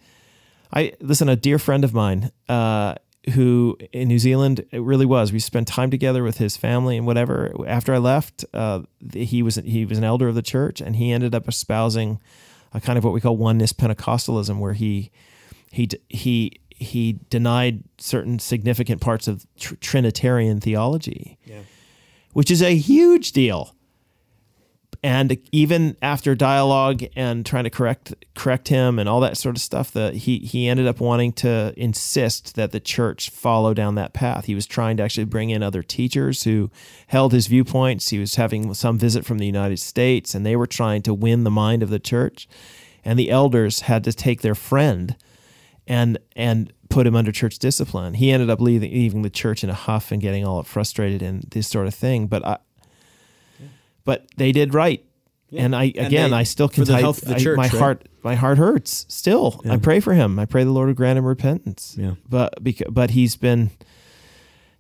I 0.73 0.93
listen. 1.01 1.29
A 1.29 1.37
dear 1.37 1.59
friend 1.59 1.85
of 1.85 1.93
mine, 1.93 2.31
uh, 2.49 2.95
who 3.35 3.77
in 3.93 4.09
New 4.09 4.19
Zealand, 4.19 4.65
it 4.71 4.81
really 4.83 5.07
was. 5.07 5.33
We 5.33 5.39
spent 5.41 5.69
time 5.69 5.91
together 5.91 6.23
with 6.23 6.39
his 6.39 6.57
family 6.57 6.97
and 6.97 7.07
whatever. 7.07 7.53
After 7.67 7.95
I 7.95 7.99
left, 7.99 8.45
uh, 8.55 8.83
he 9.13 9.43
was 9.43 9.57
he 9.57 9.85
was 9.85 9.99
an 9.99 10.05
elder 10.05 10.29
of 10.29 10.35
the 10.35 10.43
church, 10.43 10.81
and 10.81 10.97
he 10.97 11.13
ended 11.13 11.35
up 11.35 11.47
espousing 11.49 12.19
a 12.73 12.81
kind 12.81 12.97
of 12.97 13.05
what 13.05 13.13
we 13.13 13.21
call 13.21 13.37
oneness 13.37 13.73
Pentecostalism, 13.73 14.59
where 14.59 14.73
he 14.73 15.11
he 15.71 15.89
he 16.09 16.61
he 16.71 17.19
denied 17.29 17.83
certain 17.99 18.39
significant 18.39 19.01
parts 19.03 19.29
of 19.29 19.45
tr- 19.59 19.75
Trinitarian 19.77 20.61
theology, 20.61 21.37
Yeah. 21.45 21.61
which 22.33 22.51
is 22.51 22.63
a 22.63 22.75
huge 22.75 23.33
deal. 23.33 23.75
And 25.03 25.39
even 25.51 25.97
after 26.03 26.35
dialogue 26.35 27.03
and 27.17 27.47
trying 27.47 27.65
to 27.65 27.71
correct 27.71 28.15
correct 28.35 28.69
him 28.69 28.99
and 28.99 29.09
all 29.09 29.21
that 29.21 29.39
sort 29.39 29.57
of 29.57 29.63
stuff, 29.63 29.93
that 29.93 30.15
he 30.15 30.39
he 30.41 30.69
ended 30.69 30.87
up 30.87 31.01
wanting 31.01 31.33
to 31.35 31.73
insist 31.77 32.55
that 32.57 32.73
the 32.73 32.81
church 32.81 33.31
follow 33.31 33.73
down 33.73 33.95
that 33.95 34.13
path. 34.13 34.45
He 34.45 34.55
was 34.55 34.67
trying 34.67 34.99
to 34.99 35.03
actually 35.03 35.25
bring 35.25 35.49
in 35.49 35.63
other 35.63 35.83
teachers 35.83 36.43
who 36.45 36.71
held 37.07 37.33
his 37.33 37.47
viewpoints. 37.47 38.11
He 38.11 38.19
was 38.19 38.35
having 38.35 38.75
some 38.75 38.99
visit 38.99 39.25
from 39.25 39.39
the 39.39 39.47
United 39.47 39.79
States, 39.79 40.35
and 40.35 40.45
they 40.45 40.57
were 40.57 40.67
trying 40.67 41.01
to 41.03 41.15
win 41.15 41.45
the 41.45 41.51
mind 41.51 41.83
of 41.83 41.89
the 41.89 41.99
church. 41.99 42.47
And 43.03 43.19
the 43.19 43.31
elders 43.31 43.81
had 43.81 44.05
to 44.05 44.13
take 44.13 44.43
their 44.43 44.55
friend 44.55 45.17
and 45.87 46.19
and 46.37 46.75
put 46.91 47.07
him 47.07 47.17
under 47.17 47.33
church 47.33 47.59
discipline. 47.59 48.15
He 48.15 48.31
ended 48.31 48.51
up 48.51 48.61
leaving 48.61 48.93
leaving 48.93 49.23
the 49.23 49.31
church 49.31 49.65
in 49.65 49.71
a 49.71 49.75
huff 49.75 50.13
and 50.13 50.21
getting 50.21 50.47
all 50.47 50.63
frustrated 50.63 51.23
and 51.23 51.43
this 51.51 51.69
sort 51.69 51.87
of 51.87 51.95
thing. 51.95 52.27
But 52.27 52.45
I, 52.45 52.59
but 54.05 54.27
they 54.37 54.53
did 54.53 54.75
right. 54.75 55.05
And 55.53 55.75
I 55.75 55.85
And 55.97 56.07
again, 56.07 56.31
they- 56.31 56.37
I 56.37 56.43
still 56.45 56.69
for 56.69 56.75
can 56.75 56.85
the 56.85 56.93
type- 56.93 57.01
health 57.01 57.23
of 57.23 57.29
the 57.29 57.35
I- 57.35 57.39
church, 57.39 57.57
my 57.57 57.63
right? 57.65 57.73
heart, 57.73 58.09
my 58.23 58.35
heart 58.37 58.59
hurts 58.59 59.05
still. 59.09 59.61
Yeah. 59.65 59.73
I 59.73 59.77
pray 59.79 59.99
for 60.01 60.15
him. 60.15 60.39
I 60.39 60.45
pray 60.47 60.63
the 60.65 60.71
Lord 60.71 60.87
would 60.89 60.97
grant 60.97 61.19
him 61.19 61.25
repentance. 61.25 61.97
Yeah. 61.99 62.13
But 62.29 62.63
because, 62.63 62.87
but 62.91 63.11
he's 63.11 63.35
been 63.37 63.71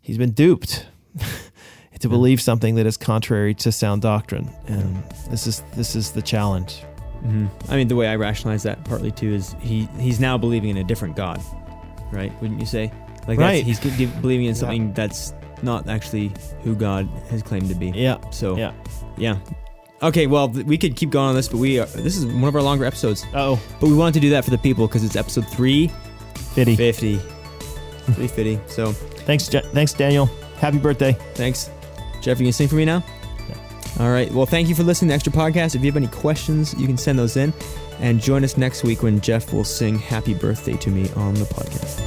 he's 0.00 0.16
been 0.18 0.30
duped 0.30 0.86
to 2.00 2.08
believe 2.08 2.40
something 2.40 2.76
that 2.76 2.86
is 2.86 2.96
contrary 2.96 3.52
to 3.54 3.72
sound 3.72 4.02
doctrine, 4.02 4.48
and 4.68 5.02
this 5.30 5.46
is 5.46 5.62
this 5.74 5.96
is 5.96 6.12
the 6.12 6.22
challenge. 6.22 6.82
hmm 7.20 7.46
I 7.68 7.76
mean, 7.76 7.88
the 7.88 7.96
way 7.96 8.06
I 8.08 8.14
rationalize 8.16 8.62
that 8.62 8.84
partly 8.84 9.10
too 9.10 9.32
is 9.34 9.54
he 9.60 9.88
he's 9.98 10.20
now 10.20 10.38
believing 10.38 10.70
in 10.70 10.76
a 10.78 10.84
different 10.84 11.16
God, 11.16 11.40
right? 12.12 12.32
Wouldn't 12.40 12.60
you 12.60 12.66
say? 12.66 12.92
Like 13.28 13.38
that's- 13.38 13.38
Right. 13.38 13.64
he's 13.64 13.78
believing 13.80 14.46
in 14.46 14.54
Yeah. 14.54 14.60
something 14.60 14.92
that's 14.94 15.34
not 15.62 15.88
actually 15.88 16.32
who 16.62 16.74
God 16.74 17.08
has 17.30 17.42
claimed 17.42 17.68
to 17.68 17.74
be. 17.74 17.90
Yeah. 17.90 18.18
So 18.30 18.56
Yeah. 18.56 18.72
yeah. 19.16 19.36
Okay, 20.02 20.26
well, 20.26 20.48
th- 20.48 20.64
we 20.64 20.78
could 20.78 20.96
keep 20.96 21.10
going 21.10 21.28
on 21.28 21.34
this, 21.34 21.48
but 21.48 21.58
we 21.58 21.78
are, 21.78 21.84
this 21.86 22.16
is 22.16 22.24
one 22.26 22.44
of 22.44 22.56
our 22.56 22.62
longer 22.62 22.84
episodes. 22.86 23.26
Oh, 23.34 23.60
But 23.80 23.88
we 23.88 23.94
wanted 23.94 24.14
to 24.14 24.20
do 24.20 24.30
that 24.30 24.44
for 24.44 24.50
the 24.50 24.56
people 24.58 24.86
because 24.86 25.04
it's 25.04 25.16
episode 25.16 25.46
three 25.48 25.88
Fitty. 26.54 26.74
fifty. 26.76 27.16
Hmm. 27.16 28.12
Three 28.12 28.28
fifty. 28.28 28.58
So 28.66 28.92
Thanks, 28.92 29.46
Je- 29.48 29.60
thanks, 29.74 29.92
Daniel. 29.92 30.26
Happy 30.56 30.78
birthday. 30.78 31.12
thanks, 31.34 31.70
Jeff. 32.22 32.40
You 32.40 32.46
can 32.46 32.52
sing 32.54 32.68
for 32.68 32.76
me 32.76 32.84
now. 32.86 33.04
All 33.98 34.10
right. 34.10 34.32
Well, 34.32 34.46
thank 34.46 34.68
you 34.68 34.74
for 34.74 34.84
listening 34.84 35.08
to 35.10 35.14
Extra 35.14 35.32
Podcast. 35.32 35.74
If 35.74 35.82
you 35.82 35.86
have 35.90 35.96
any 35.96 36.06
questions, 36.06 36.74
you 36.78 36.86
can 36.86 36.96
send 36.96 37.18
those 37.18 37.36
in, 37.36 37.52
and 37.98 38.20
join 38.20 38.44
us 38.44 38.56
next 38.56 38.84
week 38.84 39.02
when 39.02 39.20
Jeff 39.20 39.52
will 39.52 39.64
sing 39.64 39.98
"Happy 39.98 40.32
Birthday" 40.32 40.76
to 40.78 40.90
me 40.90 41.10
on 41.16 41.34
the 41.34 41.44
podcast. 41.44 41.98